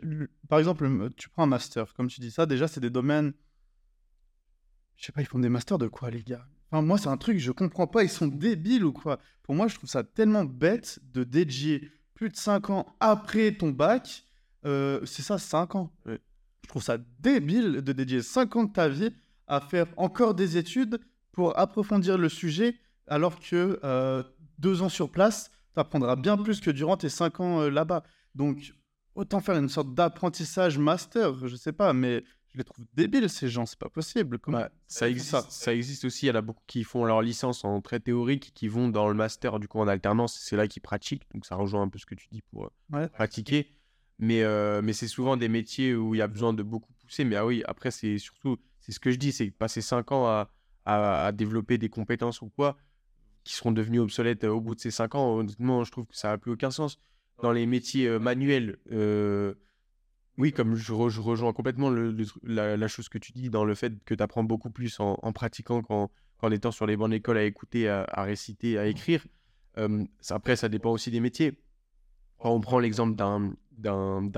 par 0.49 0.59
exemple, 0.59 0.85
le- 0.87 1.09
tu 1.11 1.29
prends 1.29 1.43
un 1.43 1.47
master, 1.47 1.93
comme 1.93 2.07
tu 2.07 2.19
dis 2.19 2.31
ça, 2.31 2.45
déjà 2.45 2.67
c'est 2.67 2.81
des 2.81 2.89
domaines. 2.89 3.33
Je 4.97 5.05
sais 5.05 5.11
pas, 5.11 5.21
ils 5.21 5.27
font 5.27 5.39
des 5.39 5.49
masters 5.49 5.77
de 5.77 5.87
quoi, 5.87 6.09
les 6.09 6.23
gars? 6.23 6.45
Enfin, 6.71 6.81
moi, 6.81 6.97
c'est 6.97 7.09
un 7.09 7.17
truc, 7.17 7.37
je 7.37 7.51
comprends 7.51 7.87
pas, 7.87 8.03
ils 8.03 8.09
sont 8.09 8.27
débiles 8.27 8.85
ou 8.85 8.93
quoi? 8.93 9.19
Pour 9.43 9.55
moi, 9.55 9.67
je 9.67 9.75
trouve 9.75 9.89
ça 9.89 10.03
tellement 10.03 10.45
bête 10.45 10.99
de 11.13 11.23
dédier 11.23 11.89
plus 12.15 12.29
de 12.29 12.35
5 12.35 12.69
ans 12.69 12.85
après 12.99 13.51
ton 13.51 13.69
bac. 13.69 14.23
euh, 14.65 15.05
c'est 15.05 15.21
ça, 15.21 15.37
5 15.37 15.75
ans? 15.75 15.91
Ouais. 16.05 16.19
Je 16.63 16.69
trouve 16.69 16.81
ça 16.83 16.97
débile 17.19 17.81
de 17.81 17.91
dédier 17.91 18.21
5 18.21 18.55
ans 18.55 18.63
de 18.63 18.71
ta 18.71 18.87
vie 18.87 19.11
à 19.47 19.59
faire 19.59 19.87
encore 19.97 20.33
des 20.33 20.57
études 20.57 20.99
pour 21.33 21.57
approfondir 21.59 22.17
le 22.17 22.29
sujet, 22.29 22.75
alors 23.07 23.39
que 23.39 23.79
euh, 23.83 24.23
deux 24.59 24.81
ans 24.81 24.89
sur 24.89 25.11
place, 25.11 25.51
tu 25.73 25.79
apprendras 25.79 26.15
bien 26.15 26.37
plus 26.37 26.61
que 26.61 26.71
durant 26.71 26.95
tes 26.95 27.09
5 27.09 27.39
ans 27.41 27.61
euh, 27.61 27.69
là-bas. 27.69 28.03
Donc, 28.35 28.73
autant 29.15 29.41
faire 29.41 29.57
une 29.57 29.69
sorte 29.69 29.93
d'apprentissage 29.93 30.77
master, 30.77 31.45
je 31.47 31.55
sais 31.55 31.73
pas, 31.73 31.91
mais 31.93 32.23
je 32.53 32.59
les 32.59 32.63
trouve 32.63 32.85
débiles, 32.93 33.29
ces 33.29 33.49
gens, 33.49 33.65
c'est 33.65 33.79
pas 33.79 33.89
possible. 33.89 34.39
Comment- 34.39 34.59
Bah, 34.59 34.69
ça, 34.87 35.09
existe, 35.09 35.49
ça. 35.49 35.73
existe 35.73 36.05
aussi. 36.05 36.25
Il 36.27 36.29
y 36.29 36.31
en 36.31 36.35
a 36.35 36.41
beaucoup 36.41 36.63
qui 36.67 36.83
font 36.83 37.03
leur 37.05 37.21
licence 37.21 37.63
en 37.65 37.81
très 37.81 37.99
théorique, 37.99 38.51
qui 38.53 38.67
vont 38.67 38.87
dans 38.89 39.07
le 39.07 39.13
master 39.15 39.59
du 39.59 39.67
coup 39.67 39.79
en 39.79 39.87
alternance. 39.87 40.37
C'est 40.39 40.55
là 40.55 40.67
qu'ils 40.67 40.81
pratiquent. 40.81 41.23
Donc 41.33 41.45
ça 41.45 41.55
rejoint 41.55 41.81
un 41.81 41.89
peu 41.89 41.97
ce 41.99 42.05
que 42.05 42.15
tu 42.15 42.27
dis 42.31 42.41
pour 42.41 42.65
euh, 42.65 42.69
Ouais. 42.91 43.09
pratiquer. 43.09 43.73
Mais, 44.19 44.43
euh, 44.43 44.81
mais 44.83 44.93
c'est 44.93 45.07
souvent 45.07 45.35
des 45.37 45.49
métiers 45.49 45.95
où 45.95 46.13
il 46.15 46.19
y 46.19 46.21
a 46.21 46.27
besoin 46.27 46.53
de 46.53 46.61
beaucoup 46.63 46.93
pousser. 47.01 47.25
Mais 47.25 47.35
ah 47.35 47.45
oui, 47.45 47.63
après, 47.65 47.89
c'est 47.91 48.17
surtout, 48.19 48.57
c'est 48.79 48.91
ce 48.91 48.99
que 48.99 49.09
je 49.11 49.17
dis, 49.17 49.31
c'est 49.31 49.49
passer 49.49 49.81
5 49.81 50.11
ans 50.11 50.27
à, 50.27 50.51
à, 50.85 51.25
à 51.25 51.31
développer 51.31 51.77
des 51.79 51.89
compétences 51.89 52.41
ou 52.41 52.49
quoi, 52.49 52.77
qui 53.43 53.55
seront 53.55 53.71
devenues 53.71 53.99
obsolètes 53.99 54.43
euh, 54.43 54.49
au 54.51 54.61
bout 54.61 54.75
de 54.75 54.79
ces 54.79 54.91
5 54.91 55.15
ans. 55.15 55.35
Honnêtement, 55.37 55.83
je 55.83 55.91
trouve 55.91 56.05
que 56.05 56.15
ça 56.15 56.29
n'a 56.29 56.37
plus 56.37 56.51
aucun 56.51 56.69
sens. 56.71 56.99
Dans 57.41 57.51
les 57.51 57.65
métiers 57.65 58.07
euh, 58.07 58.19
manuels, 58.19 58.77
euh, 58.91 59.55
oui, 60.37 60.51
comme 60.51 60.75
je, 60.75 60.91
re- 60.93 61.09
je 61.09 61.21
rejoins 61.21 61.53
complètement 61.53 61.89
le- 61.89 62.11
le 62.11 62.23
tru- 62.25 62.39
la, 62.43 62.75
la 62.77 62.87
chose 62.87 63.09
que 63.09 63.17
tu 63.17 63.31
dis 63.33 63.49
dans 63.49 63.65
le 63.65 63.75
fait 63.75 63.93
que 64.05 64.13
tu 64.15 64.23
apprends 64.23 64.43
beaucoup 64.43 64.69
plus 64.69 64.99
en, 64.99 65.17
en 65.21 65.31
pratiquant 65.33 65.81
qu'en 65.81 66.09
étant 66.51 66.71
sur 66.71 66.85
les 66.85 66.97
bancs 66.97 67.09
d'école 67.09 67.37
à 67.37 67.43
écouter, 67.43 67.87
à, 67.87 68.03
à 68.11 68.23
réciter, 68.23 68.77
à 68.77 68.87
écrire. 68.87 69.25
Euh, 69.77 70.03
ça- 70.19 70.35
après, 70.35 70.55
ça 70.55 70.69
dépend 70.69 70.91
aussi 70.91 71.11
des 71.11 71.19
métiers. 71.19 71.57
Quand 72.39 72.51
on 72.51 72.59
prend 72.61 72.79
l'exemple 72.79 73.15
d'un- 73.15 73.53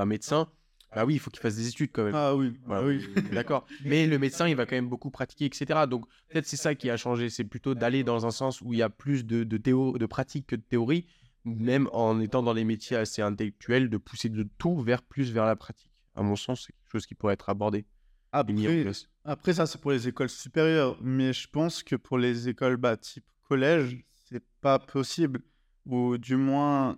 médecin, 0.05 0.47
bah 0.95 1.03
oui, 1.05 1.15
il 1.15 1.19
faut 1.19 1.29
qu'il 1.31 1.41
fasse 1.41 1.55
des 1.55 1.67
études 1.67 1.91
quand 1.91 2.03
même. 2.05 2.15
Ah 2.15 2.35
oui, 2.35 2.53
Voilà, 2.65 2.83
ah 2.83 2.85
oui. 2.87 2.99
D'accord. 3.33 3.65
Mais 3.83 4.05
le 4.07 4.17
médecin, 4.19 4.47
il 4.47 4.55
va 4.55 4.65
quand 4.65 4.75
même 4.75 4.87
beaucoup 4.87 5.09
pratiquer, 5.09 5.45
etc. 5.45 5.87
Donc, 5.87 6.05
peut-être 6.29 6.45
c'est 6.45 6.55
ça 6.57 6.73
qui 6.75 6.89
a 6.89 6.95
changé. 6.97 7.29
C'est 7.29 7.43
plutôt 7.43 7.73
d'aller 7.75 8.03
dans 8.03 8.25
un 8.25 8.31
sens 8.31 8.61
où 8.61 8.71
il 8.73 8.79
y 8.79 8.81
a 8.81 8.89
plus 8.89 9.25
de, 9.25 9.43
de, 9.43 9.57
théo- 9.57 9.97
de 9.97 10.05
pratique 10.05 10.47
que 10.47 10.55
de 10.55 10.61
théorie, 10.61 11.05
même 11.45 11.87
en 11.93 12.19
étant 12.19 12.43
dans 12.43 12.53
les 12.53 12.63
métiers 12.63 12.97
assez 12.97 13.21
intellectuels, 13.21 13.89
de 13.89 13.97
pousser 13.97 14.29
de 14.29 14.43
tout 14.57 14.77
vers 14.81 15.01
plus 15.03 15.31
vers 15.31 15.45
la 15.45 15.55
pratique. 15.55 15.91
À 16.15 16.23
mon 16.23 16.35
sens, 16.35 16.65
c'est 16.65 16.73
quelque 16.73 16.91
chose 16.91 17.05
qui 17.05 17.15
pourrait 17.15 17.33
être 17.35 17.49
abordé. 17.49 17.85
Après, 18.31 18.83
après, 19.23 19.53
ça, 19.53 19.65
c'est 19.65 19.79
pour 19.79 19.91
les 19.91 20.07
écoles 20.07 20.29
supérieures. 20.29 20.97
Mais 21.01 21.33
je 21.33 21.47
pense 21.49 21.83
que 21.83 21.95
pour 21.95 22.17
les 22.17 22.49
écoles 22.49 22.77
bah, 22.77 22.97
type 22.97 23.25
collège, 23.43 24.03
c'est 24.13 24.43
pas 24.61 24.79
possible. 24.79 25.41
Ou 25.85 26.17
du 26.17 26.35
moins, 26.35 26.97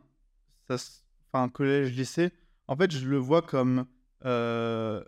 ça, 0.68 0.78
enfin, 1.32 1.50
collège, 1.50 1.94
lycée. 1.96 2.32
En 2.68 2.76
fait, 2.76 2.92
je 2.92 3.08
le 3.08 3.18
vois 3.18 3.42
comme 3.42 3.86
euh, 4.26 5.04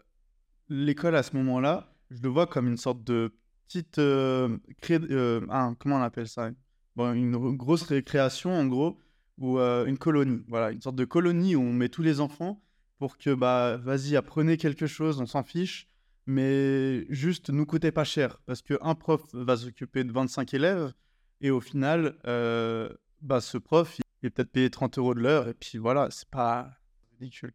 l'école 0.69 1.15
à 1.15 1.23
ce 1.23 1.35
moment-là. 1.37 1.93
Je 2.11 2.21
le 2.21 2.29
vois 2.29 2.47
comme 2.47 2.67
une 2.67 2.77
sorte 2.77 3.03
de 3.03 3.33
petite. 3.67 3.99
euh, 3.99 4.57
cré- 4.81 4.99
euh, 5.11 5.45
ah, 5.49 5.73
comment 5.79 5.97
on 5.97 6.01
appelle 6.01 6.27
ça? 6.27 6.49
Bon, 6.95 7.13
Une 7.13 7.55
grosse 7.55 7.83
récréation, 7.83 8.51
en 8.53 8.65
gros, 8.67 8.99
ou 9.39 9.59
euh, 9.59 9.85
une 9.85 9.97
colonie. 9.97 10.43
Voilà, 10.47 10.71
une 10.71 10.81
sorte 10.81 10.95
de 10.95 11.05
colonie 11.05 11.55
où 11.55 11.61
on 11.61 11.73
met 11.73 11.89
tous 11.89 12.03
les 12.03 12.19
enfants 12.19 12.61
pour 12.97 13.17
que, 13.17 13.33
bah, 13.33 13.77
vas-y, 13.77 14.15
apprenez 14.15 14.57
quelque 14.57 14.87
chose, 14.87 15.19
on 15.19 15.25
s'en 15.25 15.43
fiche 15.43 15.89
mais 16.29 17.11
juste 17.11 17.49
nous 17.49 17.65
coûtait 17.65 17.91
pas 17.91 18.03
cher 18.03 18.39
parce 18.45 18.61
qu'un 18.61 18.93
prof 18.93 19.23
va 19.33 19.57
s'occuper 19.57 20.03
de 20.03 20.11
25 20.11 20.53
élèves 20.53 20.93
et 21.41 21.49
au 21.49 21.59
final, 21.59 22.17
euh, 22.27 22.87
bah, 23.21 23.41
ce 23.41 23.57
prof, 23.57 23.97
il 24.21 24.27
est 24.27 24.29
peut-être 24.29 24.51
payé 24.51 24.69
30 24.69 24.99
euros 24.99 25.15
de 25.15 25.21
l'heure 25.21 25.47
et 25.47 25.55
puis 25.55 25.79
voilà, 25.79 26.09
c'est 26.11 26.29
pas 26.29 26.69
ridicule. 27.13 27.51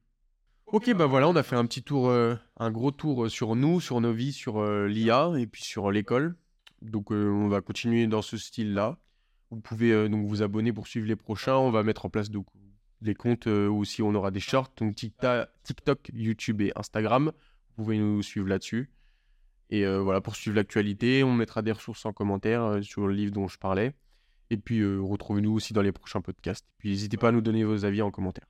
Ok, 0.67 0.93
bah 0.95 1.07
voilà, 1.07 1.29
on 1.29 1.37
a 1.37 1.45
fait 1.45 1.55
un 1.55 1.67
petit 1.67 1.85
tour, 1.85 2.09
euh, 2.09 2.35
un 2.57 2.73
gros 2.73 2.91
tour 2.91 3.31
sur 3.31 3.55
nous, 3.55 3.81
sur 3.81 4.01
nos 4.01 4.13
vies, 4.13 4.33
sur 4.33 4.65
l'IA 4.87 5.35
et 5.39 5.47
puis 5.47 5.63
sur 5.63 5.93
l'école. 5.93 6.37
Donc 6.83 7.13
on 7.13 7.47
va 7.47 7.61
continuer 7.61 8.09
dans 8.09 8.23
ce 8.23 8.37
style-là. 8.37 8.99
Vous 9.55 9.61
pouvez 9.61 9.93
euh, 9.93 10.09
donc 10.09 10.27
vous 10.27 10.43
abonner 10.43 10.73
pour 10.73 10.89
suivre 10.89 11.07
les 11.07 11.15
prochains. 11.15 11.55
On 11.55 11.71
va 11.71 11.85
mettre 11.85 12.07
en 12.07 12.11
place 12.11 12.29
donc, 12.29 12.47
des 13.01 13.15
comptes 13.15 13.47
euh, 13.47 13.69
aussi 13.69 14.03
on 14.03 14.13
aura 14.15 14.33
des 14.33 14.41
shorts, 14.41 14.73
donc 14.77 14.97
TikTok, 14.97 16.11
YouTube 16.13 16.61
et 16.61 16.73
Instagram. 16.75 17.31
Vous 17.77 17.85
pouvez 17.85 17.99
nous 17.99 18.21
suivre 18.23 18.49
là-dessus. 18.49 18.91
Et 19.71 19.87
euh, 19.87 20.01
voilà, 20.01 20.21
pour 20.21 20.35
suivre 20.35 20.57
l'actualité, 20.57 21.23
on 21.23 21.33
mettra 21.33 21.63
des 21.63 21.73
ressources 21.73 22.05
en 22.05 22.13
commentaire 22.13 22.81
sur 22.83 23.07
le 23.07 23.15
livre 23.15 23.33
dont 23.33 23.47
je 23.47 23.59
parlais. 23.59 23.95
Et 24.51 24.57
puis 24.57 24.85
retrouvez-nous 24.85 25.53
aussi 25.53 25.73
dans 25.73 25.83
les 25.83 25.93
prochains 25.93 26.21
podcasts. 26.21 26.67
Puis 26.79 26.91
n'hésitez 26.91 27.17
pas 27.17 27.29
à 27.29 27.33
nous 27.33 27.41
donner 27.41 27.65
vos 27.65 27.85
avis 27.85 28.03
en 28.03 28.11
commentaire. 28.11 28.47